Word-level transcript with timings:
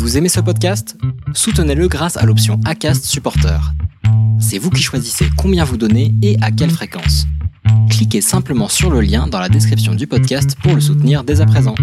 Vous 0.00 0.16
aimez 0.16 0.30
ce 0.30 0.40
podcast? 0.40 0.96
Soutenez-le 1.34 1.86
grâce 1.86 2.16
à 2.16 2.24
l'option 2.24 2.58
ACAST 2.64 3.04
Supporter. 3.04 3.60
C'est 4.40 4.56
vous 4.56 4.70
qui 4.70 4.82
choisissez 4.82 5.26
combien 5.36 5.62
vous 5.62 5.76
donnez 5.76 6.14
et 6.22 6.38
à 6.40 6.50
quelle 6.50 6.70
fréquence. 6.70 7.26
Cliquez 7.90 8.22
simplement 8.22 8.68
sur 8.68 8.90
le 8.90 9.02
lien 9.02 9.26
dans 9.26 9.38
la 9.38 9.50
description 9.50 9.94
du 9.94 10.06
podcast 10.06 10.56
pour 10.62 10.74
le 10.74 10.80
soutenir 10.80 11.22
dès 11.22 11.42
à 11.42 11.46
présent. 11.46 11.74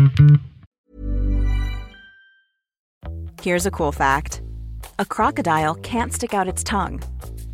Here's 3.46 3.68
a 3.68 3.72
cool 3.72 3.94
fact 3.94 4.42
a 4.98 5.06
crocodile 5.06 5.76
can't 5.84 6.12
stick 6.12 6.34
out 6.34 6.48
its 6.48 6.64
tongue. 6.64 7.00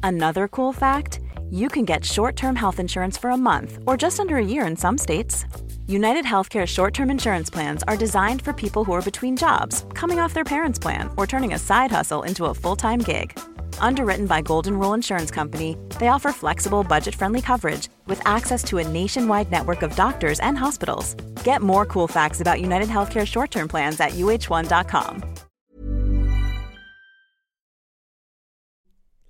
Another 0.02 0.48
cool 0.48 0.72
fact 0.72 1.20
you 1.52 1.68
can 1.68 1.84
get 1.84 2.06
short 2.06 2.38
term 2.38 2.56
health 2.56 2.80
insurance 2.80 3.18
for 3.18 3.32
a 3.32 3.38
month 3.38 3.80
or 3.86 3.98
just 3.98 4.18
under 4.18 4.38
a 4.38 4.46
year 4.46 4.66
in 4.66 4.78
some 4.78 4.98
states. 4.98 5.44
United 5.88 6.24
Healthcare 6.24 6.66
short 6.66 6.94
term 6.94 7.12
insurance 7.12 7.50
plans 7.50 7.84
are 7.90 7.98
designed 7.98 8.42
for 8.42 8.54
people 8.54 8.86
who 8.86 8.94
are 8.94 9.02
between 9.02 9.36
jobs, 9.36 9.86
coming 9.94 10.18
off 10.18 10.34
their 10.34 10.46
parents' 10.46 10.80
plan, 10.80 11.10
or 11.18 11.28
turning 11.28 11.54
a 11.54 11.60
side 11.60 11.92
hustle 11.92 12.24
into 12.24 12.46
a 12.46 12.54
full 12.54 12.78
time 12.78 13.00
gig. 13.00 13.38
Underwritten 13.80 14.26
by 14.26 14.42
Golden 14.42 14.80
Rule 14.80 14.94
Insurance 14.94 15.30
Company, 15.30 15.76
they 16.00 16.08
offer 16.08 16.32
flexible, 16.32 16.84
budget 16.84 17.14
friendly 17.14 17.42
coverage 17.42 17.90
with 18.08 18.22
access 18.26 18.64
to 18.64 18.78
a 18.78 18.88
nationwide 18.88 19.52
network 19.52 19.82
of 19.82 19.94
doctors 19.96 20.40
and 20.40 20.58
hospitals. 20.58 21.16
Get 21.44 21.62
more 21.62 21.86
cool 21.86 22.08
facts 22.08 22.40
about 22.40 22.62
United 22.62 22.88
Healthcare 22.88 23.28
short 23.28 23.52
term 23.52 23.68
plans 23.68 24.00
at 24.00 24.12
uh1.com. 24.14 25.22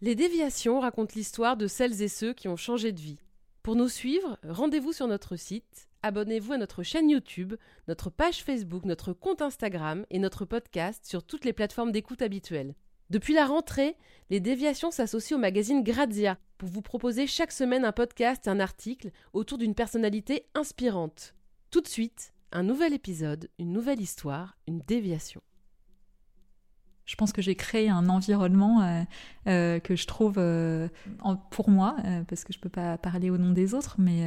Les 0.01 0.15
déviations 0.15 0.81
racontent 0.81 1.15
l'histoire 1.15 1.57
de 1.57 1.65
celles 1.65 2.01
et 2.03 2.09
ceux 2.09 2.33
qui 2.33 2.47
ont 2.47 2.57
changé 2.57 2.91
de 2.91 2.99
vie. 2.99 3.17
Pour 3.63 3.75
nous 3.75 3.87
suivre, 3.87 4.37
rendez-vous 4.47 4.91
sur 4.91 5.07
notre 5.07 5.37
site, 5.37 5.87
abonnez-vous 6.03 6.53
à 6.53 6.57
notre 6.57 6.83
chaîne 6.83 7.09
YouTube, 7.09 7.55
notre 7.87 8.09
page 8.09 8.43
Facebook, 8.43 8.85
notre 8.85 9.13
compte 9.13 9.41
Instagram 9.41 10.05
et 10.09 10.19
notre 10.19 10.45
podcast 10.45 11.05
sur 11.05 11.23
toutes 11.23 11.45
les 11.45 11.53
plateformes 11.53 11.91
d'écoute 11.91 12.21
habituelles. 12.21 12.75
Depuis 13.09 13.33
la 13.33 13.45
rentrée, 13.45 13.95
les 14.29 14.39
déviations 14.39 14.91
s'associent 14.91 15.37
au 15.37 15.41
magazine 15.41 15.83
Grazia 15.83 16.37
pour 16.57 16.69
vous 16.69 16.81
proposer 16.81 17.27
chaque 17.27 17.51
semaine 17.51 17.85
un 17.85 17.91
podcast 17.91 18.47
et 18.47 18.49
un 18.49 18.59
article 18.59 19.11
autour 19.33 19.57
d'une 19.57 19.75
personnalité 19.75 20.45
inspirante. 20.55 21.33
Tout 21.71 21.81
de 21.81 21.87
suite, 21.87 22.33
un 22.51 22.63
nouvel 22.63 22.93
épisode, 22.93 23.49
une 23.57 23.71
nouvelle 23.71 24.01
histoire, 24.01 24.57
une 24.67 24.79
déviation. 24.79 25.41
Je 27.05 27.15
pense 27.15 27.33
que 27.33 27.41
j'ai 27.41 27.55
créé 27.55 27.89
un 27.89 28.07
environnement 28.07 28.81
euh, 28.81 29.03
euh, 29.47 29.79
que 29.79 29.95
je 29.95 30.07
trouve 30.07 30.35
euh, 30.37 30.87
pour 31.49 31.69
moi, 31.69 31.97
parce 32.27 32.45
que 32.45 32.53
je 32.53 32.59
peux 32.59 32.69
pas 32.69 32.97
parler 32.97 33.29
au 33.29 33.37
nom 33.37 33.51
des 33.51 33.73
autres, 33.73 33.97
mais 33.99 34.23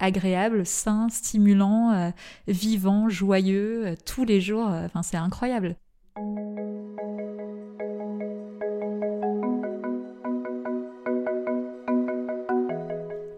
agréable, 0.00 0.64
sain, 0.64 1.08
stimulant, 1.10 2.12
vivant, 2.46 3.08
joyeux, 3.08 3.94
tous 4.06 4.24
les 4.24 4.40
jours. 4.40 4.68
Enfin, 4.68 5.02
c'est 5.02 5.16
incroyable. 5.16 5.76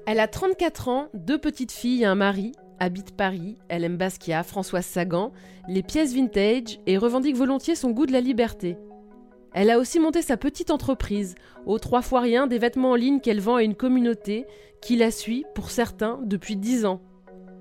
Elle 0.06 0.18
a 0.18 0.26
34 0.26 0.88
ans, 0.88 1.08
deux 1.14 1.38
petites 1.38 1.70
filles 1.70 2.02
et 2.02 2.04
un 2.04 2.16
mari, 2.16 2.52
habite 2.80 3.12
Paris, 3.12 3.56
elle 3.68 3.84
aime 3.84 3.96
Basquiat, 3.96 4.42
Françoise 4.42 4.86
Sagan, 4.86 5.32
les 5.68 5.82
pièces 5.82 6.14
vintage 6.14 6.80
et 6.86 6.98
revendique 6.98 7.36
volontiers 7.36 7.76
son 7.76 7.90
goût 7.90 8.06
de 8.06 8.12
la 8.12 8.20
liberté. 8.20 8.76
Elle 9.52 9.70
a 9.70 9.78
aussi 9.78 10.00
monté 10.00 10.22
sa 10.22 10.36
petite 10.36 10.70
entreprise, 10.70 11.34
aux 11.66 11.78
trois 11.78 12.02
fois 12.02 12.20
rien 12.20 12.46
des 12.46 12.58
vêtements 12.58 12.92
en 12.92 12.96
ligne 12.96 13.20
qu'elle 13.20 13.40
vend 13.40 13.56
à 13.56 13.62
une 13.62 13.74
communauté 13.74 14.46
qui 14.80 14.96
la 14.96 15.10
suit, 15.10 15.44
pour 15.54 15.70
certains, 15.70 16.18
depuis 16.24 16.56
10 16.56 16.86
ans. 16.86 17.00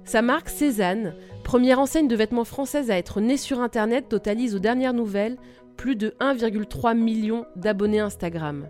Sa 0.06 0.22
marque 0.22 0.50
Cézanne, 0.50 1.14
première 1.44 1.80
enseigne 1.80 2.08
de 2.08 2.16
vêtements 2.16 2.46
française 2.46 2.90
à 2.90 2.98
être 2.98 3.22
née 3.22 3.38
sur 3.38 3.60
Internet, 3.60 4.08
totalise 4.08 4.56
aux 4.56 4.60
dernières 4.60 4.94
nouvelles 4.94 5.38
plus 5.78 5.96
de 5.96 6.16
1,3 6.20 6.98
million 6.98 7.46
d'abonnés 7.56 8.00
Instagram. 8.00 8.68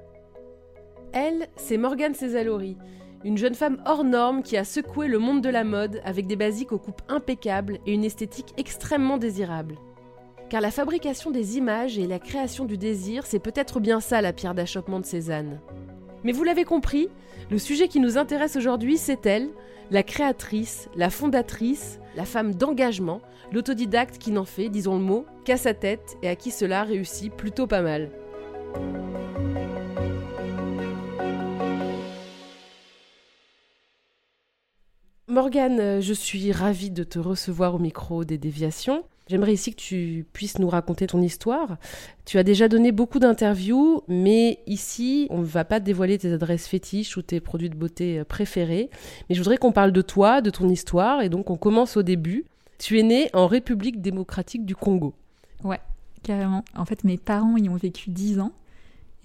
Elle, 1.12 1.48
c'est 1.56 1.78
Morgane 1.78 2.14
Césalori, 2.14 2.78
une 3.24 3.38
jeune 3.38 3.56
femme 3.56 3.82
hors 3.86 4.04
norme 4.04 4.44
qui 4.44 4.56
a 4.56 4.64
secoué 4.64 5.08
le 5.08 5.20
monde 5.20 5.42
de 5.42 5.50
la 5.50 5.64
mode 5.64 6.02
avec 6.06 6.26
des 6.26 6.36
basiques 6.36 6.72
aux 6.72 6.78
coupes 6.78 7.02
impeccables 7.10 7.80
et 7.86 7.94
une 7.94 8.06
esthétique 8.06 8.54
extrêmement 8.58 9.18
désirable. 9.18 9.76
Car 10.50 10.62
la 10.62 10.72
fabrication 10.72 11.30
des 11.30 11.58
images 11.58 11.98
et 11.98 12.08
la 12.08 12.18
création 12.18 12.66
du 12.66 12.78
désir, 12.78 13.26
c'est 13.26 13.40
peut-être 13.40 13.80
bien 13.80 14.00
ça 14.00 14.22
la 14.22 14.34
pierre 14.34 14.56
d'achoppement 14.56 15.00
de 15.00 15.06
Cézanne. 15.06 15.60
Mais 16.24 16.32
vous 16.32 16.44
l'avez 16.44 16.64
compris, 16.64 17.10
le 17.52 17.58
sujet 17.58 17.88
qui 17.88 18.00
nous 18.00 18.18
intéresse 18.18 18.56
aujourd'hui, 18.56 18.98
c'est 18.98 19.26
elle, 19.26 19.50
la 19.92 20.04
créatrice, 20.04 20.90
la 20.96 21.10
fondatrice, 21.10 22.00
la 22.16 22.26
femme 22.26 22.56
d'engagement, 22.56 23.22
l'autodidacte 23.52 24.18
qui 24.18 24.32
n'en 24.32 24.46
fait, 24.46 24.70
disons 24.70 24.98
le 24.98 25.04
mot, 25.04 25.26
qu'à 25.46 25.58
sa 25.58 25.74
tête 25.74 26.18
et 26.22 26.30
à 26.30 26.36
qui 26.36 26.52
cela 26.52 26.84
réussit 26.84 27.34
plutôt 27.34 27.68
pas 27.68 27.82
mal. 27.82 28.10
Morgane, 35.30 35.80
euh, 35.80 36.02
je 36.02 36.14
suis 36.14 36.52
ravie 36.52 36.90
de 36.90 37.04
te 37.04 37.20
recevoir 37.20 37.76
au 37.76 37.80
micro 37.80 38.26
des 38.26 38.40
déviations. 38.40 39.04
J'aimerais 39.28 39.54
ici 39.54 39.72
que 39.72 39.80
tu 39.80 40.26
puisses 40.34 40.58
nous 40.58 40.70
raconter 40.70 41.06
ton 41.06 41.22
histoire. 41.22 41.78
Tu 42.26 42.40
as 42.40 42.44
déjà 42.44 42.68
donné 42.68 42.92
beaucoup 42.92 43.20
d'interviews, 43.20 44.02
mais 44.08 44.58
ici, 44.66 45.28
on 45.30 45.38
ne 45.38 45.46
va 45.46 45.66
pas 45.66 45.80
dévoiler 45.80 46.18
tes 46.18 46.34
adresses 46.34 46.66
fétiches 46.68 47.16
ou 47.16 47.22
tes 47.22 47.40
produits 47.40 47.70
de 47.70 47.76
beauté 47.76 48.20
euh, 48.20 48.24
préférés. 48.24 48.90
Mais 49.30 49.36
je 49.36 49.40
voudrais 49.40 49.58
qu'on 49.58 49.72
parle 49.72 49.92
de 49.92 50.02
toi, 50.02 50.42
de 50.42 50.50
ton 50.50 50.68
histoire, 50.68 51.22
et 51.22 51.30
donc 51.30 51.52
on 51.52 51.58
commence 51.58 51.96
au 51.96 52.02
début. 52.02 52.46
Tu 52.80 52.98
es 52.98 53.04
née 53.04 53.30
en 53.34 53.46
République 53.46 54.02
démocratique 54.02 54.66
du 54.66 54.76
Congo. 54.76 55.14
Ouais, 55.64 55.80
carrément. 56.24 56.66
En 56.76 56.86
fait, 56.86 57.04
mes 57.04 57.20
parents 57.20 57.56
y 57.56 57.70
ont 57.70 57.76
vécu 57.76 58.10
10 58.10 58.40
ans, 58.40 58.54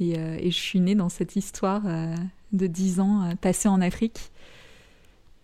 et, 0.01 0.19
euh, 0.19 0.37
je 0.43 0.51
suis 0.51 0.81
née 0.81 0.97
dans 0.97 1.09
cette 1.09 1.35
histoire 1.35 1.83
de 2.53 2.67
10 2.67 3.01
ans 3.01 3.31
passée 3.41 3.69
en 3.69 3.81
Afrique. 3.81 4.33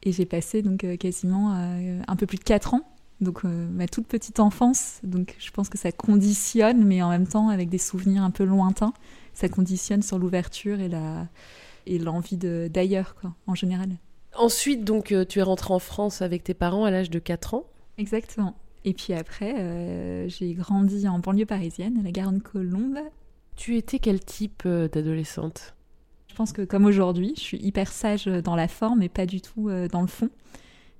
Et 0.02 0.12
j'ai 0.12 0.24
passé 0.24 0.62
donc 0.62 0.84
euh, 0.84 0.96
quasiment 0.96 1.54
euh, 1.54 2.00
un 2.08 2.16
peu 2.16 2.26
plus 2.26 2.38
de 2.38 2.44
4 2.44 2.74
ans, 2.74 2.88
donc 3.20 3.44
euh, 3.44 3.68
ma 3.70 3.86
toute 3.86 4.06
petite 4.06 4.40
enfance. 4.40 5.00
Donc 5.02 5.36
je 5.38 5.50
pense 5.50 5.68
que 5.68 5.76
ça 5.76 5.92
conditionne, 5.92 6.84
mais 6.84 7.02
en 7.02 7.10
même 7.10 7.26
temps 7.26 7.48
avec 7.50 7.68
des 7.68 7.78
souvenirs 7.78 8.22
un 8.22 8.30
peu 8.30 8.44
lointains, 8.44 8.94
ça 9.34 9.48
conditionne 9.48 10.02
sur 10.02 10.18
l'ouverture 10.18 10.80
et 10.80 10.88
la 10.88 11.28
et 11.86 11.98
l'envie 11.98 12.36
d'ailleurs 12.36 13.14
quoi, 13.14 13.34
en 13.46 13.54
général. 13.54 13.90
Ensuite, 14.36 14.84
donc 14.84 15.14
tu 15.28 15.38
es 15.38 15.42
rentrée 15.42 15.74
en 15.74 15.78
France 15.78 16.22
avec 16.22 16.44
tes 16.44 16.54
parents 16.54 16.84
à 16.84 16.90
l'âge 16.90 17.10
de 17.10 17.18
4 17.18 17.54
ans. 17.54 17.64
Exactement. 17.98 18.54
Et 18.84 18.94
puis 18.94 19.12
après, 19.12 20.28
j'ai 20.28 20.54
grandi 20.54 21.08
en 21.08 21.18
banlieue 21.18 21.46
parisienne, 21.46 21.98
à 21.98 22.02
la 22.02 22.12
Garonne-Colombe. 22.12 22.98
Tu 23.56 23.76
étais 23.76 23.98
quel 23.98 24.20
type 24.20 24.66
d'adolescente? 24.66 25.74
Pense 26.40 26.52
que 26.54 26.62
comme 26.62 26.86
aujourd'hui, 26.86 27.34
je 27.36 27.42
suis 27.42 27.58
hyper 27.58 27.92
sage 27.92 28.24
dans 28.24 28.56
la 28.56 28.66
forme 28.66 29.02
et 29.02 29.10
pas 29.10 29.26
du 29.26 29.42
tout 29.42 29.68
euh, 29.68 29.88
dans 29.88 30.00
le 30.00 30.06
fond. 30.06 30.30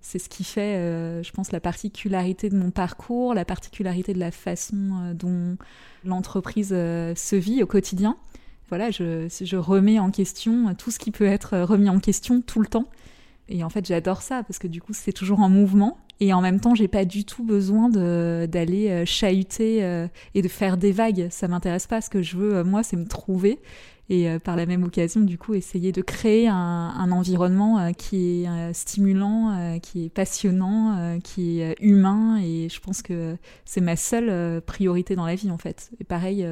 C'est 0.02 0.18
ce 0.18 0.28
qui 0.28 0.44
fait, 0.44 0.76
euh, 0.76 1.22
je 1.22 1.32
pense, 1.32 1.50
la 1.50 1.60
particularité 1.60 2.50
de 2.50 2.58
mon 2.58 2.70
parcours, 2.70 3.32
la 3.32 3.46
particularité 3.46 4.12
de 4.12 4.18
la 4.18 4.32
façon 4.32 4.76
euh, 4.76 5.14
dont 5.14 5.56
l'entreprise 6.04 6.68
se 6.68 7.36
vit 7.36 7.62
au 7.62 7.66
quotidien. 7.66 8.18
Voilà, 8.68 8.90
je, 8.90 9.28
je 9.30 9.56
remets 9.56 9.98
en 9.98 10.10
question 10.10 10.74
tout 10.74 10.90
ce 10.90 10.98
qui 10.98 11.10
peut 11.10 11.24
être 11.24 11.56
remis 11.60 11.88
en 11.88 12.00
question 12.00 12.42
tout 12.42 12.60
le 12.60 12.66
temps. 12.66 12.84
Et 13.48 13.64
en 13.64 13.70
fait, 13.70 13.86
j'adore 13.86 14.20
ça 14.20 14.42
parce 14.42 14.58
que 14.58 14.66
du 14.66 14.82
coup, 14.82 14.92
c'est 14.92 15.14
toujours 15.14 15.40
en 15.40 15.48
mouvement. 15.48 15.96
Et 16.20 16.34
en 16.34 16.42
même 16.42 16.60
temps, 16.60 16.74
j'ai 16.74 16.86
pas 16.86 17.06
du 17.06 17.24
tout 17.24 17.44
besoin 17.44 17.88
d'aller 17.88 19.06
chahuter 19.06 19.80
et 20.34 20.42
de 20.42 20.48
faire 20.48 20.76
des 20.76 20.92
vagues. 20.92 21.28
Ça 21.30 21.48
m'intéresse 21.48 21.86
pas. 21.86 22.02
Ce 22.02 22.10
que 22.10 22.20
je 22.20 22.36
veux, 22.36 22.62
moi, 22.62 22.82
c'est 22.82 22.96
me 22.96 23.06
trouver 23.06 23.58
et 24.10 24.28
euh, 24.28 24.41
par 24.41 24.56
la 24.56 24.66
même 24.66 24.82
occasion, 24.82 25.21
du 25.21 25.38
coup, 25.38 25.54
essayer 25.54 25.93
de 25.93 26.03
créer 26.03 26.48
un, 26.48 27.12
environnement 27.12 27.78
euh, 27.78 27.93
qui 27.93 28.43
est 28.43 28.48
euh, 28.48 28.72
stimulant, 28.72 29.78
qui 29.81 30.06
est 30.06 30.09
passionnant, 30.10 31.19
qui 31.22 31.60
est 31.60 31.76
humain. 31.81 32.38
Et 32.43 32.69
je 32.69 32.81
pense 32.81 33.03
que 33.03 33.37
c'est 33.65 33.81
ma 33.81 33.94
seule 33.94 34.60
priorité 34.62 35.15
dans 35.15 35.26
la 35.26 35.37
vie, 35.37 35.50
en 35.50 35.59
fait. 35.59 35.92
Et 36.01 36.04
pareil, 36.04 36.47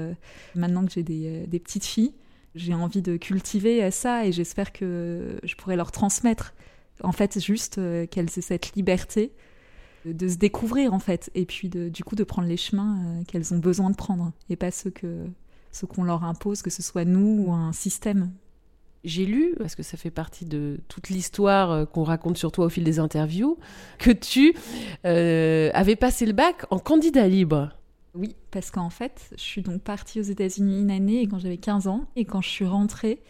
maintenant 0.55 0.87
que 0.87 0.93
j'ai 0.93 1.03
des, 1.03 1.59
petites 1.59 1.85
filles, 1.85 2.15
j'ai 2.55 2.75
envie 2.75 3.03
de 3.03 3.17
cultiver 3.17 3.91
ça 3.91 4.25
et 4.25 4.33
j'espère 4.33 4.73
que 4.73 5.41
je 5.43 5.55
pourrai 5.57 5.75
leur 5.75 5.91
transmettre, 5.91 6.55
en 7.03 7.13
fait, 7.13 7.41
juste 7.41 7.81
qu'elles 8.11 8.31
aient 8.37 8.41
cette 8.41 8.75
liberté 8.77 9.33
de 10.05 10.29
se 10.29 10.37
découvrir 10.37 10.95
en 10.95 11.01
fait 11.01 11.29
et 11.35 11.45
puis 11.45 11.69
du 11.69 12.05
coup 12.05 12.15
de 12.15 12.23
prendre 12.23 12.47
les 12.47 12.57
chemins 12.57 13.23
qu'elles 13.27 13.53
ont 13.53 13.59
besoin 13.59 13.91
de 13.91 13.97
prendre 13.97 14.33
et 14.49 14.55
pas 14.55 14.71
ceux 14.71 14.91
que 14.91 15.27
ce 15.73 15.87
qu'on 15.87 16.05
leur 16.05 16.25
impose, 16.25 16.63
que 16.63 16.71
ce 16.71 16.83
soit 16.83 17.05
nous 17.05 17.45
ou 17.47 17.53
un 17.53 17.73
système. 17.73 18.33
J'ai 19.05 19.27
lu, 19.27 19.55
parce 19.59 19.77
que 19.77 19.83
ça 19.83 19.97
fait 19.97 20.11
partie 20.11 20.45
de 20.45 20.81
toute 20.89 21.09
l'histoire 21.09 21.71
euh, 21.71 21.85
qu'on 21.85 22.03
raconte 22.03 22.37
sur 22.37 22.51
toi 22.51 22.67
au 22.67 22.69
fil 22.69 22.83
des 22.83 22.99
interviews, 22.99 23.57
que 23.99 24.11
tu 24.11 24.55
euh, 25.05 25.71
avais 25.73 25.97
passé 25.97 26.27
le 26.27 26.33
bac 26.33 26.67
en 26.71 26.79
candidat 26.79 27.29
libre. 27.29 27.71
Oui, 28.15 28.35
parce 28.51 28.71
qu'en 28.71 28.91
fait, 28.91 29.31
je 29.37 29.43
suis 29.43 29.63
donc 29.63 29.83
partie 29.83 30.19
aux 30.19 30.25
États-Unis 30.25 30.81
une 30.81 30.91
année 30.91 31.27
quand 31.29 31.39
j'avais 31.39 31.59
15 31.59 31.87
ans, 31.87 32.07
et 32.17 32.25
quand 32.25 32.41
je 32.41 32.49
suis 32.49 32.67
rentrée, 32.67 33.23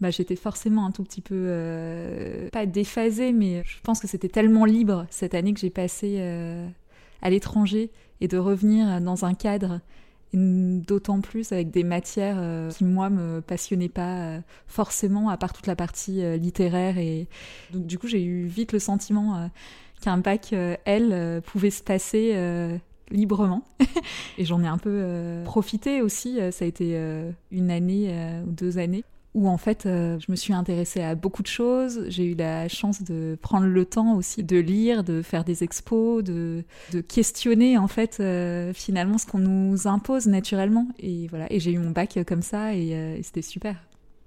bah, 0.00 0.10
j'étais 0.10 0.36
forcément 0.36 0.86
un 0.86 0.90
tout 0.92 1.04
petit 1.04 1.20
peu, 1.20 1.34
euh, 1.36 2.48
pas 2.48 2.64
déphasée, 2.64 3.32
mais 3.32 3.62
je 3.66 3.76
pense 3.82 4.00
que 4.00 4.08
c'était 4.08 4.28
tellement 4.28 4.64
libre 4.64 5.06
cette 5.10 5.34
année 5.34 5.52
que 5.52 5.60
j'ai 5.60 5.70
passée 5.70 6.20
à 7.20 7.30
l'étranger 7.30 7.90
et 8.20 8.28
de 8.28 8.38
revenir 8.38 9.00
dans 9.00 9.26
un 9.26 9.34
cadre 9.34 9.80
d'autant 10.34 11.20
plus 11.20 11.52
avec 11.52 11.70
des 11.70 11.84
matières 11.84 12.36
euh, 12.38 12.70
qui 12.70 12.84
moi 12.84 13.10
me 13.10 13.40
passionnaient 13.40 13.90
pas 13.90 14.18
euh, 14.18 14.40
forcément 14.66 15.28
à 15.28 15.36
part 15.36 15.52
toute 15.52 15.66
la 15.66 15.76
partie 15.76 16.24
euh, 16.24 16.36
littéraire 16.36 16.96
et 16.96 17.28
donc 17.72 17.86
du 17.86 17.98
coup 17.98 18.06
j'ai 18.06 18.22
eu 18.22 18.46
vite 18.46 18.72
le 18.72 18.78
sentiment 18.78 19.50
qu'un 20.00 20.18
bac 20.18 20.52
L 20.84 21.42
pouvait 21.42 21.70
se 21.70 21.82
passer 21.82 22.80
librement. 23.10 23.62
Et 24.38 24.44
j'en 24.44 24.62
ai 24.62 24.66
un 24.66 24.78
peu 24.78 25.42
profité 25.44 26.02
aussi 26.02 26.38
ça 26.50 26.64
a 26.64 26.68
été 26.68 26.96
une 27.50 27.70
année 27.70 28.42
ou 28.46 28.50
deux 28.50 28.78
années 28.78 29.04
où 29.34 29.48
en 29.48 29.56
fait 29.56 29.86
euh, 29.86 30.18
je 30.18 30.30
me 30.30 30.36
suis 30.36 30.52
intéressée 30.52 31.00
à 31.02 31.14
beaucoup 31.14 31.42
de 31.42 31.48
choses. 31.48 32.04
J'ai 32.08 32.24
eu 32.24 32.34
la 32.34 32.68
chance 32.68 33.02
de 33.02 33.38
prendre 33.40 33.66
le 33.66 33.84
temps 33.84 34.16
aussi 34.16 34.44
de 34.44 34.58
lire, 34.58 35.04
de 35.04 35.22
faire 35.22 35.44
des 35.44 35.64
expos, 35.64 36.22
de, 36.22 36.64
de 36.92 37.00
questionner 37.00 37.78
en 37.78 37.88
fait 37.88 38.18
euh, 38.20 38.72
finalement 38.74 39.18
ce 39.18 39.26
qu'on 39.26 39.38
nous 39.38 39.86
impose 39.86 40.26
naturellement. 40.26 40.88
Et 40.98 41.28
voilà, 41.28 41.50
et 41.50 41.60
j'ai 41.60 41.72
eu 41.72 41.78
mon 41.78 41.90
bac 41.90 42.18
comme 42.26 42.42
ça 42.42 42.74
et, 42.74 42.94
euh, 42.94 43.16
et 43.16 43.22
c'était 43.22 43.42
super. 43.42 43.76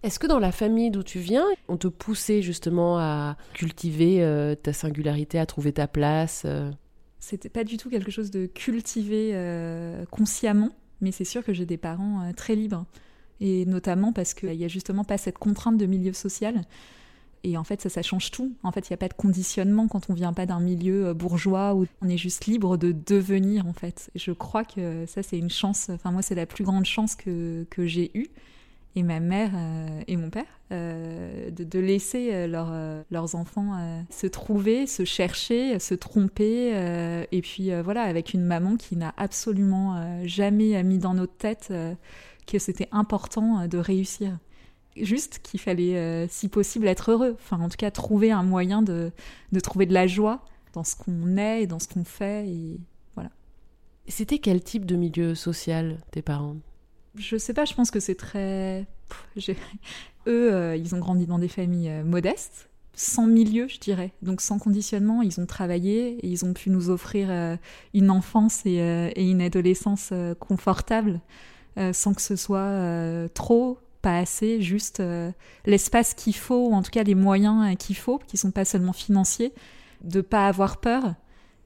Est-ce 0.01 0.19
que 0.19 0.27
dans 0.27 0.39
la 0.39 0.51
famille 0.51 0.91
d'où 0.91 1.03
tu 1.03 1.19
viens, 1.19 1.45
on 1.67 1.77
te 1.77 1.87
poussait 1.87 2.43
justement 2.43 2.99
à 2.99 3.37
cultiver 3.55 4.55
ta 4.61 4.71
singularité, 4.71 5.39
à 5.39 5.47
trouver 5.47 5.73
ta 5.73 5.87
place 5.87 6.45
C'était 7.19 7.49
pas 7.49 7.63
du 7.63 7.77
tout 7.77 7.89
quelque 7.89 8.11
chose 8.11 8.29
de 8.29 8.45
cultivé 8.45 9.33
consciemment, 10.11 10.69
mais 11.01 11.11
c'est 11.11 11.25
sûr 11.25 11.43
que 11.43 11.53
j'ai 11.53 11.65
des 11.65 11.77
parents 11.77 12.31
très 12.37 12.53
libres 12.53 12.85
et 13.41 13.65
notamment 13.65 14.13
parce 14.13 14.33
qu'il 14.33 14.57
n'y 14.57 14.65
a 14.65 14.69
justement 14.69 15.03
pas 15.03 15.17
cette 15.17 15.37
contrainte 15.37 15.77
de 15.77 15.85
milieu 15.85 16.13
social. 16.13 16.61
Et 17.45 17.57
en 17.57 17.63
fait, 17.63 17.87
ça, 17.87 18.01
change 18.01 18.31
tout. 18.31 18.55
En 18.63 18.71
fait, 18.71 18.89
il 18.89 18.93
n'y 18.93 18.95
a 18.95 18.97
pas 18.97 19.07
de 19.07 19.13
conditionnement 19.13 19.87
quand 19.87 20.09
on 20.09 20.15
vient 20.15 20.33
pas 20.33 20.47
d'un 20.47 20.59
milieu 20.59 21.07
euh, 21.07 21.13
bourgeois 21.13 21.75
où 21.75 21.85
on 22.01 22.09
est 22.09 22.17
juste 22.17 22.47
libre 22.47 22.75
de 22.75 22.91
devenir, 22.91 23.67
en 23.67 23.73
fait. 23.73 24.09
Je 24.15 24.31
crois 24.31 24.63
que 24.63 25.05
ça, 25.05 25.21
c'est 25.21 25.37
une 25.37 25.51
chance. 25.51 25.91
Enfin, 25.91 26.11
moi, 26.11 26.23
c'est 26.23 26.33
la 26.33 26.47
plus 26.47 26.63
grande 26.63 26.85
chance 26.85 27.13
que, 27.13 27.67
que 27.69 27.85
j'ai 27.85 28.09
eue. 28.15 28.29
Et 28.95 29.03
ma 29.03 29.19
mère 29.19 29.51
euh, 29.53 30.01
et 30.07 30.17
mon 30.17 30.31
père, 30.31 30.45
euh, 30.71 31.51
de, 31.51 31.63
de, 31.63 31.79
laisser 31.79 32.47
leurs 32.47 33.35
enfants 33.35 33.77
se 34.09 34.25
trouver, 34.25 34.87
se 34.87 35.03
chercher, 35.05 35.77
se 35.77 35.93
tromper. 35.93 36.71
et 37.31 37.41
puis, 37.41 37.69
voilà, 37.83 38.03
avec 38.03 38.33
une 38.33 38.43
maman 38.43 38.75
qui 38.75 38.95
n'a 38.95 39.13
absolument 39.17 40.25
jamais 40.25 40.81
mis 40.81 40.97
dans 40.97 41.13
notre 41.13 41.35
tête 41.35 41.73
que 42.45 42.59
c'était 42.59 42.87
important 42.91 43.61
euh, 43.61 43.67
de 43.67 43.77
réussir. 43.77 44.37
Juste 44.97 45.39
qu'il 45.43 45.59
fallait, 45.59 45.97
euh, 45.97 46.27
si 46.29 46.47
possible, 46.47 46.87
être 46.87 47.11
heureux. 47.11 47.35
Enfin, 47.39 47.59
en 47.59 47.69
tout 47.69 47.77
cas, 47.77 47.91
trouver 47.91 48.31
un 48.31 48.43
moyen 48.43 48.81
de, 48.81 49.11
de 49.51 49.59
trouver 49.59 49.85
de 49.85 49.93
la 49.93 50.07
joie 50.07 50.45
dans 50.73 50.83
ce 50.83 50.95
qu'on 50.95 51.37
est 51.37 51.63
et 51.63 51.67
dans 51.67 51.79
ce 51.79 51.87
qu'on 51.87 52.05
fait. 52.05 52.47
Et 52.47 52.79
voilà. 53.15 53.29
C'était 54.07 54.39
quel 54.39 54.63
type 54.63 54.85
de 54.85 54.95
milieu 54.95 55.35
social, 55.35 55.97
tes 56.11 56.21
parents? 56.21 56.55
Je 57.15 57.37
sais 57.37 57.53
pas, 57.53 57.65
je 57.65 57.73
pense 57.73 57.91
que 57.91 57.99
c'est 57.99 58.15
très. 58.15 58.85
Eux, 60.27 60.53
euh, 60.53 60.75
ils 60.75 60.95
ont 60.95 60.99
grandi 60.99 61.27
dans 61.27 61.39
des 61.39 61.47
familles 61.47 62.03
modestes, 62.03 62.69
sans 62.93 63.27
milieu, 63.27 63.67
je 63.67 63.79
dirais. 63.79 64.13
Donc 64.21 64.41
sans 64.41 64.59
conditionnement, 64.59 65.21
ils 65.21 65.39
ont 65.39 65.45
travaillé 65.45 66.17
et 66.25 66.27
ils 66.27 66.45
ont 66.45 66.53
pu 66.53 66.69
nous 66.69 66.89
offrir 66.89 67.57
une 67.93 68.09
enfance 68.09 68.65
et, 68.65 68.77
et 69.15 69.29
une 69.29 69.41
adolescence 69.41 70.13
confortable. 70.39 71.21
Euh, 71.77 71.91
sans 71.91 72.13
que 72.13 72.21
ce 72.21 72.37
soit 72.37 72.59
euh, 72.59 73.27
trop, 73.27 73.79
pas 74.01 74.19
assez, 74.19 74.61
juste 74.61 75.01
euh, 75.01 75.31
l'espace 75.65 76.13
qu'il 76.13 76.35
faut, 76.35 76.69
ou 76.69 76.73
en 76.73 76.81
tout 76.81 76.91
cas 76.91 77.03
les 77.03 77.15
moyens 77.15 77.75
qu'il 77.77 77.97
faut, 77.97 78.17
qui 78.27 78.37
sont 78.37 78.51
pas 78.51 78.63
seulement 78.63 78.93
financiers, 78.93 79.53
de 80.01 80.21
pas 80.21 80.47
avoir 80.47 80.77
peur, 80.77 81.15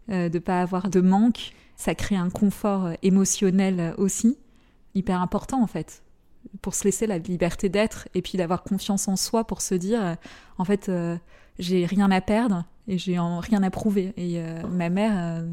de 0.08 0.40
pas 0.40 0.62
avoir 0.62 0.90
de 0.90 1.02
manque. 1.02 1.52
Ça 1.76 1.94
crée 1.94 2.16
un 2.16 2.32
confort 2.32 2.90
émotionnel 3.04 3.94
aussi, 3.98 4.38
hyper 4.96 5.22
important 5.22 5.62
en 5.62 5.68
fait 5.68 6.02
pour 6.62 6.74
se 6.74 6.86
laisser 6.86 7.06
la 7.06 7.18
liberté 7.18 7.70
d'être 7.70 8.08
et 8.16 8.22
puis 8.22 8.38
d'avoir 8.38 8.64
confiance 8.64 9.08
en 9.08 9.18
soi 9.18 9.44
pour 9.44 9.62
se 9.62 9.76
dire 9.76 10.16
en 10.58 10.64
fait 10.64 10.90
j'ai 11.60 11.86
rien 11.86 12.10
à 12.12 12.22
perdre 12.22 12.64
et 12.88 12.98
j'ai 12.98 13.20
rien 13.20 13.62
à 13.62 13.70
prouver 13.70 14.14
et 14.18 14.42
ma 14.70 14.90
mère 14.90 15.44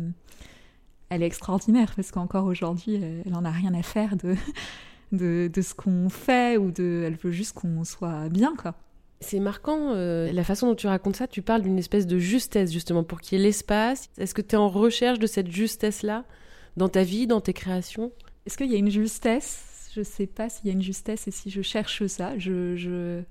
elle 1.09 1.23
est 1.23 1.27
extraordinaire 1.27 1.93
parce 1.95 2.11
qu'encore 2.11 2.47
aujourd'hui, 2.47 3.01
elle 3.25 3.35
en 3.35 3.45
a 3.45 3.51
rien 3.51 3.75
à 3.75 3.83
faire 3.83 4.17
de, 4.17 4.35
de, 5.13 5.51
de 5.53 5.63
ce 5.63 5.75
qu'on 5.75 6.09
fait 6.09 6.57
ou 6.57 6.71
de. 6.71 7.05
Elle 7.07 7.17
veut 7.17 7.31
juste 7.31 7.55
qu'on 7.55 7.85
soit 7.85 8.29
bien, 8.29 8.55
quoi. 8.57 8.75
C'est 9.21 9.41
marquant, 9.41 9.93
euh, 9.95 10.31
la 10.31 10.45
façon 10.45 10.67
dont 10.67 10.75
tu 10.75 10.87
racontes 10.87 11.17
ça, 11.17 11.27
tu 11.27 11.41
parles 11.41 11.63
d'une 11.63 11.79
espèce 11.79 12.07
de 12.07 12.19
justesse 12.19 12.71
justement 12.71 13.03
pour 13.03 13.21
qu'il 13.21 13.39
y 13.39 13.41
ait 13.41 13.45
l'espace. 13.45 14.11
Est-ce 14.19 14.35
que 14.35 14.43
tu 14.43 14.55
es 14.55 14.59
en 14.59 14.69
recherche 14.69 15.19
de 15.19 15.27
cette 15.27 15.51
justesse-là 15.51 16.25
dans 16.77 16.91
ta 16.91 17.03
vie, 17.03 17.27
dans 17.27 17.41
tes 17.41 17.55
créations? 17.55 18.13
Est-ce 18.45 18.59
qu'il 18.59 18.71
y 18.71 18.75
a 18.75 18.79
une 18.79 18.91
justesse? 18.91 19.91
Je 19.95 20.03
sais 20.03 20.27
pas 20.27 20.51
s'il 20.51 20.67
y 20.67 20.71
a 20.71 20.75
une 20.75 20.83
justesse 20.83 21.27
et 21.27 21.31
si 21.31 21.49
je 21.49 21.63
cherche 21.63 22.07
ça. 22.07 22.37
Je, 22.37 22.77
je 22.77 23.23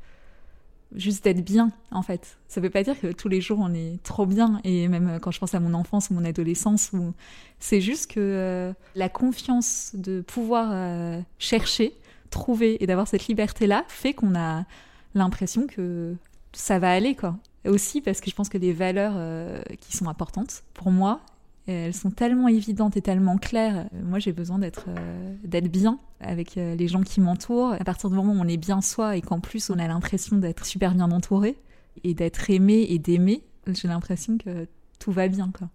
juste 0.96 1.24
d'être 1.24 1.44
bien 1.44 1.72
en 1.92 2.02
fait. 2.02 2.38
Ça 2.48 2.62
veut 2.62 2.70
pas 2.70 2.84
dire 2.84 3.00
que 3.00 3.12
tous 3.12 3.28
les 3.28 3.42
jours 3.42 3.60
on 3.62 3.74
est 3.74 4.02
trop 4.04 4.26
bien 4.26 4.60
et 4.64 4.88
même 4.88 5.20
quand 5.22 5.32
je 5.32 5.40
pense 5.40 5.54
à 5.54 5.60
mon 5.60 5.74
enfance 5.74 6.10
ou 6.10 6.14
mon 6.14 6.26
adolescence 6.26 6.92
où 6.94 7.14
c'est 7.60 7.82
juste 7.82 8.12
que 8.12 8.20
euh, 8.20 8.74
la 8.96 9.10
confiance 9.10 9.92
de 9.94 10.22
pouvoir 10.22 10.70
euh, 10.72 11.20
chercher, 11.40 11.94
trouver 12.30 12.82
et 12.84 12.88
d'avoir 12.88 13.08
cette 13.08 13.28
liberté 13.28 13.68
là 13.68 13.84
fait 13.88 14.14
qu'on 14.14 14.36
a 14.36 14.66
l'impression 15.14 15.68
que 15.68 16.16
ça 16.54 16.80
va 16.80 16.92
aller 16.92 17.16
quoi. 17.16 17.38
Aussi 17.66 18.02
parce 18.02 18.22
que 18.22 18.30
je 18.30 18.36
pense 18.36 18.50
que 18.50 18.58
les 18.58 18.74
valeurs 18.74 19.14
euh, 19.16 19.62
qui 19.82 19.98
sont 19.98 20.08
importantes 20.08 20.64
pour 20.74 20.92
moi 20.92 21.22
elles 21.68 21.94
sont 21.94 22.12
tellement 22.12 22.48
évidentes 22.48 22.96
et 22.96 23.02
tellement 23.02 23.38
claires. 23.38 23.90
Moi, 24.04 24.20
j'ai 24.20 24.34
besoin 24.34 24.60
d'être 24.60 24.86
euh, 24.88 25.36
d'être 25.44 25.72
bien 25.72 26.00
avec 26.20 26.58
euh, 26.58 26.76
les 26.76 26.88
gens 26.88 27.02
qui 27.02 27.22
m'entourent. 27.22 27.74
À 27.74 27.84
partir 27.84 28.10
du 28.10 28.16
moment 28.16 28.34
où 28.34 28.40
on 28.40 28.48
est 28.48 28.58
bien 28.58 28.82
soi 28.82 29.16
et 29.16 29.22
qu'en 29.22 29.40
plus 29.40 29.70
on 29.70 29.80
a 29.80 29.88
l'impression 29.88 30.38
d'être 30.38 30.66
super 30.66 30.94
bien 30.94 31.12
entouré 31.12 31.58
et 32.04 32.14
d'être 32.14 32.50
aimé 32.50 32.86
et 32.90 33.00
d'aimer, 33.00 33.44
j'ai 33.68 33.88
l'impression 33.88 34.38
que 34.38 34.68
tout 35.00 35.12
va 35.12 35.28
bien, 35.28 35.52
quoi. 35.58 35.70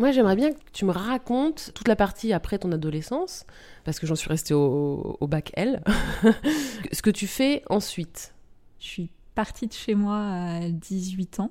Moi, 0.00 0.12
j'aimerais 0.12 0.36
bien 0.36 0.52
que 0.52 0.58
tu 0.72 0.84
me 0.84 0.92
racontes 0.92 1.72
toute 1.74 1.88
la 1.88 1.96
partie 1.96 2.32
après 2.32 2.58
ton 2.58 2.70
adolescence, 2.70 3.44
parce 3.84 3.98
que 3.98 4.06
j'en 4.06 4.14
suis 4.14 4.28
restée 4.28 4.54
au, 4.54 5.16
au 5.18 5.26
bac 5.26 5.50
L. 5.54 5.82
Ce 6.92 7.02
que 7.02 7.10
tu 7.10 7.26
fais 7.26 7.64
ensuite? 7.68 8.32
Je 8.78 8.86
suis 8.86 9.10
partie 9.34 9.66
de 9.66 9.72
chez 9.72 9.96
moi 9.96 10.18
à 10.18 10.68
18 10.68 11.40
ans 11.40 11.50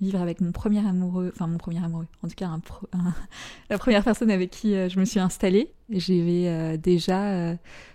vivre 0.00 0.20
avec 0.20 0.40
mon 0.40 0.52
premier 0.52 0.86
amoureux, 0.86 1.32
enfin 1.34 1.46
mon 1.46 1.58
premier 1.58 1.82
amoureux, 1.82 2.06
en 2.22 2.28
tout 2.28 2.34
cas 2.34 2.50
la 3.70 3.78
première 3.78 4.04
personne 4.04 4.30
avec 4.30 4.50
qui 4.50 4.74
euh, 4.74 4.88
je 4.88 4.98
me 4.98 5.04
suis 5.04 5.20
installée. 5.20 5.72
J'avais 5.90 6.48
euh, 6.48 6.76
déjà 6.76 7.28
euh, 7.28 7.54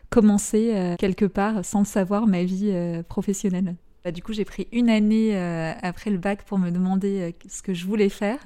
commencé 0.09 0.95
quelque 0.99 1.25
part, 1.25 1.63
sans 1.63 1.79
le 1.79 1.85
savoir, 1.85 2.27
ma 2.27 2.43
vie 2.43 2.73
professionnelle. 3.07 3.75
Bah, 4.03 4.11
du 4.11 4.21
coup, 4.21 4.33
j'ai 4.33 4.43
pris 4.43 4.67
une 4.73 4.89
année 4.89 5.37
après 5.81 6.09
le 6.09 6.17
bac 6.17 6.43
pour 6.43 6.57
me 6.57 6.69
demander 6.69 7.33
ce 7.47 7.61
que 7.61 7.73
je 7.73 7.85
voulais 7.85 8.09
faire. 8.09 8.39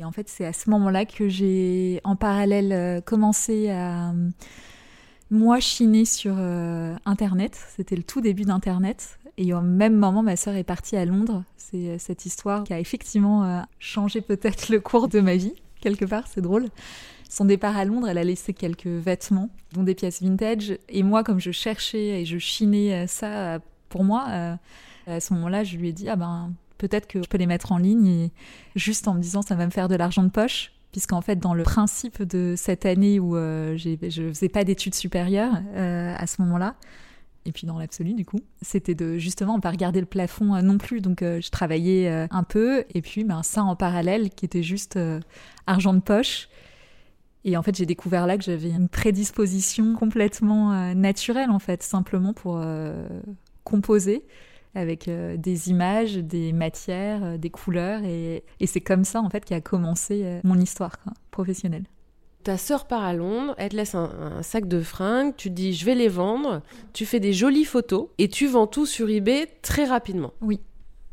Et 0.00 0.04
en 0.04 0.10
fait, 0.10 0.28
c'est 0.28 0.44
à 0.44 0.52
ce 0.52 0.70
moment-là 0.70 1.04
que 1.04 1.28
j'ai, 1.28 2.00
en 2.02 2.16
parallèle, 2.16 3.00
commencé 3.02 3.70
à 3.70 4.12
moi 5.30 5.60
chiner 5.60 6.04
sur 6.04 6.36
Internet. 7.04 7.60
C'était 7.76 7.94
le 7.94 8.02
tout 8.02 8.20
début 8.20 8.42
d'Internet. 8.42 9.20
Et 9.38 9.54
au 9.54 9.60
même 9.60 9.96
moment, 9.96 10.22
ma 10.22 10.36
sœur 10.36 10.54
est 10.54 10.64
partie 10.64 10.96
à 10.96 11.04
Londres. 11.04 11.44
C'est 11.56 11.88
euh, 11.88 11.96
cette 11.98 12.26
histoire 12.26 12.64
qui 12.64 12.72
a 12.72 12.80
effectivement 12.80 13.44
euh, 13.44 13.60
changé 13.78 14.20
peut-être 14.20 14.68
le 14.68 14.80
cours 14.80 15.08
de 15.08 15.20
ma 15.20 15.36
vie, 15.36 15.54
quelque 15.80 16.04
part, 16.04 16.26
c'est 16.26 16.42
drôle. 16.42 16.68
Son 17.30 17.46
départ 17.46 17.76
à 17.76 17.84
Londres, 17.84 18.08
elle 18.08 18.18
a 18.18 18.24
laissé 18.24 18.52
quelques 18.52 18.86
vêtements, 18.86 19.48
dont 19.72 19.82
des 19.82 19.94
pièces 19.94 20.22
vintage. 20.22 20.76
Et 20.90 21.02
moi, 21.02 21.24
comme 21.24 21.40
je 21.40 21.50
cherchais 21.50 22.20
et 22.20 22.24
je 22.26 22.36
chinais 22.36 22.92
euh, 22.92 23.06
ça 23.06 23.58
pour 23.88 24.04
moi, 24.04 24.24
à 25.06 25.20
ce 25.20 25.34
moment-là, 25.34 25.64
je 25.64 25.76
lui 25.76 25.88
ai 25.88 25.92
dit, 25.92 26.08
ah 26.08 26.16
ben, 26.16 26.54
peut-être 26.78 27.06
que 27.06 27.22
je 27.22 27.28
peux 27.28 27.36
les 27.36 27.46
mettre 27.46 27.72
en 27.72 27.76
ligne, 27.76 28.30
juste 28.74 29.06
en 29.06 29.12
me 29.12 29.20
disant, 29.20 29.42
ça 29.42 29.54
va 29.54 29.66
me 29.66 29.70
faire 29.70 29.88
de 29.88 29.96
l'argent 29.96 30.22
de 30.22 30.30
poche 30.30 30.72
puisqu'en 30.92 31.20
fait 31.20 31.36
dans 31.36 31.52
le 31.52 31.62
principe 31.62 32.22
de 32.22 32.54
cette 32.56 32.86
année 32.86 33.20
où 33.20 33.34
je 33.34 33.96
je 34.08 34.28
faisais 34.28 34.48
pas 34.48 34.64
d'études 34.64 34.94
supérieures 34.94 35.52
à 35.74 36.26
ce 36.26 36.40
moment-là, 36.40 36.74
et 37.44 37.52
puis 37.52 37.66
dans 37.66 37.78
l'absolu 37.78 38.14
du 38.14 38.24
coup, 38.24 38.40
c'était 38.60 38.94
de 38.94 39.18
justement 39.18 39.58
pas 39.60 39.70
regarder 39.70 40.00
le 40.00 40.06
plafond 40.06 40.54
euh, 40.54 40.62
non 40.62 40.78
plus. 40.78 41.00
Donc 41.00 41.22
euh, 41.22 41.40
je 41.40 41.50
travaillais 41.50 42.08
euh, 42.08 42.26
un 42.30 42.42
peu 42.42 42.84
et 42.94 43.02
puis 43.02 43.24
ben, 43.24 43.42
ça 43.42 43.62
en 43.62 43.76
parallèle 43.76 44.30
qui 44.30 44.44
était 44.44 44.62
juste 44.62 44.98
argent 45.66 45.94
de 45.94 46.00
poche. 46.00 46.48
Et 47.44 47.56
en 47.56 47.62
fait, 47.62 47.76
j'ai 47.76 47.86
découvert 47.86 48.28
là 48.28 48.38
que 48.38 48.44
j'avais 48.44 48.70
une 48.70 48.88
prédisposition 48.88 49.94
complètement 49.96 50.94
naturelle 50.94 51.50
en 51.50 51.58
fait, 51.58 51.82
simplement 51.82 52.32
pour 52.32 52.64
composer 53.64 54.24
avec 54.76 55.10
des 55.10 55.68
images, 55.68 56.14
des 56.14 56.52
matières, 56.52 57.40
des 57.40 57.50
couleurs 57.50 58.04
et, 58.04 58.44
et 58.60 58.66
c'est 58.68 58.80
comme 58.80 59.04
ça 59.04 59.20
en 59.20 59.28
fait 59.28 59.44
qu'a 59.44 59.60
commencé 59.60 60.38
mon 60.44 60.56
histoire 60.56 60.98
professionnelle. 61.32 61.84
Ta 62.42 62.58
sœur 62.58 62.86
part 62.86 63.04
à 63.04 63.12
Londres, 63.12 63.54
elle 63.56 63.70
te 63.70 63.76
laisse 63.76 63.94
un, 63.94 64.42
sac 64.42 64.66
de 64.66 64.80
fringues, 64.80 65.34
tu 65.36 65.48
dis 65.48 65.72
je 65.74 65.84
vais 65.84 65.94
les 65.94 66.08
vendre, 66.08 66.62
tu 66.92 67.06
fais 67.06 67.20
des 67.20 67.32
jolies 67.32 67.64
photos 67.64 68.08
et 68.18 68.28
tu 68.28 68.48
vends 68.48 68.66
tout 68.66 68.84
sur 68.84 69.08
eBay 69.08 69.48
très 69.62 69.84
rapidement. 69.84 70.32
Oui. 70.40 70.58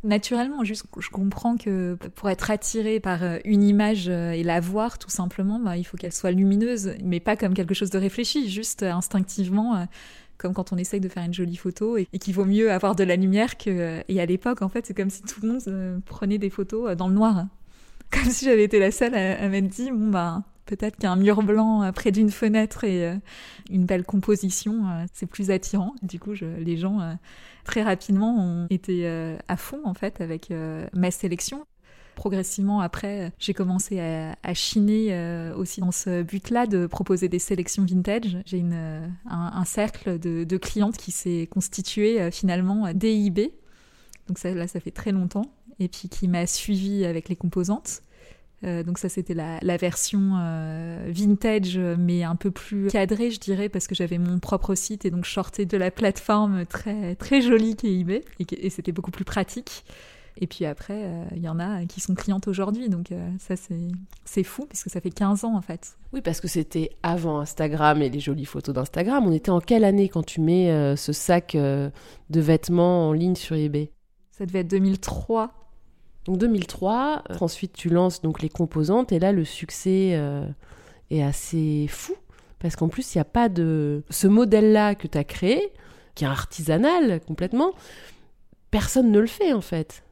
naturellement. 0.04 0.64
Juste, 0.64 0.86
je 0.98 1.10
comprends 1.10 1.56
que 1.56 1.98
pour 2.16 2.32
être 2.32 2.50
attiré 2.50 3.00
par 3.00 3.24
euh, 3.24 3.38
une 3.46 3.62
image 3.62 4.08
euh, 4.08 4.32
et 4.32 4.42
la 4.44 4.60
voir, 4.60 4.98
tout 4.98 5.10
simplement, 5.10 5.60
bah, 5.60 5.78
il 5.78 5.84
faut 5.84 5.98
qu'elle 5.98 6.14
soit 6.14 6.32
lumineuse, 6.32 6.94
mais 7.04 7.20
pas 7.20 7.36
comme 7.36 7.54
quelque 7.54 7.76
chose 7.76 7.92
de 7.92 8.00
réfléchi, 8.00 8.50
juste 8.50 8.82
euh, 8.82 8.92
instinctivement, 8.92 9.88
comme 10.40 10.56
quand 10.56 10.74
on 10.74 10.78
essaye 10.78 11.02
de 11.02 11.10
faire 11.10 11.24
une 11.24 11.34
jolie 11.34 11.58
photo 11.58 11.98
et, 11.98 12.06
qu'il 12.06 12.34
vaut 12.34 12.46
mieux 12.46 12.72
avoir 12.72 12.96
de 12.96 13.04
la 13.04 13.16
lumière. 13.16 13.54
Et 13.68 14.20
à 14.20 14.26
l'époque, 14.26 14.64
en 14.64 14.70
fait, 14.70 14.88
c'est 14.88 14.96
comme 14.96 15.12
si 15.12 15.22
tout 15.22 15.42
le 15.44 15.50
monde 15.50 16.02
prenait 16.06 16.40
des 16.40 16.50
photos 16.50 16.96
dans 16.96 17.08
le 17.08 17.14
noir. 17.14 17.46
Comme 18.12 18.32
si 18.32 18.46
j'avais 18.46 18.64
été 18.64 18.80
la 18.80 18.90
seule 18.90 19.14
à, 19.14 19.40
à 19.40 19.50
m'être 19.50 19.68
dit, 19.68 19.92
bon, 19.92 20.10
bah, 20.10 20.42
peut-être 20.70 20.98
qu'un 20.98 21.16
mur 21.16 21.42
blanc 21.44 21.92
près 21.94 22.12
d'une 22.12 22.30
fenêtre 22.30 22.84
et 22.84 23.12
une 23.70 23.86
belle 23.86 24.04
composition, 24.04 24.86
c'est 25.14 25.26
plus 25.26 25.52
attirant. 25.52 25.96
Du 26.02 26.20
coup, 26.20 26.34
les 26.60 26.78
gens 26.78 27.18
très 27.70 27.84
rapidement 27.84 28.36
ont 28.40 28.68
été 28.72 29.06
euh, 29.06 29.38
à 29.48 29.56
fond 29.56 29.82
en 29.86 29.94
fait 29.94 30.22
avec 30.22 30.50
euh, 30.50 30.88
ma 30.94 31.12
sélection. 31.12 31.66
Progressivement 32.16 32.82
après, 32.82 33.32
j'ai 33.40 33.54
commencé 33.54 34.00
à, 34.00 34.54
chiner 34.54 35.14
euh, 35.14 35.56
aussi 35.56 35.80
dans 35.80 35.92
ce 35.92 36.22
but-là 36.22 36.66
de 36.66 36.86
proposer 36.86 37.30
des 37.30 37.40
sélections 37.40 37.86
vintage. 37.86 38.38
J'ai 38.46 38.62
un, 39.30 39.66
cercle 39.66 40.20
de, 40.20 40.58
clientes 40.58 40.98
qui 40.98 41.12
s'est 41.12 41.48
constitué 41.50 42.30
finalement 42.30 42.92
dès 42.94 43.16
eBay. 43.16 43.54
Donc 44.28 44.38
ça, 44.38 44.52
là, 44.52 44.68
ça 44.68 44.82
fait 44.82 44.92
très 44.92 45.14
longtemps. 45.14 45.46
Et 45.80 45.88
puis 45.88 46.10
qui 46.10 46.28
m'a 46.28 46.46
suivi 46.46 47.06
avec 47.06 47.30
les 47.30 47.38
composantes. 47.38 48.02
Euh, 48.66 48.84
donc 48.84 48.98
ça 48.98 49.08
c'était 49.08 49.34
la, 49.34 49.78
version 49.78 50.34
euh, 50.38 51.06
vintage 51.08 51.78
mais 51.78 52.24
un 52.24 52.36
peu 52.36 52.52
plus 52.52 52.88
cadrée 52.88 53.32
je 53.32 53.40
dirais 53.40 53.70
parce 53.70 53.88
que 53.88 53.96
j'avais 53.96 54.18
mon 54.18 54.40
propre 54.40 54.76
site 54.76 55.06
et 55.06 55.12
donc 55.12 55.24
je 55.24 55.32
sortais 55.32 55.66
de 55.66 55.78
la 55.78 55.92
plateforme 55.92 56.66
très 56.66 57.16
très 57.16 57.42
jolie 57.42 57.78
qu'est 57.78 57.94
eBay 57.94 58.26
et, 58.40 58.70
c'était 58.70 58.92
beaucoup 58.92 59.12
plus 59.12 59.26
pratique. 59.26 59.86
Et 60.42 60.48
puis 60.48 60.66
après, 60.66 61.04
euh, 61.04 61.26
il 61.36 61.42
y 61.42 61.50
en 61.50 61.60
a 61.60 61.84
qui 61.86 62.00
sont 62.00 62.16
clientes 62.16 62.48
aujourd'hui, 62.48 62.88
donc 62.88 63.08
ça 63.40 63.56
c'est 64.26 64.44
fou 64.44 64.66
puisque 64.66 64.90
ça 64.90 65.02
fait 65.02 65.10
15 65.10 65.44
ans 65.44 65.56
en 65.56 65.62
fait. 65.62 65.98
Oui, 66.14 66.22
parce 66.22 66.40
que 66.40 66.48
c'était 66.48 66.92
avant 67.04 67.40
Instagram 67.40 68.02
et 68.02 68.10
les 68.10 68.20
jolies 68.20 68.46
photos 68.46 68.74
d'Instagram. 68.76 69.26
On 69.26 69.32
était 69.32 69.52
en 69.52 69.60
quelle 69.60 69.84
année 69.84 70.08
quand 70.08 70.24
tu 70.24 70.40
mets 70.40 70.96
ce 70.96 71.12
sac 71.14 71.56
de 71.56 71.92
vêtements 72.40 73.10
en 73.10 73.14
ligne 73.14 73.36
sur 73.36 73.56
eBay? 73.56 73.92
Ça 74.32 74.46
devait 74.46 74.60
être 74.60 74.70
2003. 74.70 75.59
Donc 76.30 76.38
2003, 76.38 77.24
euh, 77.32 77.36
ensuite 77.42 77.74
tu 77.74 77.90
lances 77.90 78.22
donc 78.22 78.44
les 78.44 78.50
composantes 78.50 79.12
et 79.12 79.18
là 79.18 79.32
le 79.32 79.44
succès 79.44 80.12
euh, 80.14 80.46
est 81.10 81.24
assez 81.24 81.88
fou 81.90 82.14
parce 82.60 82.76
qu'en 82.76 82.88
plus 82.88 83.16
il 83.16 83.18
n'y 83.18 83.22
a 83.22 83.26
pas 83.26 83.50
de 83.50 84.04
ce 84.12 84.28
modèle-là 84.28 84.94
que 84.94 85.08
tu 85.08 85.18
as 85.18 85.24
créé 85.24 85.74
qui 86.14 86.26
est 86.26 86.28
artisanal 86.28 87.20
complètement, 87.22 87.72
personne 88.70 89.12
ne 89.12 89.18
le 89.18 89.26
fait 89.26 89.54
en 89.54 89.62
fait. 89.62 90.04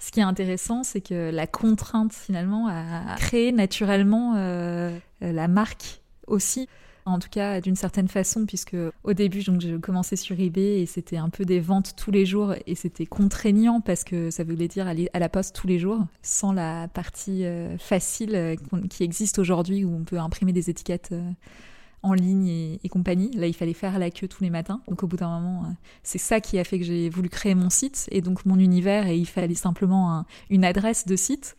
Ce 0.00 0.10
qui 0.10 0.18
est 0.18 0.24
intéressant, 0.24 0.82
c'est 0.82 1.02
que 1.02 1.30
la 1.30 1.46
contrainte 1.46 2.14
finalement 2.14 2.66
a 2.66 3.14
créé 3.16 3.52
naturellement 3.52 4.34
euh, 4.38 4.98
la 5.20 5.46
marque 5.46 6.00
aussi 6.26 6.68
en 7.10 7.18
tout 7.18 7.28
cas 7.28 7.60
d'une 7.60 7.76
certaine 7.76 8.08
façon, 8.08 8.46
puisque 8.46 8.76
au 9.04 9.12
début, 9.12 9.42
donc, 9.42 9.60
je 9.60 9.76
commençais 9.76 10.16
sur 10.16 10.38
eBay 10.38 10.80
et 10.80 10.86
c'était 10.86 11.16
un 11.16 11.28
peu 11.28 11.44
des 11.44 11.60
ventes 11.60 11.94
tous 11.96 12.10
les 12.10 12.26
jours 12.26 12.54
et 12.66 12.74
c'était 12.74 13.06
contraignant 13.06 13.80
parce 13.80 14.04
que 14.04 14.30
ça 14.30 14.44
voulait 14.44 14.68
dire 14.68 14.86
aller 14.86 15.08
à 15.12 15.18
la 15.18 15.28
poste 15.28 15.54
tous 15.54 15.66
les 15.66 15.78
jours, 15.78 16.06
sans 16.22 16.52
la 16.52 16.88
partie 16.88 17.44
euh, 17.44 17.76
facile 17.78 18.34
euh, 18.34 18.56
qui 18.88 19.04
existe 19.04 19.38
aujourd'hui 19.38 19.84
où 19.84 19.94
on 19.94 20.04
peut 20.04 20.18
imprimer 20.18 20.52
des 20.52 20.70
étiquettes. 20.70 21.10
Euh, 21.12 21.30
en 22.02 22.14
ligne 22.14 22.78
et, 22.82 22.88
compagnie. 22.88 23.30
Là, 23.32 23.46
il 23.46 23.52
fallait 23.52 23.74
faire 23.74 23.98
la 23.98 24.10
queue 24.10 24.26
tous 24.26 24.42
les 24.42 24.48
matins. 24.48 24.80
Donc, 24.88 25.02
au 25.02 25.06
bout 25.06 25.18
d'un 25.18 25.38
moment, 25.38 25.76
c'est 26.02 26.16
ça 26.16 26.40
qui 26.40 26.58
a 26.58 26.64
fait 26.64 26.78
que 26.78 26.84
j'ai 26.86 27.10
voulu 27.10 27.28
créer 27.28 27.54
mon 27.54 27.68
site 27.68 28.08
et 28.10 28.22
donc 28.22 28.46
mon 28.46 28.58
univers. 28.58 29.06
Et 29.06 29.18
il 29.18 29.26
fallait 29.26 29.52
simplement 29.52 30.24
une 30.48 30.64
adresse 30.64 31.06
de 31.06 31.14
site. 31.14 31.58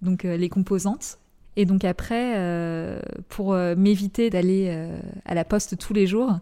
Donc, 0.00 0.22
les 0.22 0.48
composantes. 0.48 1.18
Et 1.56 1.66
donc 1.66 1.84
après, 1.84 2.34
euh, 2.36 3.00
pour 3.28 3.52
euh, 3.52 3.74
m'éviter 3.76 4.30
d'aller 4.30 4.68
euh, 4.68 4.98
à 5.24 5.34
la 5.34 5.44
poste 5.44 5.76
tous 5.76 5.92
les 5.92 6.06
jours, 6.06 6.38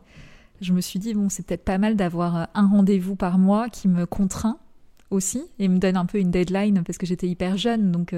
je 0.60 0.72
me 0.72 0.80
suis 0.80 0.98
dit, 0.98 1.14
bon, 1.14 1.28
c'est 1.28 1.44
peut-être 1.46 1.64
pas 1.64 1.78
mal 1.78 1.96
d'avoir 1.96 2.48
un 2.54 2.66
rendez-vous 2.66 3.16
par 3.16 3.38
mois 3.38 3.68
qui 3.68 3.88
me 3.88 4.06
contraint 4.06 4.58
aussi 5.10 5.42
et 5.58 5.66
me 5.66 5.78
donne 5.78 5.96
un 5.96 6.06
peu 6.06 6.18
une 6.18 6.30
deadline 6.30 6.84
parce 6.84 6.98
que 6.98 7.06
j'étais 7.06 7.26
hyper 7.26 7.56
jeune. 7.56 7.90
Donc, 7.90 8.14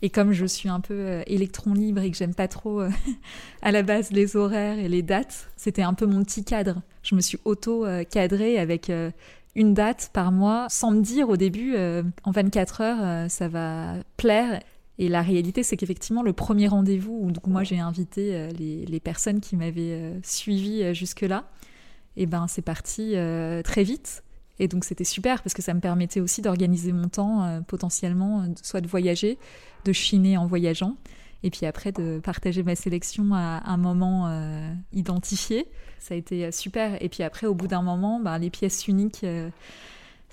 et 0.00 0.08
comme 0.08 0.32
je 0.32 0.46
suis 0.46 0.68
un 0.68 0.78
peu 0.78 1.22
électron 1.26 1.74
libre 1.74 2.00
et 2.00 2.12
que 2.12 2.16
j'aime 2.16 2.32
pas 2.32 2.46
trop 2.46 2.80
à 3.62 3.72
la 3.72 3.82
base 3.82 4.12
les 4.12 4.36
horaires 4.36 4.78
et 4.78 4.88
les 4.88 5.02
dates, 5.02 5.50
c'était 5.56 5.82
un 5.82 5.94
peu 5.94 6.06
mon 6.06 6.22
petit 6.22 6.44
cadre. 6.44 6.80
Je 7.02 7.16
me 7.16 7.20
suis 7.20 7.38
auto-cadrée 7.44 8.60
avec 8.60 8.90
une 9.56 9.74
date 9.74 10.10
par 10.12 10.30
mois 10.30 10.68
sans 10.70 10.92
me 10.92 11.00
dire 11.00 11.28
au 11.28 11.36
début, 11.36 11.74
en 12.22 12.30
24 12.30 12.80
heures, 12.82 13.30
ça 13.30 13.48
va 13.48 13.94
plaire 14.16 14.60
et 14.98 15.08
la 15.08 15.22
réalité, 15.22 15.62
c'est 15.62 15.76
qu'effectivement, 15.76 16.22
le 16.22 16.32
premier 16.32 16.68
rendez-vous 16.68 17.12
où 17.28 17.48
moi 17.48 17.64
j'ai 17.64 17.80
invité 17.80 18.34
euh, 18.34 18.50
les, 18.52 19.00
personnes 19.00 19.40
qui 19.40 19.56
m'avaient 19.56 19.92
euh, 19.92 20.18
suivi 20.22 20.82
euh, 20.82 20.94
jusque-là, 20.94 21.48
et 22.16 22.22
eh 22.22 22.26
ben 22.26 22.46
c'est 22.46 22.62
parti 22.62 23.14
très 23.64 23.82
vite. 23.82 24.22
Et 24.60 24.68
donc 24.68 24.84
c'était 24.84 25.02
super 25.02 25.42
parce 25.42 25.52
que 25.52 25.62
ça 25.62 25.74
me 25.74 25.80
permettait 25.80 26.20
aussi 26.20 26.42
d'organiser 26.42 26.92
mon 26.92 27.08
temps 27.08 27.60
potentiellement, 27.66 28.46
soit 28.62 28.80
de 28.80 28.86
voyager, 28.86 29.36
de 29.84 29.92
chiner 29.92 30.36
en 30.36 30.46
voyageant, 30.46 30.96
et 31.42 31.50
puis 31.50 31.66
après 31.66 31.90
de 31.90 32.20
partager 32.22 32.62
ma 32.62 32.76
sélection 32.76 33.34
à 33.34 33.62
un 33.68 33.76
moment 33.76 34.30
identifié. 34.92 35.66
Ça 35.98 36.14
a 36.14 36.16
été 36.16 36.52
super. 36.52 37.02
Et 37.02 37.08
puis 37.08 37.24
après, 37.24 37.48
au 37.48 37.54
bout 37.56 37.66
d'un 37.66 37.82
moment, 37.82 38.20
ben, 38.20 38.38
les 38.38 38.50
pièces 38.50 38.86
uniques 38.86 39.26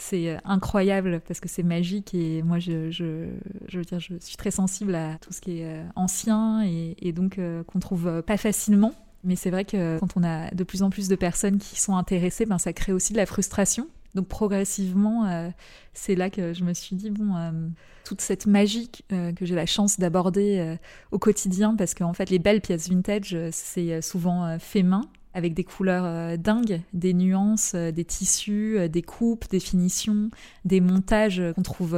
c'est 0.02 0.30
euh, 0.30 0.38
incroyable 0.46 1.22
parce 1.28 1.40
que 1.40 1.48
c'est 1.48 1.64
magique 1.64 2.14
et 2.14 2.42
moi 2.42 2.60
je, 2.60 2.90
je, 2.90 3.30
je, 3.68 3.78
veux 3.78 3.86
dire 3.86 4.00
je 4.00 4.16
suis 4.20 4.36
très 4.36 4.52
sensible 4.52 4.96
à 4.96 5.18
tout 5.20 5.32
ce 5.32 5.40
qui 5.42 5.60
est 5.60 5.66
euh, 5.66 5.84
ancien 5.96 6.64
et, 6.64 7.12
donc 7.14 7.38
euh, 7.38 7.64
qu'on 7.64 7.80
trouve 7.80 8.22
pas 8.24 8.38
facilement. 8.38 8.94
Mais 9.24 9.36
c'est 9.36 9.52
vrai 9.52 9.66
que 9.66 10.00
quand 10.00 10.18
on 10.18 10.24
a 10.24 10.50
de 10.52 10.64
plus 10.64 10.82
en 10.82 10.90
plus 10.90 11.08
de 11.08 11.16
personnes 11.16 11.60
qui 11.60 11.80
sont 11.80 11.96
intéressées 11.96 12.48
ben 12.48 12.58
ça 12.58 12.74
crée 12.74 12.92
aussi 12.92 13.14
de 13.14 13.18
la 13.18 13.28
frustration. 13.28 13.88
Donc 14.16 14.28
progressivement 14.28 15.52
c'est 15.94 16.16
là 16.16 16.30
que 16.30 16.54
je 16.54 16.66
me 16.66 16.74
suis 16.74 16.96
dit 16.98 17.12
bon 17.12 17.72
toute 18.04 18.20
cette 18.20 18.46
magie 18.46 18.90
que 19.10 19.46
j'ai 19.46 19.56
la 19.56 19.68
chance 19.68 20.00
d'aborder 20.00 20.76
au 21.12 21.20
quotidien 21.20 21.76
parce 21.78 21.94
qu'en 21.94 22.12
fait 22.12 22.30
les 22.30 22.40
belles 22.40 22.60
pièces 22.60 22.90
vintage 22.90 23.38
c'est 23.52 24.02
souvent 24.02 24.58
fait 24.60 24.84
main 24.84 25.04
avec 25.34 25.54
des 25.54 25.64
couleurs 25.64 26.04
euh, 26.06 26.38
dingues, 26.38 26.82
des 26.94 27.14
nuances, 27.14 27.74
euh, 27.76 27.92
des 27.92 28.06
tissus, 28.06 28.78
euh, 28.78 28.88
des 28.88 29.02
coupes, 29.02 29.50
des 29.50 29.60
finitions, 29.60 30.30
des 30.66 30.82
montages 30.82 31.42
qu'on 31.56 31.62
trouve 31.62 31.98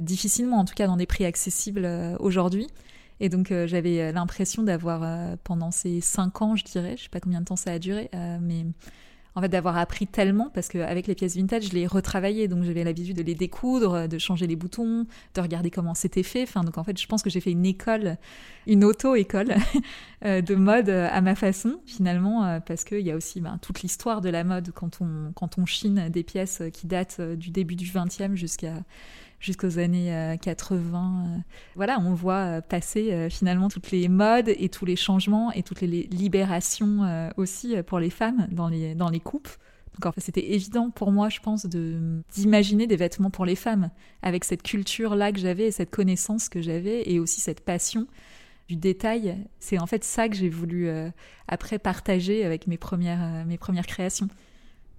difficilement, 0.00 0.58
en 0.58 0.64
tout 0.64 0.74
cas 0.74 0.86
dans 0.86 0.96
des 0.96 1.06
prix 1.06 1.24
accessibles 1.24 1.88
aujourd'hui. 2.18 2.66
Et 3.20 3.28
donc 3.28 3.52
j'avais 3.66 4.12
l'impression 4.12 4.62
d'avoir, 4.62 5.36
pendant 5.44 5.70
ces 5.70 6.00
cinq 6.00 6.40
ans, 6.40 6.56
je 6.56 6.64
dirais, 6.64 6.96
je 6.96 7.04
sais 7.04 7.08
pas 7.10 7.20
combien 7.20 7.40
de 7.40 7.44
temps 7.44 7.56
ça 7.56 7.72
a 7.72 7.78
duré, 7.78 8.10
mais 8.40 8.64
en 9.34 9.40
fait 9.40 9.48
d'avoir 9.48 9.76
appris 9.76 10.06
tellement 10.06 10.50
parce 10.52 10.68
qu'avec 10.68 11.06
les 11.06 11.14
pièces 11.14 11.36
vintage 11.36 11.68
je 11.68 11.72
les 11.72 11.86
retravaillais 11.86 12.48
donc 12.48 12.64
j'avais 12.64 12.84
l'habitude 12.84 13.16
de 13.16 13.22
les 13.22 13.34
découdre 13.34 14.08
de 14.08 14.18
changer 14.18 14.46
les 14.46 14.56
boutons 14.56 15.06
de 15.34 15.40
regarder 15.40 15.70
comment 15.70 15.94
c'était 15.94 16.22
fait. 16.22 16.42
Enfin 16.42 16.62
donc 16.62 16.78
en 16.78 16.84
fait 16.84 16.98
je 17.00 17.06
pense 17.06 17.22
que 17.22 17.30
j'ai 17.30 17.40
fait 17.40 17.52
une 17.52 17.66
école 17.66 18.16
une 18.66 18.84
auto 18.84 19.14
école 19.14 19.54
euh, 20.24 20.40
de 20.40 20.54
mode 20.54 20.90
à 20.90 21.20
ma 21.20 21.34
façon 21.34 21.80
finalement 21.86 22.44
euh, 22.44 22.60
parce 22.60 22.84
qu'il 22.84 23.00
y 23.00 23.10
a 23.10 23.16
aussi 23.16 23.40
ben, 23.40 23.58
toute 23.62 23.82
l'histoire 23.82 24.20
de 24.20 24.28
la 24.28 24.44
mode 24.44 24.70
quand 24.72 25.00
on 25.00 25.32
quand 25.34 25.58
on 25.58 25.66
chine 25.66 26.08
des 26.10 26.22
pièces 26.22 26.62
qui 26.72 26.86
datent 26.86 27.18
euh, 27.20 27.36
du 27.36 27.50
début 27.50 27.76
du 27.76 27.86
20e 27.86 28.34
jusqu'à 28.34 28.74
jusqu'aux 29.40 29.78
années 29.78 30.36
80. 30.40 31.24
Euh, 31.26 31.38
euh. 31.38 31.40
Voilà, 31.74 31.98
on 31.98 32.14
voit 32.14 32.34
euh, 32.34 32.60
passer 32.60 33.28
finalement 33.30 33.68
toutes 33.68 33.90
les 33.90 34.08
modes 34.08 34.48
et 34.48 34.68
tous 34.68 34.84
les 34.84 34.96
changements 34.96 35.50
et 35.52 35.62
toutes 35.62 35.80
les 35.80 36.04
libérations 36.04 37.30
aussi 37.36 37.74
pour 37.86 37.98
les 37.98 38.10
femmes 38.10 38.46
dans 38.52 38.68
les, 38.68 38.94
dans 38.94 39.08
les 39.08 39.20
coupes. 39.20 39.48
Donc 39.94 40.06
en 40.06 40.12
fait, 40.12 40.20
c'était 40.20 40.52
évident 40.52 40.90
pour 40.90 41.10
moi, 41.10 41.28
je 41.28 41.40
pense, 41.40 41.66
de 41.66 42.22
d'imaginer 42.32 42.86
des 42.86 42.96
vêtements 42.96 43.30
pour 43.30 43.44
les 43.44 43.56
femmes 43.56 43.90
avec 44.22 44.44
cette 44.44 44.62
culture 44.62 45.16
là 45.16 45.32
que 45.32 45.40
j'avais 45.40 45.66
et 45.66 45.70
cette 45.72 45.90
connaissance 45.90 46.48
que 46.48 46.60
j'avais 46.60 47.10
et 47.10 47.18
aussi 47.18 47.40
cette 47.40 47.60
passion 47.60 48.06
du 48.68 48.76
détail. 48.76 49.36
C'est 49.58 49.78
en 49.78 49.86
fait 49.86 50.04
ça 50.04 50.28
que 50.28 50.36
j'ai 50.36 50.48
voulu 50.48 50.88
après 51.48 51.78
partager 51.78 52.44
avec 52.44 52.66
mes 52.66 52.78
premières 52.78 53.44
mes 53.46 53.58
premières 53.58 53.86
créations 53.86 54.28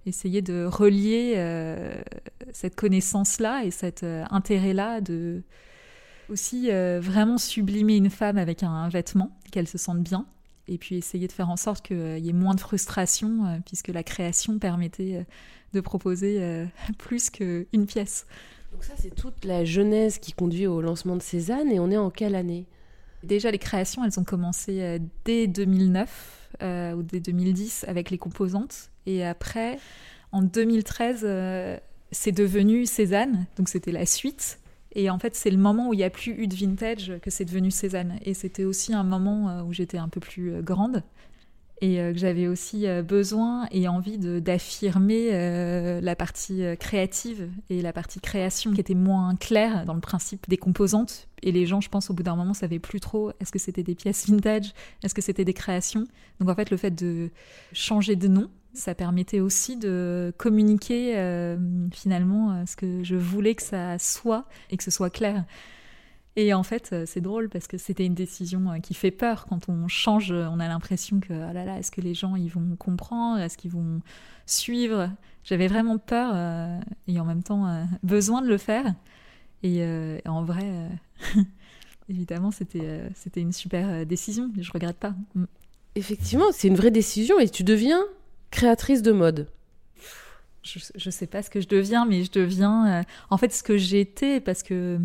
essayer 0.06 0.42
de 0.42 0.64
relier 0.64 1.34
euh, 1.36 2.00
cette 2.52 2.74
connaissance-là 2.74 3.64
et 3.64 3.70
cet 3.70 4.02
euh, 4.02 4.24
intérêt-là 4.30 5.00
de 5.00 5.42
aussi 6.28 6.70
euh, 6.70 6.98
vraiment 7.00 7.36
sublimer 7.36 7.96
une 7.96 8.10
femme 8.10 8.38
avec 8.38 8.62
un, 8.62 8.88
vêtement, 8.88 9.36
qu'elle 9.50 9.68
se 9.68 9.76
sente 9.76 10.00
bien, 10.00 10.24
et 10.66 10.78
puis 10.78 10.96
essayer 10.96 11.26
de 11.26 11.32
faire 11.32 11.50
en 11.50 11.56
sorte 11.56 11.84
qu'il 11.84 12.18
y 12.18 12.30
ait 12.30 12.34
moins 12.34 12.54
de 12.54 12.60
frustration, 12.60 13.60
puisque 13.66 13.88
la 13.88 14.02
création 14.02 14.58
permettait 14.58 15.26
de 15.74 15.80
proposer 15.80 16.64
plus 16.98 17.28
qu'une 17.28 17.86
pièce. 17.86 18.26
Donc 18.72 18.84
ça, 18.84 18.94
c'est 18.96 19.14
toute 19.14 19.44
la 19.44 19.66
genèse 19.66 20.18
qui 20.18 20.32
conduit 20.32 20.66
au 20.66 20.80
lancement 20.80 21.16
de 21.16 21.22
Cézanne, 21.22 21.70
et 21.70 21.80
on 21.80 21.90
est 21.90 21.98
en 21.98 22.08
quelle 22.10 22.36
année? 22.36 22.66
Déjà, 23.24 23.50
les 23.50 23.58
créations, 23.58 24.02
elles 24.02 24.18
ont 24.18 24.24
commencé 24.24 25.00
dès 25.26 25.48
2009 25.48 26.48
ou 26.96 27.02
dès 27.02 27.20
2010 27.20 27.84
avec 27.88 28.10
les 28.10 28.16
composantes. 28.16 28.91
Et 29.06 29.24
après, 29.24 29.78
en 30.32 30.42
2013, 30.42 31.22
euh, 31.24 31.78
c'est 32.10 32.32
devenu 32.32 32.86
Cézanne, 32.86 33.46
donc 33.56 33.68
c'était 33.68 33.92
la 33.92 34.06
suite. 34.06 34.58
Et 34.94 35.08
en 35.08 35.18
fait, 35.18 35.34
c'est 35.34 35.50
le 35.50 35.58
moment 35.58 35.88
où 35.88 35.94
il 35.94 35.98
n'y 35.98 36.04
a 36.04 36.10
plus 36.10 36.32
eu 36.32 36.46
de 36.46 36.54
vintage 36.54 37.14
que 37.22 37.30
c'est 37.30 37.46
devenu 37.46 37.70
Cézanne. 37.70 38.18
Et 38.24 38.34
c'était 38.34 38.64
aussi 38.64 38.92
un 38.92 39.04
moment 39.04 39.62
où 39.66 39.72
j'étais 39.72 39.98
un 39.98 40.08
peu 40.08 40.20
plus 40.20 40.62
grande 40.62 41.02
et 41.82 42.00
euh, 42.00 42.12
que 42.12 42.18
j'avais 42.18 42.46
aussi 42.46 42.86
euh, 42.86 43.02
besoin 43.02 43.66
et 43.72 43.88
envie 43.88 44.16
d'affirmer 44.16 45.30
euh, 45.32 46.00
la 46.00 46.16
partie 46.16 46.62
créative 46.78 47.50
et 47.68 47.82
la 47.82 47.92
partie 47.92 48.20
création 48.20 48.72
qui 48.72 48.80
était 48.80 48.94
moins 48.94 49.34
claire 49.36 49.84
dans 49.84 49.94
le 49.94 50.00
principe 50.00 50.48
des 50.48 50.56
composantes. 50.56 51.28
Et 51.42 51.50
les 51.50 51.66
gens, 51.66 51.80
je 51.80 51.88
pense, 51.88 52.08
au 52.08 52.14
bout 52.14 52.22
d'un 52.22 52.36
moment, 52.36 52.54
savaient 52.54 52.78
plus 52.78 53.00
trop 53.00 53.32
est-ce 53.40 53.50
que 53.50 53.58
c'était 53.58 53.82
des 53.82 53.96
pièces 53.96 54.30
vintage, 54.30 54.72
est-ce 55.02 55.12
que 55.12 55.20
c'était 55.20 55.44
des 55.44 55.54
créations. 55.54 56.06
Donc 56.38 56.48
en 56.48 56.54
fait, 56.54 56.70
le 56.70 56.76
fait 56.76 56.92
de 56.92 57.30
changer 57.72 58.14
de 58.14 58.28
nom, 58.28 58.48
ça 58.74 58.94
permettait 58.94 59.40
aussi 59.40 59.76
de 59.76 60.32
communiquer 60.38 61.14
finalement 61.92 62.64
ce 62.66 62.76
que 62.76 63.02
je 63.02 63.16
voulais 63.16 63.54
que 63.54 63.62
ça 63.62 63.98
soit 63.98 64.46
et 64.70 64.76
que 64.76 64.84
ce 64.84 64.90
soit 64.90 65.10
clair. 65.10 65.44
Et 66.36 66.54
en 66.54 66.62
fait, 66.62 66.90
euh, 66.92 67.04
c'est 67.06 67.20
drôle 67.20 67.50
parce 67.50 67.66
que 67.66 67.76
c'était 67.76 68.06
une 68.06 68.14
décision 68.14 68.70
euh, 68.70 68.78
qui 68.78 68.94
fait 68.94 69.10
peur. 69.10 69.46
Quand 69.48 69.68
on 69.68 69.86
change, 69.88 70.32
on 70.32 70.60
a 70.60 70.68
l'impression 70.68 71.20
que, 71.20 71.32
oh 71.32 71.52
là 71.52 71.64
là, 71.64 71.78
est-ce 71.78 71.90
que 71.90 72.00
les 72.00 72.14
gens 72.14 72.36
ils 72.36 72.48
vont 72.48 72.74
comprendre? 72.76 73.40
Est-ce 73.40 73.58
qu'ils 73.58 73.70
vont 73.70 74.00
suivre? 74.46 75.10
J'avais 75.44 75.66
vraiment 75.66 75.98
peur 75.98 76.32
euh, 76.34 76.80
et 77.06 77.20
en 77.20 77.24
même 77.24 77.42
temps 77.42 77.86
besoin 78.02 78.40
de 78.40 78.48
le 78.48 78.56
faire. 78.56 78.94
Et 79.62 79.84
en 80.26 80.42
vrai, 80.42 80.88
évidemment, 82.08 82.50
c'était 82.50 83.02
c'était 83.14 83.40
une 83.40 83.52
super 83.52 84.06
décision. 84.06 84.50
Je 84.58 84.72
regrette 84.72 84.96
pas. 84.96 85.14
Mm. 85.34 85.44
Effectivement, 85.94 86.46
c'est 86.52 86.68
une 86.68 86.76
vraie 86.76 86.90
décision 86.90 87.38
et 87.38 87.48
tu 87.48 87.64
deviens 87.64 88.02
créatrice 88.52 89.02
de 89.02 89.10
mode. 89.10 89.48
Je, 90.62 90.78
je 90.94 91.10
sais 91.10 91.26
pas 91.26 91.42
ce 91.42 91.50
que 91.50 91.60
je 91.60 91.66
deviens, 91.66 92.06
mais 92.06 92.22
je 92.22 92.30
deviens 92.30 93.04
en 93.30 93.36
fait 93.36 93.52
ce 93.52 93.64
que 93.64 93.76
j'étais 93.76 94.40
parce 94.40 94.62
que 94.62 95.00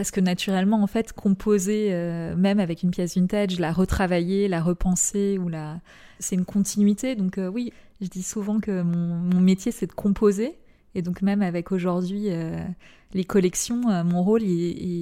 parce 0.00 0.10
que 0.10 0.20
naturellement, 0.20 0.82
en 0.82 0.86
fait, 0.86 1.12
composer, 1.12 1.88
euh, 1.90 2.34
même 2.34 2.58
avec 2.58 2.82
une 2.82 2.90
pièce 2.90 3.18
vintage, 3.18 3.60
la 3.60 3.70
retravailler, 3.70 4.48
la 4.48 4.62
repenser, 4.62 5.36
ou 5.38 5.50
la... 5.50 5.78
c'est 6.18 6.36
une 6.36 6.46
continuité. 6.46 7.16
Donc 7.16 7.36
euh, 7.36 7.48
oui, 7.48 7.70
je 8.00 8.06
dis 8.06 8.22
souvent 8.22 8.60
que 8.60 8.80
mon, 8.80 9.40
métier, 9.40 9.72
c'est 9.72 9.86
de 9.86 9.92
composer. 9.92 10.56
Et 10.94 11.02
donc 11.02 11.20
même 11.20 11.42
avec 11.42 11.70
aujourd'hui 11.70 12.28
euh, 12.28 12.64
les 13.12 13.24
collections, 13.24 13.82
mon 14.04 14.22
rôle, 14.22 14.40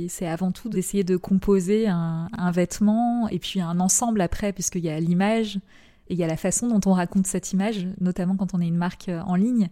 c'est 0.08 0.26
avant 0.26 0.50
tout 0.50 0.68
d'essayer 0.68 1.04
de 1.04 1.16
composer 1.16 1.86
un, 1.86 2.28
un, 2.36 2.50
vêtement 2.50 3.28
et 3.28 3.38
puis 3.38 3.60
un 3.60 3.78
ensemble 3.78 4.20
après, 4.20 4.52
puisqu'il 4.52 4.84
y 4.84 4.90
a 4.90 4.98
l'image 4.98 5.60
et 6.08 6.14
il 6.14 6.18
y 6.18 6.24
a 6.24 6.26
la 6.26 6.36
façon 6.36 6.68
dont 6.68 6.90
on 6.90 6.94
raconte 6.94 7.26
cette 7.26 7.52
image, 7.52 7.86
notamment 8.00 8.36
quand 8.36 8.54
on 8.54 8.60
est 8.60 8.68
une 8.68 8.76
marque 8.76 9.10
en 9.26 9.34
ligne. 9.34 9.68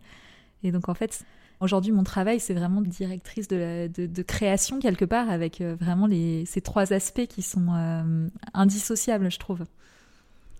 Et 0.62 0.72
donc 0.72 0.88
en 0.88 0.94
fait, 0.94 1.24
Aujourd'hui, 1.60 1.92
mon 1.92 2.04
travail, 2.04 2.38
c'est 2.38 2.52
vraiment 2.52 2.82
directrice 2.82 3.48
de, 3.48 4.22
création 4.22 4.78
quelque 4.78 5.06
part, 5.06 5.30
avec 5.30 5.60
euh, 5.60 5.74
vraiment 5.80 6.06
ces 6.44 6.60
trois 6.60 6.92
aspects 6.92 7.26
qui 7.26 7.40
sont 7.40 7.68
euh, 7.74 8.28
indissociables, 8.52 9.30
je 9.30 9.38
trouve. 9.38 9.64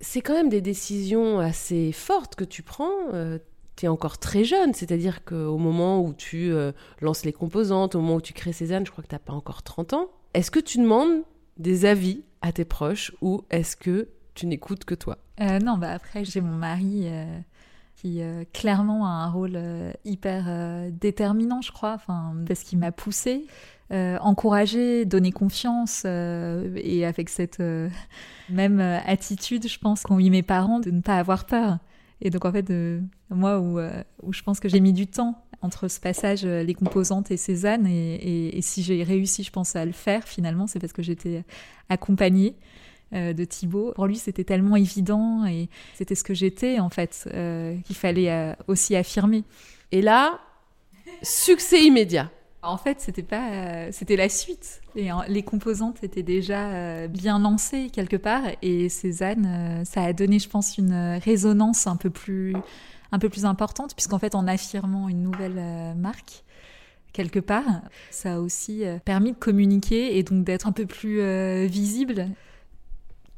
C'est 0.01 0.23
quand 0.23 0.33
même 0.33 0.49
des 0.49 0.63
décisions 0.63 1.39
assez 1.39 1.93
fortes 1.93 2.35
que 2.35 2.45
tu 2.45 2.63
prends. 2.63 2.93
Euh, 3.13 3.39
tu 3.77 3.85
es 3.85 3.89
encore 3.89 4.17
très 4.17 4.45
jeune, 4.45 4.73
c'est-à-dire 4.73 5.23
qu'au 5.25 5.59
moment 5.59 6.03
où 6.03 6.15
tu 6.15 6.51
lances 7.03 7.27
les 7.27 7.33
composantes, 7.35 7.95
au 7.95 8.01
moment 8.01 8.15
où 8.15 8.21
tu 8.23 8.33
crées 8.33 8.55
Cézanne, 8.55 8.87
je 8.87 8.91
crois 8.91 9.05
que 9.05 9.09
tu 9.09 9.15
n'as 9.15 9.19
pas 9.19 9.35
encore 9.35 9.63
30 9.63 9.93
ans. 9.93 10.11
Est-ce 10.33 10.51
que 10.51 10.61
tu 10.61 10.79
demandes 10.79 11.25
des 11.59 11.85
avis 11.85 12.23
à 12.41 12.53
tes 12.53 12.65
proches 12.65 13.13
ou 13.21 13.43
est-ce 13.51 13.77
que 13.77 14.09
tu 14.37 14.47
n'écoutes 14.47 14.85
que 14.85 14.95
toi 14.95 15.19
Non, 15.41 15.79
bah 15.79 15.91
après, 15.91 16.25
j'ai 16.25 16.41
mon 16.41 16.55
mari 16.55 17.09
qui 17.97 18.21
euh, 18.21 18.45
clairement 18.53 19.07
a 19.07 19.11
un 19.11 19.31
rôle 19.31 19.55
euh, 19.57 19.93
hyper 20.05 20.45
euh, 20.49 20.91
déterminant, 20.93 21.63
je 21.63 21.73
crois, 21.73 21.97
parce 22.47 22.63
qu'il 22.63 22.79
m'a 22.79 22.93
poussé, 22.93 23.47
encouragé, 23.91 25.05
donné 25.05 25.31
confiance, 25.31 26.05
et 26.05 27.05
avec 27.05 27.29
cette 27.29 27.63
même 28.51 28.81
attitude, 28.81 29.69
je 29.69 29.79
pense, 29.79 30.03
qu'ont 30.03 30.19
eu 30.19 30.29
mes 30.29 30.43
parents 30.43 30.81
de 30.81 30.91
ne 30.91 31.01
pas 31.01 31.19
avoir 31.19 31.45
peur. 31.47 31.79
Et 32.21 32.31
donc 32.31 32.45
en 32.45 32.51
fait, 32.51 32.73
moi, 33.31 33.61
où, 33.61 33.79
où 34.25 34.33
je 34.33 34.43
pense 34.43 34.59
que 34.59 34.69
j'ai 34.69 34.81
mis 34.81 34.93
du 34.93 35.07
temps 35.07 35.41
entre 35.63 35.87
ce 35.87 36.01
passage, 36.01 36.45
les 36.45 36.75
composantes 36.75 37.31
et 37.31 37.37
Cézanne, 37.37 37.87
et 37.87 38.59
si 38.61 38.83
j'ai 38.83 39.05
réussi, 39.05 39.45
je 39.45 39.53
pense, 39.53 39.77
à 39.77 39.85
le 39.85 39.93
faire, 39.93 40.25
finalement, 40.25 40.67
c'est 40.67 40.81
parce 40.81 40.93
que 40.93 41.05
j'étais 41.05 41.45
accompagnée. 41.89 42.57
Euh, 43.15 43.33
de 43.33 43.45
Thibaut. 43.45 43.93
Pour 43.95 44.09
lui, 44.09 44.17
c'était 44.17 44.43
tellement 44.43 44.75
évident 44.75 45.45
et 45.47 45.69
c'était 45.95 46.17
ce 46.17 46.25
que 46.25 46.35
j'étais 46.35 46.81
en 46.81 46.91
fait 46.91 47.29
euh, 47.33 47.77
qu'il 47.85 47.95
fallait 47.95 48.33
euh, 48.33 48.53
aussi 48.67 48.97
affirmer. 48.97 49.45
Et 49.93 50.03
là, 50.03 50.41
succès 51.23 51.85
immédiat. 51.85 52.33
En 52.63 52.77
fait, 52.77 53.01
c'était 53.01 53.23
pas, 53.23 53.93
c'était 53.93 54.17
la 54.17 54.29
suite. 54.29 54.81
Et 54.97 55.11
les 55.29 55.45
composantes 55.45 56.03
étaient 56.03 56.25
déjà 56.25 57.07
bien 57.07 57.39
lancées 57.39 57.91
quelque 57.93 58.17
part. 58.17 58.43
Et 58.61 58.89
Cézanne, 58.89 59.85
ça 59.85 60.03
a 60.03 60.13
donné, 60.13 60.41
je 60.41 60.49
pense, 60.49 60.77
une 60.77 61.21
résonance 61.23 61.87
un 61.87 61.95
peu 61.95 62.11
plus, 62.11 62.57
un 63.13 63.21
peu 63.21 63.29
plus 63.29 63.45
importante, 63.45 63.95
puisqu'en 63.95 64.19
fait, 64.19 64.35
en 64.35 64.49
affirmant 64.49 65.09
une 65.09 65.23
nouvelle 65.23 65.95
marque, 65.95 66.43
quelque 67.13 67.39
part. 67.39 67.83
Ça 68.11 68.35
a 68.35 68.39
aussi 68.41 68.83
permis 69.05 69.31
de 69.31 69.39
communiquer 69.39 70.19
et 70.19 70.25
donc 70.25 70.43
d'être 70.43 70.67
un 70.67 70.73
peu 70.73 70.87
plus 70.87 71.21
visible. 71.69 72.27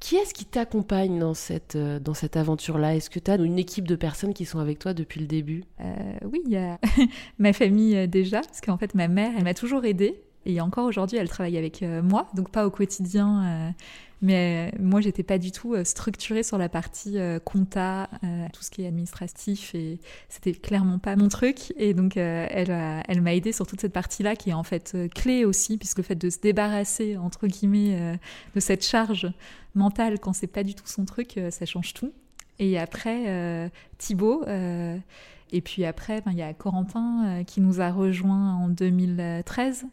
Qui 0.00 0.14
est-ce 0.16 0.32
qui 0.32 0.44
t'accompagne 0.44 1.18
dans 1.18 1.34
cette, 1.34 1.74
euh, 1.74 1.98
dans 1.98 2.14
cette 2.14 2.36
aventure-là? 2.36 2.94
Est-ce 2.94 3.10
que 3.10 3.18
tu 3.18 3.30
as 3.30 3.34
une 3.34 3.58
équipe 3.58 3.88
de 3.88 3.96
personnes 3.96 4.32
qui 4.32 4.44
sont 4.44 4.60
avec 4.60 4.78
toi 4.78 4.94
depuis 4.94 5.20
le 5.20 5.26
début? 5.26 5.64
Euh, 5.80 6.18
Oui, 6.24 6.40
il 6.46 6.52
y 6.52 6.56
a 6.56 6.78
ma 7.38 7.52
famille 7.52 7.96
euh, 7.96 8.06
déjà, 8.06 8.40
parce 8.40 8.60
qu'en 8.60 8.78
fait 8.78 8.94
ma 8.94 9.08
mère, 9.08 9.32
elle 9.36 9.44
m'a 9.44 9.54
toujours 9.54 9.84
aidée. 9.84 10.22
Et 10.46 10.60
encore 10.60 10.86
aujourd'hui, 10.86 11.18
elle 11.18 11.28
travaille 11.28 11.58
avec 11.58 11.82
moi, 11.82 12.28
donc 12.32 12.50
pas 12.50 12.64
au 12.66 12.70
quotidien, 12.70 13.74
mais 14.20 14.72
euh, 14.74 14.76
moi, 14.80 15.00
j'étais 15.00 15.22
pas 15.22 15.38
du 15.38 15.52
tout 15.52 15.74
euh, 15.74 15.84
structurée 15.84 16.42
sur 16.42 16.58
la 16.58 16.68
partie 16.68 17.18
euh, 17.18 17.38
compta, 17.38 18.08
tout 18.52 18.62
ce 18.62 18.70
qui 18.70 18.82
est 18.82 18.86
administratif, 18.86 19.74
et 19.74 20.00
c'était 20.28 20.52
clairement 20.52 20.98
pas 20.98 21.14
mon 21.14 21.28
truc. 21.28 21.72
Et 21.76 21.94
donc, 21.94 22.16
elle, 22.16 22.70
elle 23.08 23.20
m'a 23.20 23.34
aidée 23.34 23.52
sur 23.52 23.66
toute 23.66 23.80
cette 23.80 23.92
partie-là, 23.92 24.34
qui 24.36 24.50
est 24.50 24.54
en 24.54 24.64
fait 24.64 24.96
clé 25.14 25.44
aussi, 25.44 25.78
puisque 25.78 25.98
le 25.98 26.02
fait 26.02 26.14
de 26.14 26.30
se 26.30 26.38
débarrasser 26.38 27.16
entre 27.16 27.46
guillemets 27.46 28.18
de 28.54 28.60
cette 28.60 28.84
charge 28.84 29.30
mentale 29.74 30.18
quand 30.18 30.32
c'est 30.32 30.46
pas 30.46 30.64
du 30.64 30.74
tout 30.74 30.86
son 30.86 31.04
truc, 31.04 31.38
ça 31.50 31.66
change 31.66 31.94
tout. 31.94 32.12
Et 32.58 32.78
après, 32.78 33.70
Thibaut. 33.98 34.44
et 34.46 35.60
puis 35.60 35.84
après, 35.84 36.20
ben, 36.22 36.32
il 36.32 36.38
y 36.38 36.42
a 36.42 36.52
Corentin 36.54 37.44
qui 37.46 37.60
nous 37.60 37.80
a 37.80 37.90
rejoints 37.90 38.54
en 38.54 38.68
2013 38.68 39.86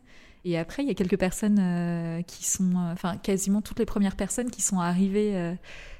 et 0.47 0.59
après, 0.59 0.83
il 0.83 0.87
y 0.87 0.91
a 0.91 0.93
quelques 0.93 1.17
personnes 1.17 1.57
euh, 1.59 2.21
qui 2.21 2.45
sont, 2.45 2.75
euh, 2.75 2.93
enfin 2.93 3.17
quasiment 3.17 3.63
toutes 3.63 3.79
les 3.79 3.85
premières 3.85 4.15
personnes 4.15 4.51
qui 4.51 4.61
sont 4.61 4.79
arrivées 4.79 5.35
euh, 5.35 5.55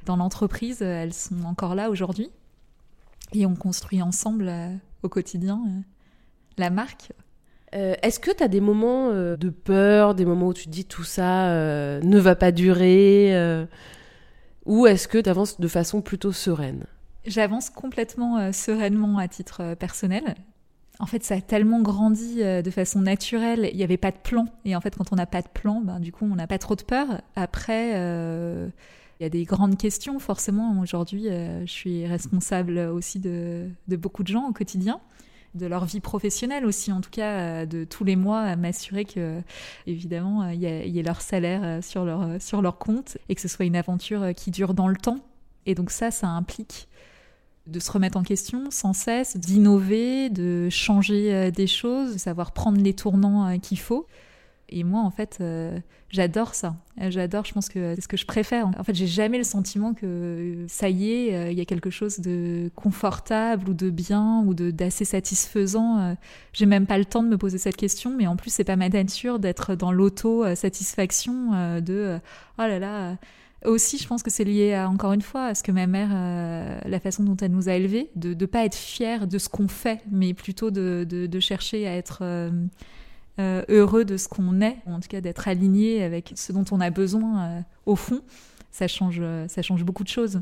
dans 0.06 0.18
l'entreprise, 0.18 0.84
elles 0.84 1.14
sont 1.14 1.44
encore 1.46 1.74
là 1.74 1.90
aujourd'hui. 1.90 2.30
Et 3.34 3.48
on 3.48 3.56
construit 3.56 4.04
ensemble 4.04 4.54
au 5.02 5.10
quotidien 5.10 5.60
la 6.60 6.70
marque. 6.70 7.12
Est-ce 7.72 8.20
que 8.20 8.30
tu 8.32 8.44
as 8.44 8.48
des 8.48 8.62
moments 8.62 9.10
de 9.12 9.50
peur, 9.50 10.14
des 10.14 10.24
moments 10.26 10.48
où 10.48 10.54
tu 10.54 10.66
te 10.66 10.70
dis 10.70 10.86
tout 10.86 11.04
ça 11.04 11.50
ne 12.02 12.20
va 12.20 12.36
pas 12.36 12.52
durer 12.52 13.66
Ou 14.66 14.86
est-ce 14.86 15.08
que 15.08 15.18
tu 15.18 15.28
avances 15.28 15.60
de 15.60 15.68
façon 15.68 16.02
plutôt 16.02 16.32
sereine? 16.32 16.86
J'avance 17.26 17.72
complètement 17.72 18.54
sereinement 18.54 19.18
à 19.18 19.28
titre 19.28 19.74
personnel 19.74 20.36
en 21.00 21.06
fait, 21.06 21.24
ça 21.24 21.36
a 21.36 21.42
tellement 21.42 21.82
grandi 21.82 22.42
euh, 22.42 22.62
de 22.62 22.72
façon 22.72 23.02
naturelle. 23.02 23.70
Il 23.72 23.78
n'y 23.78 23.84
avait 23.84 23.98
pas 23.98 24.12
de 24.12 24.18
plan. 24.18 24.46
Et 24.64 24.76
en 24.76 24.82
fait, 24.82 24.96
quand 24.96 25.12
on 25.12 25.16
n'a 25.16 25.26
pas 25.26 25.42
de 25.42 25.48
plan, 25.48 25.82
ben, 25.82 26.00
du 26.00 26.12
coup, 26.12 26.26
on 26.26 26.36
n'a 26.36 26.48
pas 26.48 26.58
trop 26.58 26.76
de 26.76 26.84
peur. 26.84 27.22
Après, 27.36 27.94
euh, 27.96 28.70
il 29.20 29.24
y 29.24 29.26
a 29.26 29.30
des 29.30 29.44
grandes 29.44 29.78
questions. 29.78 30.20
Forcément, 30.20 30.80
aujourd'hui, 30.80 31.28
euh, 31.30 31.66
je 31.66 31.72
suis 31.72 32.06
responsable 32.06 32.78
aussi 32.78 33.20
de, 33.20 33.70
beaucoup 33.88 34.24
de 34.24 34.30
gens 34.30 34.48
au 34.48 34.54
quotidien 34.54 35.00
de 35.54 35.68
leur 35.68 35.86
vie 35.86 36.02
professionnelle 36.02 36.66
aussi, 36.66 36.92
en 36.92 37.00
tout 37.00 37.10
cas 37.10 37.66
de 37.66 37.86
tous 37.86 38.04
les 38.04 38.18
mois, 38.18 38.42
à 38.42 38.58
m'assurer 38.58 39.06
que, 39.06 39.42
évidemment, 39.88 40.50
il 40.50 40.60
y, 40.60 40.66
ait 41.00 41.02
leur 41.02 41.22
salaire 41.22 41.82
sur 41.82 42.04
leur, 42.04 42.42
sur 42.42 42.62
leur 42.62 42.78
compte 42.78 43.18
et 43.30 43.36
que 43.36 43.42
ce 43.42 43.48
soit 43.48 43.64
une 43.64 43.78
aventure 43.78 44.34
qui 44.36 44.52
dure 44.52 44.74
dans 44.74 44.90
le 44.90 44.98
temps. 44.98 45.20
Et 45.66 45.74
donc 45.74 45.92
ça, 45.92 46.12
ça 46.12 46.28
implique 46.28 46.90
de 47.68 47.80
se 47.80 47.92
remettre 47.92 48.18
en 48.18 48.24
question 48.24 48.70
sans 48.70 48.94
cesse, 48.94 49.38
d'innover, 49.38 50.30
de 50.30 50.70
changer 50.70 51.34
euh, 51.34 51.52
des 51.52 51.68
choses, 51.68 52.14
de 52.14 52.18
savoir 52.20 52.52
prendre 52.52 52.80
les 52.80 52.94
tournants 52.94 53.48
euh, 53.48 53.58
qu'il 53.58 53.80
faut. 53.80 54.06
Et 54.70 54.84
moi, 54.84 55.02
en 55.02 55.12
fait, 55.12 55.38
euh, 55.42 55.80
j'adore 56.10 56.56
ça. 56.56 56.76
J'adore, 56.98 57.46
je 57.46 57.54
pense 57.54 57.70
que 57.70 57.94
c'est 57.96 58.02
ce 58.02 58.08
que 58.08 58.18
je 58.18 58.26
préfère. 58.26 58.68
En 58.80 58.84
fait, 58.84 58.96
j'ai 58.96 59.06
jamais 59.06 59.38
le 59.38 59.44
sentiment 59.44 59.94
que 59.94 60.66
ça 60.68 60.90
y 60.90 61.12
est, 61.12 61.52
il 61.52 61.58
y 61.58 61.62
a 61.62 61.66
quelque 61.66 61.92
chose 61.92 62.20
de 62.20 62.72
confortable 62.74 63.70
ou 63.70 63.74
de 63.76 63.92
bien 63.92 64.44
ou 64.44 64.56
d'assez 64.56 65.06
satisfaisant. 65.06 66.16
J'ai 66.52 66.66
même 66.66 66.88
pas 66.88 66.98
le 66.98 67.06
temps 67.06 67.22
de 67.22 67.28
me 67.28 67.38
poser 67.38 67.60
cette 67.60 67.76
question, 67.76 68.16
mais 68.18 68.26
en 68.26 68.38
plus, 68.38 68.50
c'est 68.50 68.64
pas 68.64 68.76
ma 68.76 68.90
nature 68.90 69.38
d'être 69.38 69.76
dans 69.76 69.92
l'auto-satisfaction 69.92 71.80
de 71.82 72.20
oh 72.58 72.62
là 72.62 72.80
là, 72.80 73.18
Aussi, 73.66 73.98
je 73.98 74.08
pense 74.08 74.24
que 74.24 74.32
c'est 74.32 74.44
lié 74.44 74.74
à, 74.74 74.90
encore 74.90 75.14
une 75.14 75.22
fois 75.22 75.46
à 75.46 75.56
ce 75.56 75.64
que 75.64 75.72
ma 75.72 75.88
mère, 75.88 76.10
euh, 76.14 76.80
la 76.86 77.00
façon 77.00 77.24
dont 77.24 77.38
elle 77.38 77.52
nous 77.52 77.70
a 77.70 77.74
élevés, 77.74 78.10
de 78.16 78.34
ne 78.34 78.46
pas 78.46 78.66
être 78.66 78.76
fière 78.76 79.28
de 79.28 79.38
ce 79.38 79.50
qu'on 79.50 79.68
fait, 79.68 80.02
mais 80.12 80.34
plutôt 80.34 80.72
de, 80.72 81.40
chercher 81.40 81.88
à 81.88 81.96
être 81.96 82.20
euh, 82.22 82.52
euh, 83.40 83.64
heureux 83.70 84.06
de 84.06 84.18
ce 84.18 84.28
qu'on 84.28 84.62
est, 84.62 84.78
en 84.86 85.00
tout 85.00 85.08
cas 85.10 85.22
d'être 85.22 85.48
aligné 85.48 86.04
avec 86.04 86.34
ce 86.36 86.52
dont 86.52 86.66
on 86.72 86.80
a 86.80 86.90
besoin 86.90 87.64
au 87.86 87.96
fond. 87.96 88.22
Ça 88.72 88.88
change, 88.88 89.22
ça 89.48 89.62
change 89.62 89.84
beaucoup 89.84 90.04
de 90.04 90.10
choses. 90.10 90.42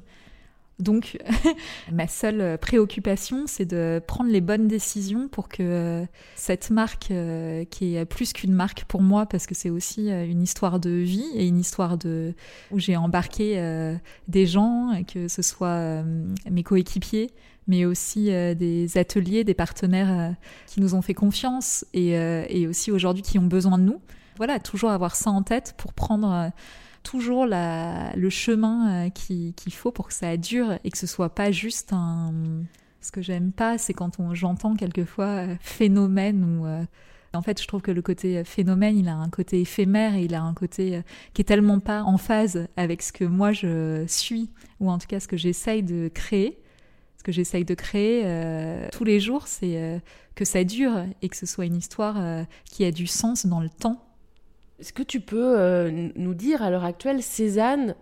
Donc, 0.80 1.18
ma 1.92 2.08
seule 2.08 2.58
préoccupation, 2.58 3.44
c'est 3.48 3.66
de 3.66 4.02
prendre 4.06 4.30
les 4.30 4.42
bonnes 4.42 4.68
décisions 4.68 5.28
pour 5.28 5.48
que 5.48 5.62
euh, 5.62 6.06
cette 6.36 6.72
marque, 6.72 7.12
euh, 7.12 7.64
qui 7.66 7.96
est 7.96 8.06
plus 8.06 8.34
qu'une 8.34 8.54
marque 8.54 8.86
pour 8.86 9.02
moi, 9.02 9.26
parce 9.26 9.46
que 9.46 9.56
c'est 9.56 9.70
aussi 9.70 10.12
euh, 10.12 10.26
une 10.26 10.42
histoire 10.42 10.80
de 10.80 10.90
vie 10.90 11.26
et 11.36 11.48
une 11.48 11.60
histoire 11.60 11.98
de 11.98 12.34
où 12.72 12.80
j'ai 12.80 12.98
embarqué 12.98 13.44
des 14.28 14.46
gens, 14.46 14.92
que 15.12 15.28
ce 15.28 15.42
soit 15.42 16.04
mes 16.50 16.64
coéquipiers, 16.64 17.32
mais 17.68 17.86
aussi 17.86 18.26
des 18.26 18.98
ateliers, 18.98 19.44
des 19.44 19.54
partenaires 19.54 20.36
qui 20.68 20.82
nous 20.82 20.96
ont 20.96 21.02
fait 21.02 21.14
confiance 21.14 21.86
et, 21.94 22.12
et 22.12 22.68
aussi 22.68 22.92
aujourd'hui 22.92 23.22
qui 23.24 23.38
ont 23.40 23.46
besoin 23.46 23.78
de 23.78 23.84
nous. 23.84 24.02
Voilà, 24.38 24.60
toujours 24.60 24.92
avoir 24.92 25.16
ça 25.16 25.30
en 25.30 25.44
tête 25.44 25.76
pour 25.78 25.94
prendre 25.94 26.52
toujours 27.04 27.46
le 27.46 28.30
chemin 28.30 29.06
euh, 29.06 29.10
qu'il 29.10 29.74
faut 29.74 29.92
pour 29.92 30.08
que 30.08 30.14
ça 30.14 30.36
dure 30.38 30.80
et 30.84 30.90
que 30.90 30.98
ce 30.98 31.08
soit 31.08 31.30
pas 31.30 31.52
juste 31.52 31.94
un. 31.94 32.34
Ce 33.02 33.12
que 33.12 33.22
j'aime 33.22 33.52
pas, 33.52 33.78
c'est 33.78 33.94
quand 33.94 34.18
j'entends 34.34 34.76
quelquefois 34.76 35.48
euh, 35.48 35.56
phénomène 35.62 36.44
ou. 36.44 36.66
Euh, 36.66 36.84
en 37.36 37.42
fait, 37.42 37.60
je 37.60 37.68
trouve 37.68 37.82
que 37.82 37.90
le 37.90 38.04
côté 38.04 38.44
phénomène, 38.44 38.96
il 38.96 39.08
a 39.08 39.16
un 39.16 39.28
côté 39.28 39.60
éphémère 39.60 40.14
et 40.14 40.26
il 40.26 40.36
a 40.36 40.44
un 40.44 40.54
côté 40.54 41.02
qui 41.34 41.42
est 41.42 41.46
tellement 41.46 41.80
pas 41.80 42.04
en 42.04 42.20
phase 42.20 42.68
avec 42.78 43.02
ce 43.02 43.12
que 43.12 43.24
moi 43.24 43.52
je 43.52 44.06
suis, 44.08 44.52
ou 44.80 44.92
en 44.92 45.00
tout 45.00 45.08
cas 45.08 45.20
ce 45.20 45.28
que 45.28 45.36
j'essaye 45.36 45.82
de 45.82 46.12
créer. 46.14 46.60
Ce 47.18 47.24
que 47.24 47.32
j'essaye 47.32 47.66
de 47.66 47.74
créer 47.74 48.24
tous 48.92 49.04
les 49.04 49.20
jours, 49.20 49.48
c'est 49.48 50.00
que 50.36 50.46
ça 50.46 50.64
dure 50.64 51.06
et 51.24 51.30
que 51.30 51.36
ce 51.36 51.48
soit 51.48 51.66
une 51.66 51.78
histoire 51.78 52.46
qui 52.66 52.86
a 52.86 52.92
du 52.92 53.08
sens 53.08 53.48
dans 53.48 53.62
le 53.62 53.70
temps 53.70 54.13
est-ce 54.80 54.94
que 54.94 55.04
tu 55.04 55.20
peux 55.20 55.60
euh, 55.60 56.10
nous 56.16 56.34
dire 56.34 56.62
à 56.62 56.70
l'heure 56.70 56.84
actuelle, 56.84 57.22
Cézanne, 57.22 57.96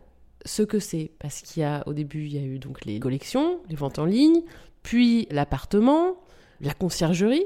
ce 0.45 0.63
que 0.63 0.79
c'est? 0.79 1.11
Parce 1.19 1.41
qu'il 1.41 1.61
y 1.61 1.65
a, 1.65 1.83
au 1.85 1.93
début, 1.93 2.25
il 2.25 2.33
y 2.33 2.37
a 2.37 2.41
eu 2.41 2.59
donc 2.59 2.85
les 2.85 2.99
collections, 2.99 3.59
les 3.69 3.75
ventes 3.75 3.99
en 3.99 4.05
ligne, 4.05 4.41
puis 4.81 5.27
l'appartement, 5.31 6.15
la 6.61 6.73
conciergerie. 6.73 7.45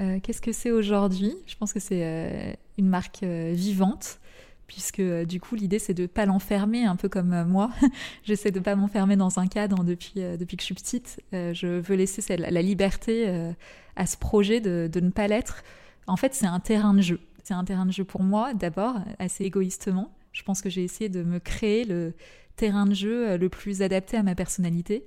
Euh, 0.00 0.18
qu'est-ce 0.22 0.40
que 0.40 0.52
c'est 0.52 0.70
aujourd'hui? 0.70 1.34
Je 1.46 1.56
pense 1.56 1.72
que 1.72 1.80
c'est 1.80 2.04
euh, 2.04 2.52
une 2.78 2.88
marque 2.88 3.22
vivante 3.22 4.18
puisque 4.66 5.02
du 5.02 5.40
coup 5.40 5.56
l'idée 5.56 5.78
c'est 5.78 5.92
de 5.92 6.06
pas 6.06 6.24
l'enfermer 6.24 6.86
un 6.86 6.96
peu 6.96 7.10
comme 7.10 7.44
moi. 7.44 7.70
J'essaie 8.24 8.50
de 8.50 8.60
pas 8.60 8.74
m'enfermer 8.76 9.14
dans 9.14 9.38
un 9.38 9.46
cadre 9.46 9.84
depuis, 9.84 10.14
depuis 10.14 10.56
que 10.56 10.62
je 10.62 10.66
suis 10.66 10.74
petite. 10.74 11.20
Je 11.32 11.80
veux 11.80 11.94
laisser 11.96 12.36
la, 12.38 12.62
liberté 12.62 13.52
à 13.94 14.06
ce 14.06 14.16
projet 14.16 14.60
de, 14.60 14.88
de 14.90 15.00
ne 15.00 15.10
pas 15.10 15.28
l'être. 15.28 15.62
En 16.06 16.16
fait 16.16 16.32
c'est 16.32 16.46
un 16.46 16.60
terrain 16.60 16.94
de 16.94 17.02
jeu 17.02 17.20
c'est 17.44 17.54
un 17.54 17.64
terrain 17.64 17.86
de 17.86 17.92
jeu 17.92 18.04
pour 18.04 18.22
moi, 18.22 18.54
d'abord, 18.54 18.96
assez 19.18 19.44
égoïstement. 19.44 20.10
Je 20.32 20.42
pense 20.42 20.62
que 20.62 20.70
j'ai 20.70 20.82
essayé 20.82 21.08
de 21.08 21.22
me 21.22 21.38
créer 21.38 21.84
le 21.84 22.14
terrain 22.56 22.86
de 22.86 22.94
jeu 22.94 23.28
euh, 23.28 23.38
le 23.38 23.48
plus 23.48 23.82
adapté 23.82 24.16
à 24.16 24.22
ma 24.22 24.34
personnalité. 24.34 25.06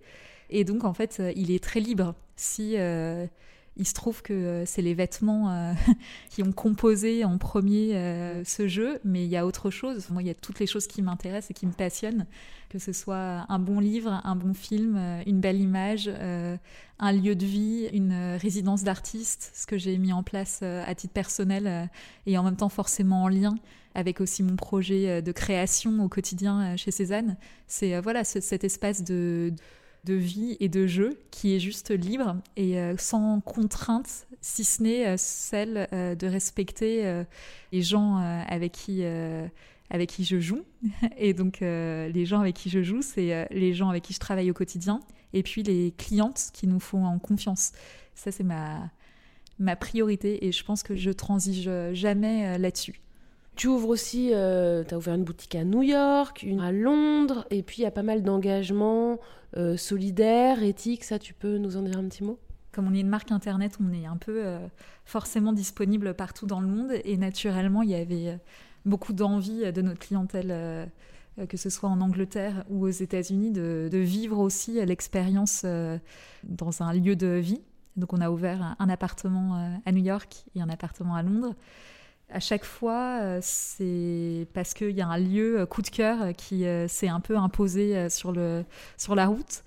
Et 0.49 0.63
donc, 0.63 0.83
en 0.83 0.93
fait, 0.93 1.17
euh, 1.19 1.33
il 1.35 1.51
est 1.51 1.61
très 1.61 1.79
libre. 1.79 2.13
Si 2.35 2.75
euh, 2.77 3.25
il 3.77 3.87
se 3.87 3.93
trouve 3.93 4.21
que 4.21 4.63
c'est 4.65 4.81
les 4.81 4.93
vêtements 4.93 5.75
qui 6.29 6.43
ont 6.43 6.51
composé 6.51 7.23
en 7.23 7.37
premier 7.37 7.91
ce 8.45 8.67
jeu, 8.67 8.99
mais 9.03 9.23
il 9.23 9.29
y 9.29 9.37
a 9.37 9.45
autre 9.45 9.69
chose. 9.69 10.09
Moi, 10.09 10.21
il 10.21 10.27
y 10.27 10.31
a 10.31 10.35
toutes 10.35 10.59
les 10.59 10.67
choses 10.67 10.87
qui 10.87 11.01
m'intéressent 11.01 11.51
et 11.51 11.53
qui 11.53 11.65
me 11.65 11.71
passionnent, 11.71 12.25
que 12.69 12.79
ce 12.79 12.93
soit 12.93 13.45
un 13.49 13.59
bon 13.59 13.79
livre, 13.79 14.21
un 14.23 14.35
bon 14.35 14.53
film, 14.53 14.97
une 15.25 15.39
belle 15.39 15.59
image, 15.59 16.09
un 16.99 17.11
lieu 17.11 17.35
de 17.35 17.45
vie, 17.45 17.87
une 17.93 18.37
résidence 18.39 18.83
d'artiste, 18.83 19.51
ce 19.53 19.65
que 19.67 19.77
j'ai 19.77 19.97
mis 19.97 20.13
en 20.13 20.23
place 20.23 20.61
à 20.63 20.93
titre 20.95 21.13
personnel 21.13 21.89
et 22.25 22.37
en 22.37 22.43
même 22.43 22.57
temps 22.57 22.69
forcément 22.69 23.23
en 23.23 23.27
lien 23.27 23.55
avec 23.95 24.21
aussi 24.21 24.43
mon 24.43 24.55
projet 24.55 25.23
de 25.23 25.31
création 25.31 26.03
au 26.03 26.07
quotidien 26.07 26.75
chez 26.75 26.91
Cézanne. 26.91 27.35
C'est 27.67 27.99
voilà 27.99 28.23
cet 28.23 28.63
espace 28.63 29.03
de 29.03 29.17
de 29.17 29.53
vie 30.05 30.57
et 30.59 30.69
de 30.69 30.87
jeu 30.87 31.19
qui 31.31 31.55
est 31.55 31.59
juste 31.59 31.91
libre 31.91 32.37
et 32.55 32.79
euh, 32.79 32.95
sans 32.97 33.41
contrainte, 33.41 34.27
si 34.41 34.63
ce 34.63 34.83
n'est 34.83 35.07
euh, 35.07 35.15
celle 35.17 35.87
euh, 35.93 36.15
de 36.15 36.27
respecter 36.27 37.23
les 37.71 37.81
gens 37.81 38.17
avec 38.17 38.71
qui 38.73 39.03
avec 39.89 40.09
qui 40.09 40.23
je 40.23 40.39
joue. 40.39 40.63
Et 41.17 41.33
donc 41.33 41.59
les 41.61 42.25
gens 42.25 42.39
avec 42.39 42.55
qui 42.55 42.69
je 42.69 42.81
joue, 42.83 43.01
c'est 43.01 43.47
les 43.51 43.73
gens 43.73 43.89
avec 43.89 44.03
qui 44.03 44.13
je 44.13 44.19
travaille 44.19 44.49
au 44.51 44.53
quotidien 44.53 44.99
et 45.33 45.43
puis 45.43 45.63
les 45.63 45.93
clientes 45.97 46.49
qui 46.53 46.67
nous 46.67 46.79
font 46.79 47.05
en 47.05 47.19
confiance. 47.19 47.71
Ça 48.15 48.31
c'est 48.31 48.43
ma 48.43 48.91
ma 49.59 49.75
priorité 49.75 50.45
et 50.45 50.51
je 50.51 50.63
pense 50.63 50.83
que 50.83 50.95
je 50.95 51.11
transige 51.11 51.69
jamais 51.93 52.57
là-dessus. 52.57 53.01
Tu 53.57 53.67
ouvres 53.67 53.89
aussi, 53.89 54.29
euh, 54.33 54.83
tu 54.83 54.93
as 54.93 54.97
ouvert 54.99 55.15
une 55.15 55.23
boutique 55.23 55.55
à 55.55 55.63
New 55.63 55.81
York, 55.81 56.43
une 56.43 56.59
à 56.59 56.71
Londres, 56.71 57.47
et 57.49 57.63
puis 57.63 57.79
il 57.79 57.81
y 57.81 57.87
a 57.87 57.91
pas 57.91 58.03
mal 58.03 58.21
d'engagements 58.21 59.19
euh, 59.57 59.75
solidaires, 59.77 60.61
éthiques, 60.61 61.03
ça 61.03 61.17
tu 61.17 61.33
peux 61.33 61.57
nous 61.57 61.75
en 61.75 61.81
dire 61.81 61.97
un 61.97 62.07
petit 62.07 62.23
mot? 62.23 62.37
Comme 62.71 62.87
on 62.87 62.93
est 62.93 62.99
une 62.99 63.09
marque 63.09 63.31
internet, 63.31 63.79
on 63.81 63.91
est 63.91 64.05
un 64.05 64.17
peu 64.17 64.45
euh, 64.45 64.59
forcément 65.05 65.53
disponible 65.53 66.13
partout 66.13 66.45
dans 66.45 66.61
le 66.61 66.67
monde, 66.67 66.91
et 67.03 67.17
naturellement 67.17 67.81
il 67.81 67.89
y 67.89 67.95
avait 67.95 68.37
beaucoup 68.85 69.11
d'envie 69.11 69.71
de 69.71 69.81
notre 69.81 69.99
clientèle, 69.99 70.87
que 71.49 71.57
ce 71.57 71.71
soit 71.71 71.89
en 71.89 71.99
Angleterre 71.99 72.63
ou 72.69 72.85
aux 72.85 72.89
États-Unis, 72.89 73.49
de, 73.49 73.89
vivre 73.91 74.37
aussi 74.37 74.85
l'expérience 74.85 75.65
dans 76.43 76.83
un 76.83 76.93
lieu 76.93 77.15
de 77.15 77.27
vie. 77.27 77.61
Donc 77.95 78.13
on 78.13 78.21
a 78.21 78.29
ouvert 78.29 78.75
un 78.77 78.87
appartement 78.87 79.79
à 79.83 79.91
New 79.91 80.03
York 80.03 80.45
et 80.55 80.61
un 80.61 80.69
appartement 80.69 81.15
à 81.15 81.23
Londres 81.23 81.55
à 82.29 82.39
chaque 82.39 82.65
fois, 82.65 83.19
euh, 83.21 83.39
c'est 83.41 84.47
parce 84.53 84.73
qu'il 84.73 84.91
y 84.91 85.01
a 85.01 85.07
un 85.07 85.17
lieu 85.17 85.61
euh, 85.61 85.65
coup 85.65 85.81
de 85.81 85.87
cœur 85.87 86.21
euh, 86.21 86.31
qui 86.33 86.65
s'est 86.87 87.07
un 87.07 87.19
peu 87.19 87.37
imposé 87.37 88.09
sur, 88.09 88.31
le, 88.31 88.65
sur 88.97 89.15
la 89.15 89.27
route. 89.27 89.63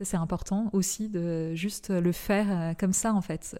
C'est 0.00 0.16
important 0.16 0.70
aussi 0.72 1.08
de 1.08 1.54
juste 1.54 1.90
le 1.90 2.12
faire 2.12 2.74
comme 2.78 2.92
ça, 2.92 3.14
en 3.14 3.20
fait. 3.20 3.56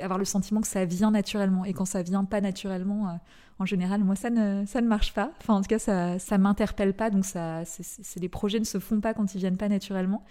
avoir 0.00 0.18
le 0.18 0.24
sentiment 0.24 0.60
que 0.60 0.66
ça 0.66 0.84
vient 0.84 1.10
naturellement. 1.10 1.64
Et 1.64 1.72
quand 1.72 1.86
ça 1.86 2.02
vient 2.02 2.24
pas 2.24 2.42
naturellement, 2.42 3.18
en 3.58 3.64
général, 3.64 4.04
moi, 4.04 4.14
ça 4.14 4.28
ne, 4.28 4.64
ça 4.66 4.82
ne 4.82 4.86
marche 4.86 5.14
pas. 5.14 5.32
Enfin, 5.40 5.54
en 5.54 5.62
tout 5.62 5.68
cas, 5.68 5.78
ça 5.78 6.18
ne 6.38 6.42
m'interpelle 6.42 6.92
pas. 6.92 7.08
Donc, 7.08 7.24
ça, 7.24 7.64
c'est, 7.64 8.20
les 8.20 8.28
projets 8.28 8.60
ne 8.60 8.64
se 8.64 8.78
font 8.78 9.00
pas 9.00 9.14
quand 9.14 9.34
ils 9.34 9.38
viennent 9.38 9.56
pas 9.56 9.70
naturellement. 9.70 10.24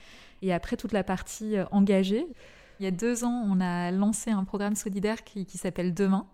Et 0.44 0.54
après, 0.54 0.78
toute 0.78 0.94
la 0.94 1.04
partie 1.04 1.56
engagée. 1.72 2.28
Il 2.80 2.84
y 2.84 2.88
a 2.88 2.92
deux 2.92 3.24
ans, 3.24 3.44
on 3.48 3.60
a 3.60 3.90
lancé 3.92 4.30
un 4.30 4.44
programme 4.44 4.76
solidaire 4.76 5.24
qui 5.24 5.58
s'appelle 5.58 5.94
Demain 5.94 6.28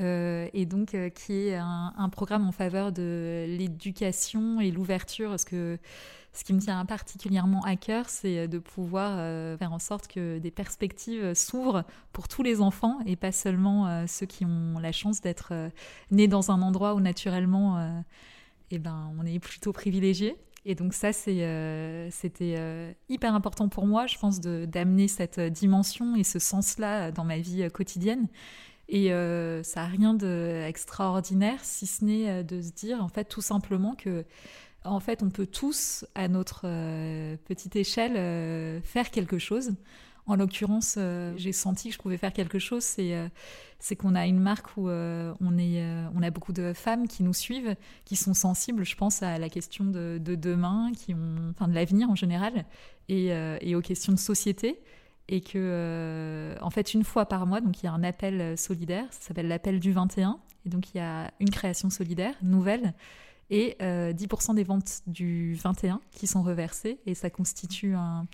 euh, 0.00 0.48
et 0.54 0.64
donc 0.64 0.94
euh, 0.94 1.10
qui 1.10 1.48
est 1.48 1.54
un, 1.54 2.08
programme 2.10 2.46
en 2.46 2.52
faveur 2.52 2.92
de 2.92 3.44
l'éducation 3.48 4.60
et 4.60 4.70
l'ouverture, 4.70 5.30
parce 5.30 5.44
que 5.44 5.78
ce 6.32 6.44
qui 6.44 6.54
me 6.54 6.60
tient 6.60 6.84
particulièrement 6.86 7.60
à 7.62 7.76
cœur, 7.76 8.08
c'est 8.08 8.48
de 8.48 8.58
pouvoir 8.58 9.16
euh, 9.18 9.56
faire 9.58 9.72
en 9.72 9.78
sorte 9.78 10.08
que 10.08 10.38
des 10.38 10.50
perspectives 10.50 11.34
s'ouvrent 11.34 11.84
pour 12.12 12.26
tous 12.26 12.42
les 12.42 12.62
enfants 12.62 13.00
et 13.04 13.16
pas 13.16 13.32
seulement 13.32 14.06
ceux 14.06 14.24
qui 14.24 14.46
ont 14.46 14.78
la 14.78 14.92
chance 14.92 15.20
d'être 15.20 15.52
nés 16.10 16.28
dans 16.28 16.50
un 16.50 16.62
endroit 16.62 16.94
où 16.94 17.00
naturellement 17.00 18.02
eh 18.70 18.78
ben, 18.78 19.12
on 19.18 19.26
est 19.26 19.38
plutôt 19.38 19.74
privilégié. 19.74 20.38
Et 20.64 20.74
donc 20.74 20.94
ça, 20.94 21.12
c'était 21.12 22.96
hyper 23.10 23.34
important 23.34 23.68
pour 23.68 23.86
moi, 23.86 24.06
je 24.06 24.16
pense, 24.16 24.40
d'amener 24.40 25.08
cette 25.08 25.38
dimension 25.38 26.16
et 26.16 26.24
ce 26.24 26.38
sens-là 26.38 27.10
dans 27.10 27.24
ma 27.24 27.36
vie 27.36 27.68
quotidienne. 27.70 28.28
Et 28.88 29.12
euh, 29.12 29.62
ça 29.62 29.82
n'a 29.82 29.86
rien 29.86 30.14
d'extraordinaire, 30.14 31.64
si 31.64 31.86
ce 31.86 32.04
n'est 32.04 32.28
euh, 32.28 32.42
de 32.42 32.60
se 32.60 32.72
dire, 32.72 33.02
en 33.02 33.08
fait, 33.08 33.24
tout 33.24 33.40
simplement 33.40 33.94
que, 33.94 34.24
en 34.84 35.00
fait, 35.00 35.22
on 35.22 35.30
peut 35.30 35.46
tous, 35.46 36.04
à 36.14 36.28
notre 36.28 36.62
euh, 36.64 37.36
petite 37.44 37.76
échelle, 37.76 38.82
faire 38.82 39.10
quelque 39.10 39.38
chose. 39.38 39.72
En 40.26 40.36
l'occurrence, 40.36 40.98
j'ai 41.36 41.52
senti 41.52 41.88
que 41.88 41.94
je 41.94 41.98
pouvais 41.98 42.16
faire 42.16 42.32
quelque 42.32 42.60
chose. 42.60 42.84
C'est 42.84 43.96
qu'on 43.96 44.14
a 44.14 44.24
une 44.26 44.38
marque 44.38 44.76
où 44.76 44.88
on, 44.88 45.58
est, 45.58 45.84
on 46.14 46.22
a 46.22 46.30
beaucoup 46.30 46.52
de 46.52 46.72
femmes 46.72 47.08
qui 47.08 47.24
nous 47.24 47.32
suivent, 47.32 47.74
qui 48.04 48.14
sont 48.14 48.32
sensibles, 48.32 48.84
je 48.84 48.94
pense, 48.94 49.24
à 49.24 49.38
la 49.38 49.48
question 49.48 49.84
de, 49.84 50.20
de 50.22 50.36
demain, 50.36 50.92
qui 50.96 51.12
ont, 51.12 51.50
enfin, 51.50 51.66
de 51.66 51.74
l'avenir 51.74 52.08
en 52.08 52.14
général, 52.14 52.66
et, 53.08 53.30
et, 53.60 53.74
aux 53.74 53.80
questions 53.80 54.12
de 54.12 54.18
société 54.18 54.80
et 55.28 55.40
que 55.40 55.52
euh, 55.56 56.56
en 56.60 56.70
fait 56.70 56.94
une 56.94 57.04
fois 57.04 57.26
par 57.26 57.46
mois 57.46 57.60
donc 57.60 57.82
il 57.82 57.86
y 57.86 57.88
a 57.88 57.92
un 57.92 58.02
appel 58.02 58.40
euh, 58.40 58.56
solidaire 58.56 59.04
ça 59.10 59.28
s'appelle 59.28 59.48
l'appel 59.48 59.80
du 59.80 59.92
21 59.92 60.38
et 60.66 60.68
donc 60.68 60.94
il 60.94 60.98
y 60.98 61.00
a 61.00 61.30
une 61.40 61.50
création 61.50 61.90
solidaire 61.90 62.34
nouvelle 62.42 62.94
et 63.50 63.76
10% 63.80 63.82
euh, 63.82 64.54
des 64.54 64.64
ventes 64.64 65.02
du 65.06 65.54
21 65.54 66.00
qui 66.10 66.26
sont 66.26 66.42
reversées 66.42 67.00
et 67.06 67.14
ça 67.14 67.28
constitue 67.28 67.94
un, 67.94 68.26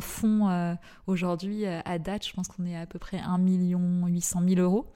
fonds 0.00 0.76
aujourd'hui 1.06 1.64
à 1.66 1.98
date 2.00 2.26
je 2.26 2.32
pense 2.32 2.48
qu'on 2.48 2.64
est 2.64 2.76
à, 2.76 2.86
peu 2.86 2.98
près 2.98 3.18
1 3.18 3.38
800 3.38 4.42
000 4.48 4.60
euros 4.60 4.86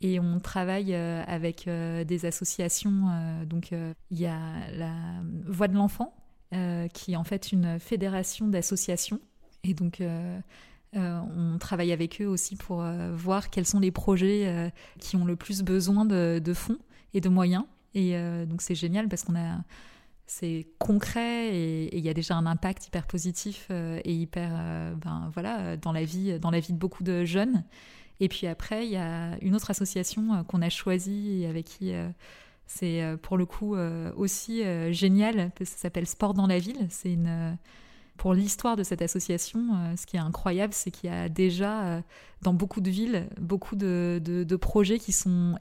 Et 0.00 0.20
on 0.20 0.38
travaille 0.38 0.94
avec 0.94 1.64
des 1.66 2.26
associations. 2.26 3.44
donc, 3.46 3.72
il 3.72 4.18
y 4.18 4.26
a 4.26 4.38
la 4.76 4.92
Voix 5.46 5.66
de 5.66 5.74
l'enfant, 5.74 6.14
qui 6.92 7.12
est 7.12 7.16
en 7.16 7.24
fait 7.24 7.50
une 7.50 7.80
fédération 7.80 8.46
d'associations. 8.46 9.18
Et 9.64 9.74
donc, 9.74 10.00
on 10.96 11.58
travaille 11.58 11.92
avec 11.92 12.20
eux 12.20 12.26
aussi 12.26 12.56
pour 12.56 12.84
voir 13.12 13.50
quels 13.50 13.66
sont 13.66 13.80
les 13.80 13.90
projets 13.90 14.72
qui 14.98 15.16
ont 15.16 15.24
le 15.24 15.36
plus 15.36 15.62
besoin 15.62 16.04
de, 16.04 16.40
de 16.42 16.54
fonds 16.54 16.78
et 17.14 17.20
de 17.20 17.28
moyens. 17.28 17.64
Et 17.94 18.16
donc, 18.46 18.62
c'est 18.62 18.74
génial 18.74 19.08
parce 19.08 19.22
qu'on 19.22 19.36
a 19.36 19.58
c'est 20.26 20.66
concret 20.78 21.54
et 21.54 21.96
il 21.96 22.04
y 22.04 22.08
a 22.08 22.14
déjà 22.14 22.34
un 22.34 22.46
impact 22.46 22.88
hyper 22.88 23.06
positif 23.06 23.68
euh, 23.70 24.00
et 24.04 24.12
hyper 24.12 24.50
euh, 24.52 24.94
ben 24.94 25.30
voilà 25.32 25.76
dans 25.76 25.92
la 25.92 26.04
vie 26.04 26.38
dans 26.40 26.50
la 26.50 26.58
vie 26.58 26.72
de 26.72 26.78
beaucoup 26.78 27.04
de 27.04 27.24
jeunes 27.24 27.64
et 28.18 28.28
puis 28.28 28.46
après 28.48 28.86
il 28.86 28.92
y 28.92 28.96
a 28.96 29.38
une 29.40 29.54
autre 29.54 29.70
association 29.70 30.34
euh, 30.34 30.42
qu'on 30.42 30.62
a 30.62 30.68
choisie 30.68 31.42
et 31.42 31.46
avec 31.46 31.66
qui 31.66 31.92
c'est 32.66 33.16
pour 33.22 33.36
le 33.36 33.46
coup 33.46 33.76
aussi 34.16 34.62
génial 34.92 35.52
ça 35.58 35.76
s'appelle 35.76 36.06
Sport 36.06 36.34
dans 36.34 36.48
la 36.48 36.58
ville 36.58 36.88
c'est 36.90 37.12
une 37.12 37.56
pour 38.16 38.34
l'histoire 38.34 38.76
de 38.76 38.82
cette 38.82 39.02
association, 39.02 39.60
ce 39.96 40.06
qui 40.06 40.16
est 40.16 40.20
incroyable, 40.20 40.72
c'est 40.72 40.90
qu'il 40.90 41.10
y 41.10 41.12
a 41.12 41.28
déjà 41.28 42.02
dans 42.42 42.54
beaucoup 42.54 42.80
de 42.80 42.90
villes 42.90 43.28
beaucoup 43.40 43.76
de, 43.76 44.56
projets 44.56 44.98
qui 44.98 45.12
sont 45.12 45.56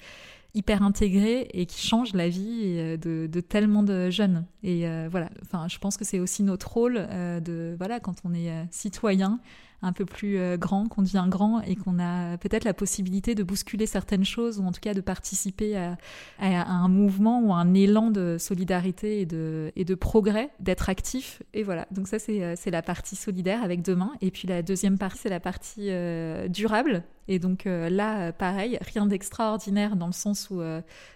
hyper 0.55 0.81
intégré 0.81 1.49
et 1.53 1.65
qui 1.65 1.85
change 1.85 2.13
la 2.13 2.29
vie 2.29 2.61
euh, 2.63 2.97
de, 2.97 3.27
de 3.27 3.41
tellement 3.41 3.83
de 3.83 4.09
jeunes. 4.09 4.45
Et 4.63 4.87
euh, 4.87 5.07
voilà, 5.11 5.29
enfin, 5.43 5.67
je 5.67 5.77
pense 5.77 5.97
que 5.97 6.05
c'est 6.05 6.19
aussi 6.19 6.41
notre 6.43 6.71
rôle 6.71 6.95
euh, 6.97 7.39
de 7.41 7.75
voilà 7.77 7.99
quand 7.99 8.15
on 8.23 8.33
est 8.33 8.49
citoyen 8.71 9.39
un 9.81 9.93
peu 9.93 10.05
plus 10.05 10.37
euh, 10.37 10.57
grand, 10.57 10.87
qu'on 10.87 11.01
devient 11.01 11.25
grand 11.27 11.61
et 11.61 11.75
qu'on 11.75 11.99
a 11.99 12.37
peut-être 12.37 12.63
la 12.63 12.73
possibilité 12.73 13.35
de 13.35 13.43
bousculer 13.43 13.85
certaines 13.85 14.25
choses 14.25 14.59
ou 14.59 14.63
en 14.63 14.71
tout 14.71 14.79
cas 14.81 14.93
de 14.93 15.01
participer 15.01 15.75
à, 15.77 15.97
un 16.39 16.87
mouvement 16.87 17.41
ou 17.41 17.53
un 17.53 17.73
élan 17.73 18.11
de 18.11 18.37
solidarité 18.39 19.21
et 19.21 19.25
de, 19.25 19.71
et 19.75 19.85
de 19.85 19.95
progrès, 19.95 20.49
d'être 20.59 20.89
actif. 20.89 21.41
Et 21.53 21.63
voilà, 21.63 21.87
donc 21.91 22.07
ça 22.07 22.19
c'est, 22.19 22.43
euh, 22.43 22.55
la 22.65 22.81
partie 22.81 23.15
solidaire 23.15 23.63
avec 23.63 23.81
demain. 23.81 24.11
Et 24.21 24.31
puis 24.31 24.47
la 24.47 24.61
deuxième 24.61 24.97
partie, 24.97 25.19
c'est 25.23 25.29
la 25.29 25.39
partie 25.39 25.89
euh, 25.89 26.47
durable. 26.47 27.03
Et 27.27 27.39
donc 27.39 27.65
là, 27.65 28.31
pareil, 28.31 28.77
rien 28.81 29.05
d'extraordinaire 29.05 29.95
dans 29.95 30.07
le 30.07 30.13
sens 30.13 30.49
où 30.49 30.61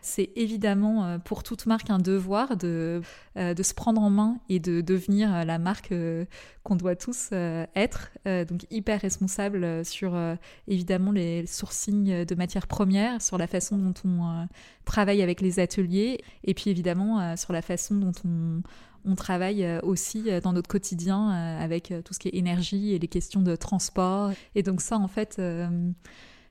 c'est 0.02 0.32
évidemment 0.36 1.20
pour 1.20 1.44
toute 1.44 1.66
marque 1.66 1.90
un 1.90 2.00
devoir 2.00 2.58
de, 2.58 3.02
de 3.36 3.64
se 3.64 3.74
prendre 3.74 4.02
en 4.02 4.10
main 4.10 4.40
et 4.50 4.60
de 4.60 4.82
devenir 4.82 5.46
la 5.46 5.60
marque 5.60 5.94
qu'on 6.64 6.76
doit 6.76 6.96
tous 6.96 7.30
être. 7.76 8.12
donc 8.26 8.66
hyper 8.72 9.02
responsable 9.02 9.64
euh, 9.64 9.84
sur 9.84 10.16
euh, 10.16 10.36
évidemment 10.68 11.12
les 11.12 11.46
sourcings 11.46 12.26
de 12.26 12.36
matières 12.36 12.68
premières, 12.68 13.22
sur 13.22 13.38
la 13.38 13.48
façon 13.48 13.78
dont 13.78 13.94
on 14.06 14.26
euh, 14.26 14.46
travaille 14.86 15.22
avec 15.22 15.42
les 15.42 15.60
ateliers 15.60 16.22
et 16.44 16.54
puis 16.54 16.70
évidemment 16.70 17.36
sur 17.36 17.54
la 17.54 17.62
façon 17.62 17.96
dont 17.96 18.12
on, 18.26 18.62
on 19.06 19.16
travaille 19.16 19.68
aussi 19.84 20.26
dans 20.42 20.54
notre 20.54 20.68
quotidien 20.68 21.30
avec 21.30 21.94
tout 22.06 22.14
ce 22.14 22.20
qui 22.20 22.28
est 22.28 22.36
énergie 22.36 22.94
et 22.94 23.00
les 23.00 23.08
questions 23.08 23.42
de 23.42 23.56
transport. 23.56 24.32
Et 24.56 24.64
donc 24.64 24.82
ça, 24.82 24.98
en 24.98 25.08
fait, 25.08 25.42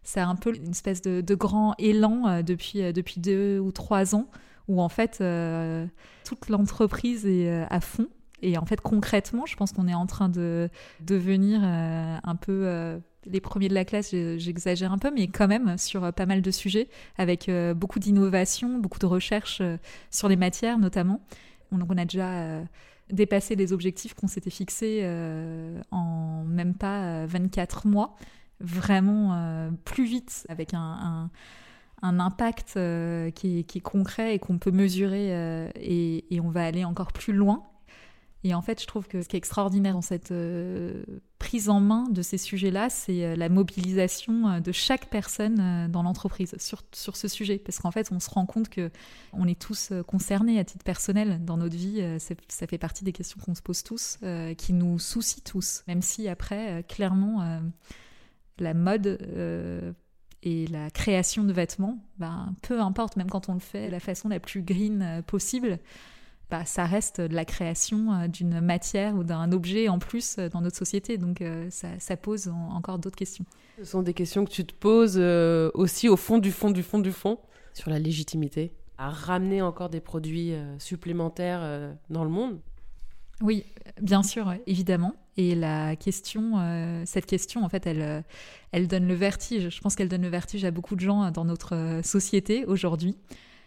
c'est 0.02 0.20
un 0.20 0.34
peu 0.36 0.54
une 0.54 0.70
espèce 0.70 1.02
de, 1.02 1.34
grand 1.34 1.74
élan 1.78 2.42
depuis, 2.42 2.92
depuis 2.92 3.20
deux 3.20 3.58
ou 3.58 3.72
trois 3.72 4.14
ans 4.14 4.28
où 4.68 4.80
en 4.80 4.88
fait 4.88 5.22
toute 6.24 6.48
l'entreprise 6.48 7.26
est 7.26 7.66
à 7.70 7.80
fond 7.80 8.08
et 8.42 8.56
en 8.58 8.64
fait, 8.64 8.80
concrètement, 8.80 9.46
je 9.46 9.56
pense 9.56 9.72
qu'on 9.72 9.88
est 9.88 9.94
en 9.94 10.06
train 10.06 10.28
de 10.28 10.68
devenir 11.00 11.60
euh, 11.62 12.16
un 12.22 12.36
peu 12.36 12.62
euh, 12.66 12.98
les 13.26 13.40
premiers 13.40 13.68
de 13.68 13.74
la 13.74 13.84
classe, 13.84 14.10
j'exagère 14.10 14.92
un 14.92 14.98
peu, 14.98 15.10
mais 15.10 15.26
quand 15.28 15.48
même 15.48 15.76
sur 15.76 16.04
euh, 16.04 16.12
pas 16.12 16.26
mal 16.26 16.40
de 16.40 16.50
sujets, 16.50 16.88
avec 17.16 17.50
beaucoup 17.76 17.98
d'innovation, 17.98 18.78
beaucoup 18.78 18.98
de 18.98 19.06
recherches 19.06 19.62
sur 20.10 20.28
les 20.28 20.36
matières 20.36 20.78
notamment. 20.78 21.20
On, 21.72 21.80
a 21.96 22.04
déjà 22.04 22.62
dépassé 23.10 23.56
les 23.56 23.72
objectifs 23.72 24.14
qu'on 24.14 24.28
s'était 24.28 24.50
fixés 24.50 25.06
en 25.90 26.44
même 26.44 26.74
pas 26.74 27.26
24 27.26 27.86
mois, 27.86 28.16
vraiment 28.60 29.70
plus 29.84 30.04
vite, 30.04 30.46
avec 30.48 30.72
un, 30.74 31.30
impact 32.02 32.78
qui, 33.34 33.58
est, 33.58 33.80
concret 33.80 34.34
et 34.34 34.38
qu'on 34.38 34.58
peut 34.58 34.70
mesurer 34.70 35.70
et, 35.76 36.40
on 36.40 36.50
va 36.50 36.64
aller 36.64 36.84
encore 36.84 37.12
plus 37.12 37.32
loin. 37.32 37.64
Et 38.44 38.54
en 38.54 38.62
fait, 38.62 38.80
je 38.80 38.86
trouve 38.86 39.08
que 39.08 39.20
ce 39.20 39.28
qui 39.28 39.34
est 39.36 39.38
extraordinaire 39.38 39.94
dans 39.94 40.00
cette 40.00 40.30
euh, 40.30 41.02
prise 41.40 41.68
en 41.68 41.80
main 41.80 42.04
de 42.08 42.22
ces 42.22 42.38
sujets-là, 42.38 42.88
c'est 42.88 43.24
euh, 43.24 43.36
la 43.36 43.48
mobilisation 43.48 44.48
euh, 44.48 44.60
de 44.60 44.70
chaque 44.70 45.10
personne 45.10 45.90
dans 45.90 46.04
l'entreprise 46.04 46.54
sur, 46.58 46.82
sur 46.92 47.16
ce 47.16 47.26
sujet. 47.26 47.58
Parce 47.58 47.80
qu'en 47.80 47.90
fait, 47.90 48.12
on 48.12 48.20
se 48.20 48.30
rend 48.30 48.46
compte 48.46 48.68
que 48.68 48.90
on 49.32 49.48
est 49.48 49.58
tous 49.58 49.92
concernés 50.06 50.60
à 50.60 50.64
titre 50.64 50.84
personnel 50.84 51.44
dans 51.44 51.56
notre 51.56 51.76
vie. 51.76 52.02
ça 52.18 52.66
fait 52.66 52.78
partie 52.78 53.04
des 53.04 53.12
questions 53.12 53.40
qu'on 53.44 53.54
se 53.54 53.62
pose 53.62 53.82
tous, 53.82 54.18
qui 54.56 54.72
nous 54.72 54.98
soucient 54.98 55.42
tous. 55.44 55.82
Même 55.86 56.02
si 56.02 56.28
après, 56.28 56.84
clairement, 56.88 57.60
la 58.58 58.74
mode 58.74 59.18
et 60.42 60.66
la 60.68 60.90
création 60.90 61.44
de 61.44 61.52
vêtements, 61.52 61.98
ben, 62.18 62.54
peu 62.62 62.80
importe, 62.80 63.16
même 63.16 63.28
quand 63.28 63.48
on 63.48 63.54
le 63.54 63.60
fait 63.60 63.86
de 63.86 63.92
la 63.92 64.00
façon 64.00 64.28
la 64.28 64.40
plus 64.40 64.62
green 64.62 65.22
possible, 65.26 65.78
bah, 66.50 66.64
ça 66.64 66.86
reste 66.86 67.20
de 67.20 67.34
la 67.34 67.44
création 67.44 68.12
euh, 68.12 68.26
d'une 68.26 68.60
matière 68.60 69.14
ou 69.14 69.22
d'un 69.22 69.52
objet 69.52 69.88
en 69.88 69.98
plus 69.98 70.36
euh, 70.38 70.48
dans 70.48 70.62
notre 70.62 70.76
société. 70.76 71.18
Donc 71.18 71.42
euh, 71.42 71.68
ça, 71.70 72.16
pose 72.16 72.48
encore 72.48 72.98
d'autres 72.98 73.16
questions. 73.16 73.44
Ce 73.78 73.84
sont 73.84 74.02
des 74.02 74.14
questions 74.14 74.44
que 74.46 74.50
tu 74.50 74.64
te 74.64 74.74
poses 74.74 75.18
aussi 75.74 76.08
au 76.08 76.16
fond 76.16 76.38
du 76.38 76.50
fond 76.50 76.70
du 76.70 76.82
fond 76.82 76.98
du 76.98 77.12
fond 77.12 77.38
sur 77.74 77.90
la 77.90 77.98
légitimité 77.98 78.72
à 78.96 79.10
ramener 79.10 79.62
encore 79.62 79.88
des 79.88 80.00
produits 80.00 80.52
supplémentaires 80.78 81.94
dans 82.10 82.24
le 82.24 82.30
monde. 82.30 82.58
Oui, 83.40 83.64
bien 84.02 84.24
sûr, 84.24 84.52
évidemment. 84.66 85.14
Et 85.36 85.54
la 85.54 85.94
question, 85.94 87.04
cette 87.06 87.26
question, 87.26 87.62
en 87.64 87.68
fait, 87.68 87.86
elle, 87.86 88.24
elle 88.72 88.88
donne 88.88 89.06
le 89.06 89.14
vertige. 89.14 89.68
Je 89.68 89.80
pense 89.80 89.94
qu'elle 89.94 90.08
donne 90.08 90.22
le 90.22 90.28
vertige 90.28 90.64
à 90.64 90.72
beaucoup 90.72 90.96
de 90.96 91.00
gens 91.00 91.30
dans 91.30 91.44
notre 91.44 92.00
société 92.02 92.64
aujourd'hui 92.66 93.16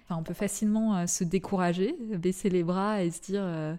on 0.09 0.23
peut 0.23 0.33
facilement 0.33 0.97
euh, 0.97 1.07
se 1.07 1.23
décourager, 1.23 1.95
baisser 2.17 2.49
les 2.49 2.63
bras 2.63 3.03
et 3.03 3.11
se 3.11 3.21
dire 3.21 3.41
euh, 3.43 3.75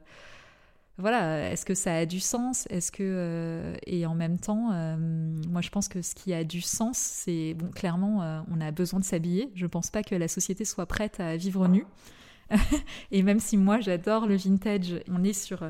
voilà, 0.99 1.51
est-ce 1.51 1.65
que 1.65 1.75
ça 1.75 1.95
a 1.95 2.07
du 2.07 2.21
sens? 2.21 2.67
Est-ce 2.71 2.93
que 2.93 3.03
euh, 3.03 3.75
et 3.87 4.07
en 4.07 4.15
même 4.15 4.39
temps, 4.39 4.71
moi 5.49 5.61
je 5.63 5.71
pense 5.71 5.89
que 5.89 6.03
ce 6.03 6.15
qui 6.15 6.35
a 6.35 6.45
du 6.45 6.61
sens, 6.61 6.99
c'est 6.99 7.55
bon, 7.55 7.71
clairement, 7.71 8.45
on 8.51 8.61
a 8.61 8.71
besoin 8.71 9.01
de 9.01 9.05
s'habiller. 9.05 9.51
Je 9.55 9.67
pense 9.67 9.91
pas 9.91 10.03
que 10.03 10.15
la 10.15 10.29
société 10.29 10.65
soit 10.65 10.87
prête 10.87 11.19
à 11.19 11.37
vivre 11.37 11.67
nue. 11.67 11.87
et 13.11 13.23
même 13.23 13.41
si 13.41 13.57
moi 13.57 13.81
j'adore 13.81 14.27
le 14.27 14.37
vintage, 14.37 15.01
on 15.11 15.25
est 15.25 15.33
sur 15.33 15.65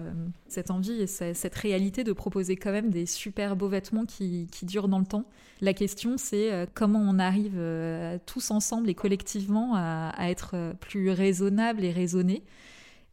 cette 0.48 0.70
envie 0.70 1.00
et 1.02 1.06
cette 1.06 1.54
réalité 1.54 2.04
de 2.04 2.12
proposer 2.12 2.56
quand 2.56 2.72
même 2.72 2.90
des 2.90 3.06
super 3.06 3.56
beaux 3.56 3.68
vêtements 3.68 4.04
qui, 4.04 4.48
qui 4.50 4.66
durent 4.66 4.88
dans 4.88 4.98
le 4.98 5.06
temps. 5.06 5.26
La 5.62 5.74
question, 5.74 6.16
c'est 6.18 6.52
euh, 6.52 6.66
comment 6.74 6.98
on 6.98 7.20
arrive 7.20 7.54
euh, 7.56 8.18
tous 8.26 8.50
ensemble 8.50 8.90
et 8.90 8.96
collectivement 8.96 9.76
à, 9.76 10.12
être 10.28 10.50
euh, 10.54 10.74
plus 10.74 11.10
raisonnable 11.10 11.84
et 11.84 11.92
raisonné. 11.92 12.42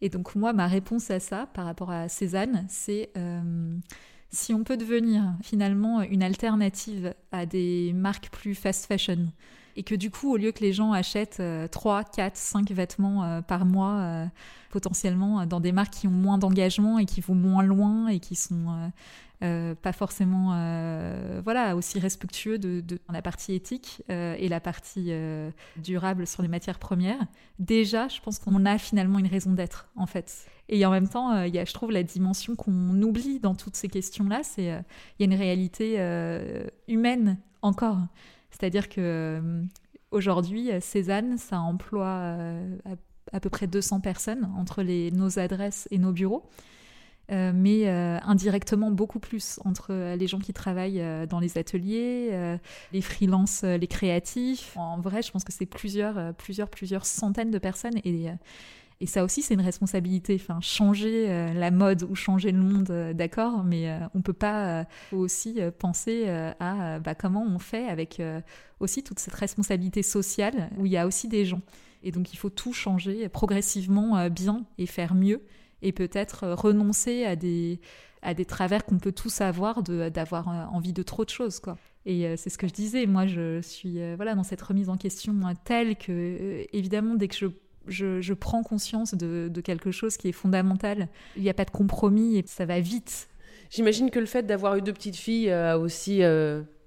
Et 0.01 0.09
donc 0.09 0.33
moi, 0.35 0.51
ma 0.51 0.65
réponse 0.65 1.11
à 1.11 1.19
ça, 1.19 1.47
par 1.53 1.65
rapport 1.65 1.91
à 1.91 2.09
Cézanne, 2.09 2.65
c'est 2.67 3.11
si 4.31 4.53
on 4.53 4.63
peut 4.63 4.77
devenir 4.77 5.23
finalement 5.43 6.01
une 6.01 6.23
alternative 6.23 7.13
à 7.31 7.45
des 7.45 7.91
marques 7.93 8.29
plus 8.29 8.55
fast 8.55 8.85
fashion, 8.85 9.27
et 9.79 9.83
que 9.83 9.95
du 9.95 10.11
coup, 10.11 10.33
au 10.33 10.37
lieu 10.37 10.51
que 10.51 10.59
les 10.59 10.73
gens 10.73 10.91
achètent 10.91 11.41
3, 11.71 12.03
4, 12.03 12.35
5 12.35 12.69
vêtements 12.71 13.41
par 13.43 13.65
mois, 13.65 14.27
potentiellement 14.71 15.45
dans 15.45 15.61
des 15.61 15.71
marques 15.71 15.93
qui 15.93 16.07
ont 16.07 16.11
moins 16.11 16.37
d'engagement 16.37 16.99
et 16.99 17.05
qui 17.05 17.21
vont 17.21 17.35
moins 17.35 17.63
loin 17.63 18.07
et 18.07 18.19
qui 18.19 18.35
sont 18.35 18.91
euh, 19.41 19.73
pas 19.73 19.93
forcément 19.93 20.51
euh, 20.53 21.39
voilà 21.45 21.77
aussi 21.77 21.97
respectueux 21.97 22.59
de, 22.59 22.83
la 23.09 23.21
partie 23.21 23.53
éthique 23.53 24.03
euh, 24.09 24.35
et 24.37 24.49
la 24.49 24.59
partie 24.59 25.13
durable 25.77 26.27
sur 26.27 26.41
les 26.41 26.49
matières 26.49 26.77
premières. 26.77 27.25
Déjà, 27.57 28.09
je 28.09 28.19
pense 28.19 28.39
qu'on 28.39 28.65
a 28.65 28.77
finalement 28.77 29.17
une 29.17 29.27
raison 29.27 29.53
d'être 29.53 29.87
en 29.95 30.05
fait. 30.05 30.45
Et 30.67 30.85
en 30.85 30.91
même 30.91 31.07
temps, 31.07 31.43
il 31.43 31.55
y 31.55 31.57
a, 31.57 31.65
je 31.65 31.73
trouve, 31.73 31.91
la 31.91 32.03
dimension 32.03 32.55
qu'on 32.55 33.01
oublie 33.01 33.39
dans 33.39 33.55
toutes 33.55 33.75
ces 33.75 33.87
questions-là, 33.87 34.41
c'est 34.43 34.65
il 34.65 34.67
y 35.19 35.23
a 35.23 35.25
une 35.25 35.39
réalité 35.39 35.97
humaine 36.87 37.37
encore. 37.61 37.97
C'est-à-dire 38.51 38.89
que 38.89 39.63
aujourd'hui, 40.11 40.69
Cézanne, 40.81 41.37
ça 41.37 41.59
emploie 41.59 42.07
à, 42.07 42.95
à, 43.31 43.39
peu 43.39 43.49
près 43.49 43.67
200 43.67 43.99
personnes 43.99 44.49
entre 44.57 44.83
nos 44.83 45.39
adresses 45.39 45.87
et 45.91 45.97
nos 45.97 46.11
bureaux. 46.11 46.49
Euh, 47.31 47.51
mais 47.53 47.87
euh, 47.87 48.17
indirectement 48.23 48.89
beaucoup 48.89 49.19
plus 49.19 49.59
entre 49.63 49.89
euh, 49.91 50.15
les 50.15 50.25
gens 50.25 50.39
qui 50.39 50.51
travaillent 50.51 51.03
dans 51.29 51.39
les 51.39 51.57
ateliers, 51.57 52.57
les 52.91 53.01
freelances, 53.01 53.63
les 53.63 53.87
créatifs. 53.87 54.75
En 54.77 54.99
vrai, 54.99 55.21
je 55.21 55.31
pense 55.31 55.43
que 55.43 55.51
c'est 55.51 55.65
plusieurs, 55.65 56.33
plusieurs, 56.35 56.69
plusieurs 56.69 57.05
centaines 57.05 57.51
de 57.51 57.59
personnes 57.59 57.99
Et 59.01 59.05
ça 59.05 59.23
aussi, 59.23 59.41
c'est 59.41 59.53
une 59.53 59.61
responsabilité. 59.61 60.37
Enfin, 60.39 60.59
changer 60.61 61.27
la 61.53 61.71
mode 61.71 62.03
ou 62.03 62.15
changer 62.15 62.51
le 62.51 62.59
monde, 62.59 63.13
d'accord, 63.15 63.63
mais 63.63 63.97
on 64.13 64.21
peut 64.21 64.33
pas 64.33 64.85
aussi 65.13 65.59
penser 65.77 66.27
à 66.59 66.99
bah, 66.99 67.15
comment 67.15 67.45
on 67.47 67.59
fait 67.59 67.87
avec 67.87 68.21
aussi 68.81 69.01
toute 69.01 69.19
cette 69.19 69.35
responsabilité 69.35 70.03
sociale 70.03 70.69
où 70.77 70.85
il 70.85 70.91
y 70.91 70.97
a 70.97 71.07
aussi 71.07 71.29
des 71.29 71.45
gens. 71.45 71.61
Et 72.03 72.11
donc, 72.11 72.33
il 72.33 72.35
faut 72.35 72.49
tout 72.49 72.73
changer 72.73 73.29
progressivement 73.29 74.29
bien 74.29 74.65
et 74.77 74.85
faire 74.85 75.15
mieux 75.15 75.43
et 75.81 75.93
peut-être 75.93 76.45
renoncer 76.49 77.23
à 77.23 77.37
des, 77.37 77.79
à 78.21 78.33
des 78.33 78.45
travers 78.45 78.85
qu'on 78.85 78.99
peut 78.99 79.11
tous 79.11 79.41
avoir 79.41 79.83
d'avoir 79.83 80.47
envie 80.73 80.93
de 80.93 81.03
trop 81.03 81.25
de 81.25 81.29
choses, 81.29 81.59
quoi. 81.59 81.77
Et 82.05 82.25
euh, 82.25 82.35
c'est 82.37 82.49
ce 82.49 82.57
que 82.57 82.67
je 82.67 82.73
disais, 82.73 83.05
moi 83.05 83.27
je 83.27 83.61
suis 83.61 83.99
euh, 83.99 84.15
voilà 84.15 84.33
dans 84.33 84.43
cette 84.43 84.61
remise 84.61 84.89
en 84.89 84.95
question 84.95 85.35
euh, 85.45 85.51
telle 85.65 85.97
que 85.97 86.65
évidemment 86.71 87.15
dès 87.15 87.27
que 87.27 87.35
je 87.35 87.47
je, 87.89 88.33
prends 88.33 88.63
conscience 88.63 89.13
de, 89.15 89.49
de, 89.51 89.61
quelque 89.61 89.91
chose 89.91 90.17
qui 90.17 90.29
est 90.29 90.33
fondamental. 90.33 91.07
Il 91.35 91.43
n'y 91.43 91.49
a 91.49 91.53
pas 91.53 91.65
de 91.65 91.71
compromis 91.71 92.37
et 92.37 92.43
ça 92.45 92.65
va 92.65 92.79
vite. 92.79 93.29
J'imagine 93.69 94.09
que 94.09 94.19
le 94.19 94.25
fait 94.25 94.43
d'avoir 94.43 94.75
eu 94.75 94.81
deux 94.81 94.93
petites 94.93 95.15
filles 95.15 95.51
a 95.51 95.77
aussi 95.77 96.21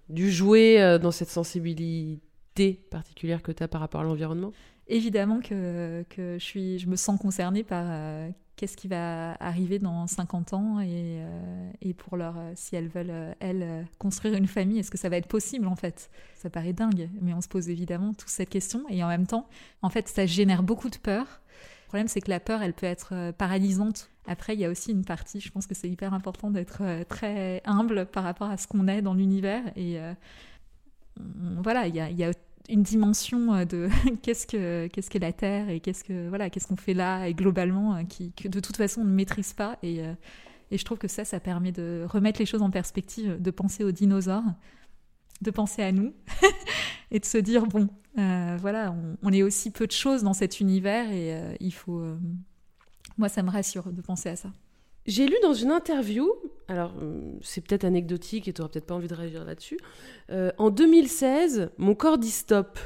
dû 0.09 0.31
jouer 0.31 0.99
dans 1.01 1.13
cette 1.13 1.29
sensibilité 1.29 2.81
particulière 2.91 3.43
que 3.43 3.53
tu 3.53 3.63
as 3.63 3.69
par 3.69 3.81
rapport 3.81 4.01
à 4.01 4.05
l'environnement 4.05 4.53
Évidemment 4.95 5.41
que, 5.41 6.05
je, 6.17 6.87
me 6.87 6.97
sens 6.97 7.19
concernée 7.19 7.65
par 7.65 7.87
qu'est-ce 8.63 8.77
qui 8.77 8.87
va 8.87 9.33
arriver 9.41 9.81
dans 9.81 10.07
50 10.07 10.53
ans 10.53 10.79
et, 10.79 10.87
euh, 10.89 11.71
et 11.81 11.95
pour 11.95 12.17
leur, 12.17 12.39
euh, 12.39 12.53
si 12.55 12.77
elles 12.77 12.87
veulent, 12.87 13.11
euh, 13.11 13.33
elles, 13.41 13.87
construire 13.99 14.35
une 14.35 14.47
famille, 14.47 14.79
est-ce 14.79 14.91
que 14.93 14.99
ça 14.99 15.09
va 15.09 15.17
être 15.17 15.27
possible 15.27 15.67
en 15.67 15.75
fait? 15.75 16.11
Ça 16.37 16.49
paraît 16.49 16.73
dingue, 16.73 17.09
mais 17.21 17.35
on 17.35 17.41
se 17.41 17.49
pose 17.49 17.69
évidemment 17.69 18.15
toute 18.15 18.29
cette 18.29 18.51
question 18.51 18.85
et 18.89 19.03
en 19.03 19.09
même 19.09 19.27
temps, 19.27 19.49
en 19.83 19.91
fait, 19.91 20.07
ça 20.07 20.27
génère 20.27 20.63
beaucoup 20.63 20.91
de 20.91 20.97
peur. 20.97 21.41
Le 21.83 21.89
problème, 21.89 22.07
c'est 22.07 22.21
que 22.21 22.31
la 22.31 22.39
peur, 22.39 22.63
elle 22.63 22.73
peut 22.73 22.87
être 22.87 23.33
paralysante. 23.33 24.11
Après, 24.29 24.55
il 24.55 24.61
y 24.61 24.65
a 24.65 24.71
aussi 24.71 24.93
une 24.93 25.05
partie, 25.05 25.41
je 25.41 25.51
pense 25.51 25.67
que 25.67 25.75
c'est 25.75 25.89
hyper 25.89 26.15
important 26.15 26.51
d'être 26.53 26.85
très 27.09 27.63
humble 27.65 28.07
par 28.07 28.23
rapport 28.23 28.49
à 28.49 28.57
ce 28.57 28.69
qu'on 28.69 28.87
est 28.87 29.03
dans 29.03 29.15
l'univers 29.15 29.65
et 29.77 29.99
voilà, 31.59 31.89
il 31.89 31.97
y 31.97 32.25
a 32.25 32.31
une 32.69 32.83
dimension 32.83 33.55
euh, 33.55 33.65
de 33.65 33.89
qu'est-ce 34.23 34.47
que 34.47 34.87
qu'est-ce 34.89 35.11
que 35.11 35.19
la 35.19 35.33
Terre 35.33 35.69
et 35.69 35.81
qu'est-ce 35.81 36.05
que 36.05 36.29
voilà 36.29 36.51
qu'est-ce 36.51 36.67
qu'on 36.67 36.77
fait 36.77 36.95
là 36.95 37.27
et 37.27 37.35
globalement 37.35 37.97
euh, 37.97 38.03
qui 38.05 38.33
que 38.33 38.49
de 38.49 38.61
toute 38.61 38.77
façon 38.77 39.03
on 39.03 39.05
ne 39.05 39.13
maîtrise 39.13 39.53
pas. 39.53 39.79
Et 39.83 40.01
euh, 40.01 40.15
et 40.71 40.79
je 40.79 40.85
trouve 40.85 40.99
que 40.99 41.09
ça 41.09 41.25
ça 41.25 41.41
permet 41.41 41.73
de 41.73 42.07
remettre 42.09 42.39
les 42.39 42.47
choses 42.47 42.63
en 42.63 42.71
perspective 42.71 43.41
de 43.41 43.51
penser 43.51 43.85
aux 43.85 43.93
dinosaures 43.93 44.45
de 45.43 45.51
penser 45.51 45.83
à 45.83 45.93
nous 45.93 46.15
et 47.11 47.19
de 47.19 47.25
se 47.25 47.37
dire 47.37 47.67
bon 47.67 47.89
voilà 48.15 48.95
on, 49.23 49.33
est 49.33 49.43
aussi 49.43 49.71
peu 49.71 49.87
de 49.87 49.93
choses 49.93 50.23
dans 50.23 50.33
cet 50.33 50.61
univers 50.61 51.11
et 51.11 51.57
il 51.61 51.75
faut 51.75 52.03
moi 53.19 53.29
ça 53.29 53.43
me 53.43 53.51
rassure 53.51 53.93
de 53.93 54.01
penser 54.01 54.31
à 54.31 54.37
ça 54.37 54.51
j'ai 55.07 55.27
lu 55.27 55.35
dans 55.43 55.55
une 55.55 55.71
interview, 55.71 56.31
alors 56.69 56.95
hum, 56.97 57.39
c'est 57.43 57.61
peut-être 57.61 57.85
anecdotique 57.85 58.47
et 58.49 58.53
tu 58.53 58.61
n'auras 58.61 58.71
peut-être 58.73 58.87
pas 58.87 58.95
envie 58.95 59.09
de 59.09 59.15
réagir 59.15 59.45
là-dessus. 59.45 59.79
Euh, 60.31 60.53
en 60.59 60.71
2016, 60.71 61.71
mon 61.79 61.95
corps 61.95 62.19
dit 62.19 62.31
stop. 62.31 62.79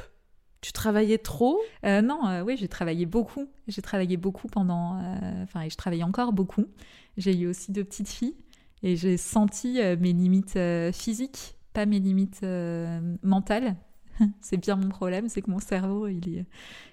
Tu 0.61 0.71
travaillais 0.71 1.19
trop? 1.19 1.59
Euh, 1.85 2.01
Non, 2.01 2.27
euh, 2.27 2.41
oui, 2.41 2.57
j'ai 2.57 2.67
travaillé 2.67 3.05
beaucoup. 3.05 3.47
J'ai 3.67 3.83
travaillé 3.83 4.17
beaucoup 4.17 4.47
pendant. 4.47 4.99
Enfin, 5.43 5.61
et 5.61 5.69
je 5.69 5.77
travaille 5.77 6.03
encore 6.03 6.33
beaucoup. 6.33 6.65
J'ai 7.17 7.35
eu 7.37 7.47
aussi 7.47 7.71
deux 7.71 7.83
petites 7.83 8.09
filles 8.09 8.35
et 8.83 8.95
j'ai 8.95 9.17
senti 9.17 9.79
mes 9.99 10.13
limites 10.13 10.57
physiques, 10.93 11.55
pas 11.73 11.85
mes 11.85 11.99
limites 11.99 12.41
mentales. 13.21 13.75
c'est 14.41 14.57
bien 14.57 14.75
mon 14.75 14.89
problème, 14.89 15.29
c'est 15.29 15.41
que 15.41 15.51
mon 15.51 15.59
cerveau, 15.59 16.07
il 16.07 16.45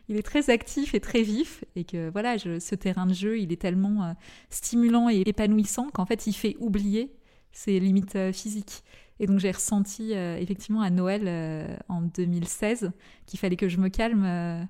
est, 0.08 0.22
très 0.22 0.50
actif 0.50 0.94
et 0.94 1.00
très 1.00 1.22
vif, 1.22 1.64
et 1.76 1.84
que 1.84 2.10
voilà, 2.10 2.38
ce 2.38 2.74
terrain 2.74 3.06
de 3.06 3.14
jeu, 3.14 3.38
il 3.38 3.52
est 3.52 3.60
tellement 3.60 4.04
euh, 4.04 4.12
stimulant 4.50 5.08
et 5.08 5.22
épanouissant 5.26 5.90
qu'en 5.90 6.06
fait, 6.06 6.26
il 6.26 6.34
fait 6.34 6.56
oublier 6.60 7.14
ses 7.52 7.78
limites 7.80 8.16
euh, 8.16 8.32
physiques. 8.32 8.82
Et 9.20 9.26
donc 9.26 9.38
j'ai 9.38 9.52
ressenti 9.52 10.12
euh, 10.12 10.36
effectivement 10.38 10.80
à 10.80 10.90
Noël 10.90 11.78
en 11.88 12.02
2016 12.02 12.90
qu'il 13.26 13.38
fallait 13.38 13.56
que 13.56 13.68
je 13.68 13.78
me 13.78 13.88
calme, 13.88 14.66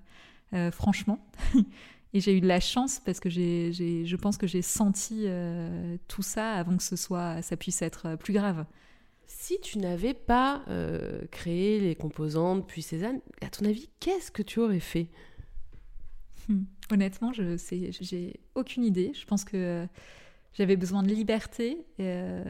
franchement. 0.70 1.26
et 2.12 2.20
j'ai 2.20 2.36
eu 2.36 2.42
de 2.42 2.46
la 2.46 2.60
chance 2.60 3.00
parce 3.00 3.20
que 3.20 3.30
je 3.30 4.16
pense 4.16 4.36
que 4.36 4.46
j'ai 4.46 4.60
senti 4.60 5.26
tout 6.08 6.20
ça 6.20 6.52
avant 6.52 6.76
que 6.76 6.82
ce 6.82 6.94
soit, 6.94 7.40
ça 7.40 7.56
puisse 7.56 7.80
être 7.80 8.16
plus 8.16 8.34
grave. 8.34 8.66
Si 9.36 9.60
tu 9.60 9.78
n'avais 9.78 10.14
pas 10.14 10.62
euh, 10.68 11.22
créé 11.30 11.80
les 11.80 11.96
composantes 11.96 12.66
puis 12.66 12.82
Cézanne, 12.82 13.20
à 13.42 13.50
ton 13.50 13.66
avis, 13.66 13.90
qu'est-ce 13.98 14.30
que 14.30 14.42
tu 14.42 14.60
aurais 14.60 14.80
fait? 14.80 15.08
Hmm. 16.48 16.62
Honnêtement, 16.90 17.32
je 17.32 17.56
sais, 17.56 17.90
j'ai 18.00 18.40
aucune 18.54 18.84
idée. 18.84 19.12
Je 19.12 19.26
pense 19.26 19.44
que 19.44 19.56
euh, 19.56 19.86
j'avais 20.54 20.76
besoin 20.76 21.02
de 21.02 21.08
liberté 21.08 21.84
euh, 22.00 22.44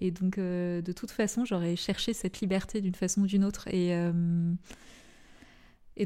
et 0.00 0.12
donc 0.12 0.38
de 0.38 0.92
toute 0.92 1.10
façon, 1.10 1.44
j'aurais 1.44 1.76
cherché 1.76 2.12
cette 2.12 2.40
liberté 2.40 2.80
d'une 2.80 2.94
façon 2.94 3.22
ou 3.22 3.26
d'une 3.26 3.44
autre 3.44 3.68
et 3.72 3.92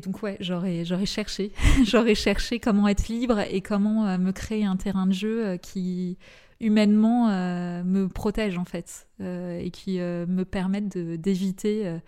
donc 0.00 0.22
ouais, 0.22 0.36
j'aurais 0.40 1.06
cherché, 1.06 1.52
j'aurais 1.84 2.16
cherché 2.16 2.58
comment 2.58 2.88
être 2.88 3.08
libre 3.08 3.40
et 3.40 3.60
comment 3.60 4.18
me 4.18 4.32
créer 4.32 4.64
un 4.64 4.76
terrain 4.76 5.06
de 5.06 5.12
jeu 5.12 5.56
qui 5.58 6.18
humainement 6.64 7.28
euh, 7.28 7.84
me 7.84 8.08
protègent 8.08 8.58
en 8.58 8.64
fait 8.64 9.06
euh, 9.20 9.58
et 9.58 9.70
qui 9.70 10.00
euh, 10.00 10.26
me 10.26 10.44
permettent 10.44 10.96
d'éviter 10.96 11.98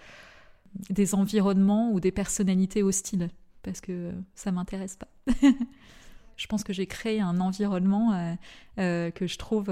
des 0.90 1.14
environnements 1.14 1.92
ou 1.92 2.00
des 2.00 2.10
personnalités 2.10 2.82
hostiles 2.82 3.28
parce 3.62 3.80
que 3.80 4.12
ça 4.34 4.52
m'intéresse 4.52 4.96
pas. 4.96 5.08
je 6.36 6.46
pense 6.46 6.64
que 6.64 6.72
j'ai 6.72 6.86
créé 6.86 7.20
un 7.20 7.40
environnement 7.40 8.36
que 8.76 9.26
je 9.26 9.38
trouve 9.38 9.66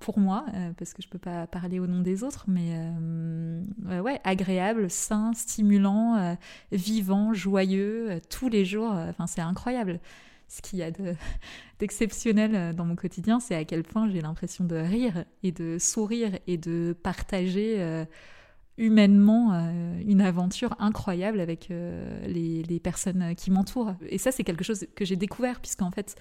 pour 0.00 0.18
moi, 0.18 0.44
parce 0.76 0.92
que 0.92 1.00
je 1.00 1.08
peux 1.08 1.18
pas 1.18 1.46
parler 1.46 1.78
au 1.78 1.86
nom 1.86 2.00
des 2.00 2.22
autres, 2.22 2.44
mais 2.46 2.76
ouais, 4.00 4.20
agréable, 4.24 4.90
sain, 4.90 5.32
stimulant, 5.32 6.36
vivant, 6.72 7.32
joyeux, 7.32 8.20
tous 8.28 8.48
les 8.48 8.64
jours. 8.64 8.92
Enfin, 8.92 9.26
c'est 9.26 9.40
incroyable 9.40 10.00
ce 10.48 10.62
qu'il 10.62 10.78
y 10.78 10.82
a 10.82 10.90
d'exceptionnel 11.78 12.54
euh, 12.54 12.72
dans 12.72 12.84
mon 12.84 12.96
quotidien, 12.96 13.40
c'est 13.40 13.54
à 13.54 13.64
quel 13.64 13.82
point 13.82 14.08
j'ai 14.08 14.20
l'impression 14.20 14.64
de 14.64 14.76
rire 14.76 15.24
et 15.42 15.52
de 15.52 15.78
sourire 15.78 16.38
et 16.46 16.56
de 16.56 16.96
partager 17.02 17.76
euh, 17.80 18.04
humainement 18.78 19.52
euh, 19.52 20.00
une 20.06 20.20
aventure 20.20 20.74
incroyable 20.78 21.40
avec 21.40 21.68
les, 21.70 22.80
personnes 22.82 23.34
qui 23.34 23.50
m'entourent. 23.50 23.94
Et 24.08 24.18
ça, 24.18 24.32
c'est 24.32 24.44
quelque 24.44 24.64
chose 24.64 24.86
que 24.94 25.04
j'ai 25.04 25.16
découvert, 25.16 25.60
puisqu'en 25.60 25.90
fait, 25.90 26.16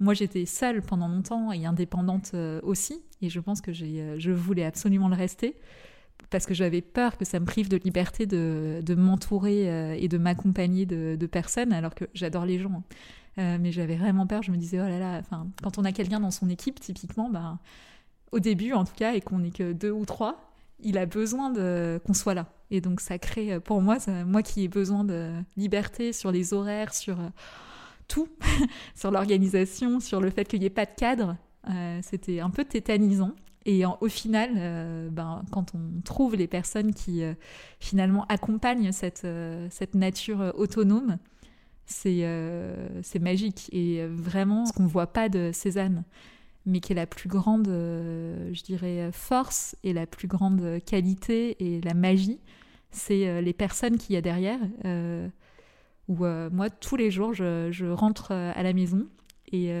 moi, 0.00 0.14
j'étais 0.14 0.46
seule 0.46 0.80
pendant 0.80 1.08
longtemps 1.08 1.52
et 1.52 1.66
indépendante 1.66 2.34
aussi, 2.62 3.02
et 3.20 3.28
je 3.28 3.40
pense 3.40 3.60
que 3.60 3.72
je 3.72 4.30
voulais 4.30 4.64
absolument 4.64 5.08
le 5.08 5.16
rester 5.16 5.56
parce 6.30 6.46
que 6.46 6.54
j'avais 6.54 6.82
peur 6.82 7.16
que 7.16 7.24
ça 7.24 7.40
me 7.40 7.46
prive 7.46 7.68
de 7.68 7.76
liberté 7.76 8.26
de, 8.26 8.94
m'entourer 8.94 10.00
et 10.00 10.08
de 10.08 10.18
m'accompagner 10.18 10.86
de, 10.86 11.16
de, 11.18 11.26
personnes, 11.26 11.72
alors 11.72 11.94
que 11.94 12.04
j'adore 12.14 12.46
les 12.46 12.58
gens. 12.58 12.84
Euh, 13.38 13.56
mais 13.60 13.72
j'avais 13.72 13.96
vraiment 13.96 14.26
peur. 14.26 14.42
Je 14.42 14.50
me 14.50 14.56
disais, 14.56 14.80
oh 14.80 14.88
là 14.88 14.98
là, 14.98 15.18
enfin, 15.18 15.46
quand 15.62 15.78
on 15.78 15.84
a 15.84 15.92
quelqu'un 15.92 16.20
dans 16.20 16.30
son 16.30 16.48
équipe, 16.48 16.80
typiquement, 16.80 17.30
bah, 17.30 17.58
au 18.32 18.40
début 18.40 18.72
en 18.72 18.84
tout 18.84 18.94
cas, 18.96 19.14
et 19.14 19.20
qu'on 19.20 19.38
n'est 19.38 19.50
que 19.50 19.72
deux 19.72 19.92
ou 19.92 20.04
trois, 20.04 20.52
il 20.80 20.98
a 20.98 21.06
besoin 21.06 21.50
de 21.50 22.00
qu'on 22.04 22.14
soit 22.14 22.34
là. 22.34 22.46
Et 22.70 22.80
donc 22.80 23.00
ça 23.00 23.18
crée, 23.18 23.54
euh, 23.54 23.60
pour 23.60 23.80
moi, 23.80 23.98
moi 24.26 24.42
qui 24.42 24.64
ai 24.64 24.68
besoin 24.68 25.04
de 25.04 25.32
liberté 25.56 26.12
sur 26.12 26.32
les 26.32 26.52
horaires, 26.52 26.92
sur 26.94 27.20
euh, 27.20 27.28
tout, 28.08 28.28
sur 28.94 29.10
l'organisation, 29.10 30.00
sur 30.00 30.20
le 30.20 30.30
fait 30.30 30.44
qu'il 30.44 30.60
n'y 30.60 30.66
ait 30.66 30.70
pas 30.70 30.86
de 30.86 30.94
cadre, 30.96 31.36
c'était 32.00 32.40
un 32.40 32.48
peu 32.48 32.64
tétanisant. 32.64 33.32
Et 33.66 33.84
au 33.84 34.08
final, 34.08 35.10
ben, 35.10 35.42
quand 35.50 35.74
on 35.74 36.00
trouve 36.00 36.34
les 36.34 36.46
personnes 36.46 36.94
qui 36.94 37.20
finalement 37.78 38.24
accompagnent 38.30 38.90
cette, 38.90 39.26
cette 39.68 39.94
nature 39.94 40.54
autonome, 40.56 41.18
euh, 42.06 42.88
c'est 43.02 43.18
magique. 43.18 43.68
Et 43.72 44.00
euh, 44.00 44.08
vraiment, 44.10 44.66
ce 44.66 44.72
qu'on 44.72 44.84
ne 44.84 44.88
voit 44.88 45.08
pas 45.08 45.28
de 45.28 45.50
Cézanne, 45.52 46.04
mais 46.66 46.80
qui 46.80 46.92
est 46.92 46.96
la 46.96 47.06
plus 47.06 47.28
grande, 47.28 47.68
euh, 47.68 48.52
je 48.52 48.62
dirais, 48.62 49.10
force 49.12 49.76
et 49.84 49.92
la 49.92 50.06
plus 50.06 50.28
grande 50.28 50.80
qualité 50.84 51.56
et 51.60 51.80
la 51.80 51.94
magie, 51.94 52.40
c'est 52.90 53.42
les 53.42 53.52
personnes 53.52 53.98
qu'il 53.98 54.14
y 54.14 54.18
a 54.18 54.22
derrière. 54.22 54.58
où 56.08 56.24
moi, 56.24 56.70
tous 56.70 56.96
les 56.96 57.10
jours, 57.10 57.34
je, 57.34 57.90
rentre 57.90 58.32
à 58.32 58.62
la 58.62 58.72
maison 58.72 59.06
et, 59.52 59.72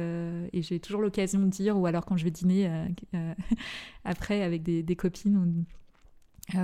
j'ai 0.54 0.80
toujours 0.80 1.02
l'occasion 1.02 1.40
de 1.40 1.46
dire, 1.46 1.78
ou 1.78 1.86
alors 1.86 2.04
quand 2.04 2.16
je 2.16 2.24
vais 2.24 2.30
dîner 2.30 2.70
après 4.04 4.42
avec 4.42 4.62
des, 4.62 4.82
des 4.82 4.96
copines, 4.96 5.64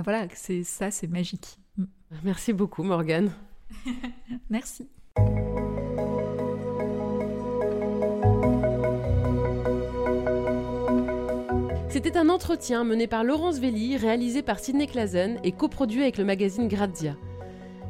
voilà, 0.03 0.27
c'est 0.33 0.63
ça, 0.63 0.91
c'est 0.91 1.07
magique. 1.07 1.59
Merci 2.23 2.53
beaucoup, 2.53 2.83
Morgane. 2.83 3.31
Merci. 4.49 4.87
C'était 12.05 12.19
un 12.19 12.29
entretien 12.29 12.83
mené 12.83 13.07
par 13.07 13.23
Laurence 13.23 13.57
Velli, 13.57 13.97
réalisé 13.97 14.43
par 14.43 14.59
Sidney 14.59 14.85
Clazen 14.85 15.39
et 15.43 15.51
coproduit 15.51 16.03
avec 16.03 16.19
le 16.19 16.23
magazine 16.23 16.67
Grazia. 16.67 17.15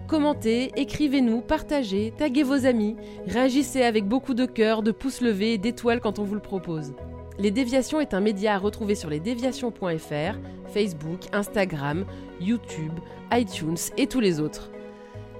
Commentez, 0.07 0.71
écrivez-nous, 0.77 1.41
partagez, 1.41 2.13
taguez 2.17 2.43
vos 2.43 2.65
amis, 2.65 2.95
réagissez 3.27 3.83
avec 3.83 4.07
beaucoup 4.07 4.33
de 4.33 4.45
cœur, 4.45 4.83
de 4.83 4.93
pouces 4.93 5.19
levés 5.19 5.55
et 5.55 5.57
d'étoiles 5.57 5.99
quand 5.99 6.17
on 6.17 6.23
vous 6.23 6.35
le 6.35 6.39
propose. 6.39 6.93
Les 7.39 7.51
Déviations 7.51 7.99
est 7.99 8.13
un 8.13 8.21
média 8.21 8.55
à 8.55 8.57
retrouver 8.57 8.95
sur 8.95 9.09
lesdéviations.fr, 9.09 10.39
Facebook, 10.73 11.19
Instagram, 11.33 12.05
YouTube, 12.39 12.93
iTunes 13.33 13.75
et 13.97 14.07
tous 14.07 14.21
les 14.21 14.39
autres. 14.39 14.71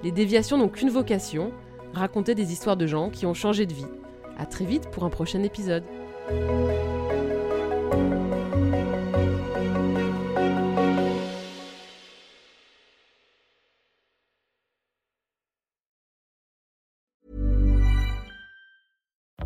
Les 0.02 0.12
Déviations 0.12 0.58
n'ont 0.58 0.68
qu'une 0.68 0.90
vocation, 0.90 1.50
raconter 1.94 2.34
des 2.34 2.52
histoires 2.52 2.76
de 2.76 2.86
gens 2.86 3.08
qui 3.08 3.24
ont 3.24 3.32
changé 3.32 3.64
de 3.64 3.72
vie. 3.72 3.86
À 4.36 4.44
très 4.44 4.66
vite 4.66 4.90
pour 4.90 5.04
un 5.04 5.10
prochain 5.10 5.42
épisode. 5.44 5.84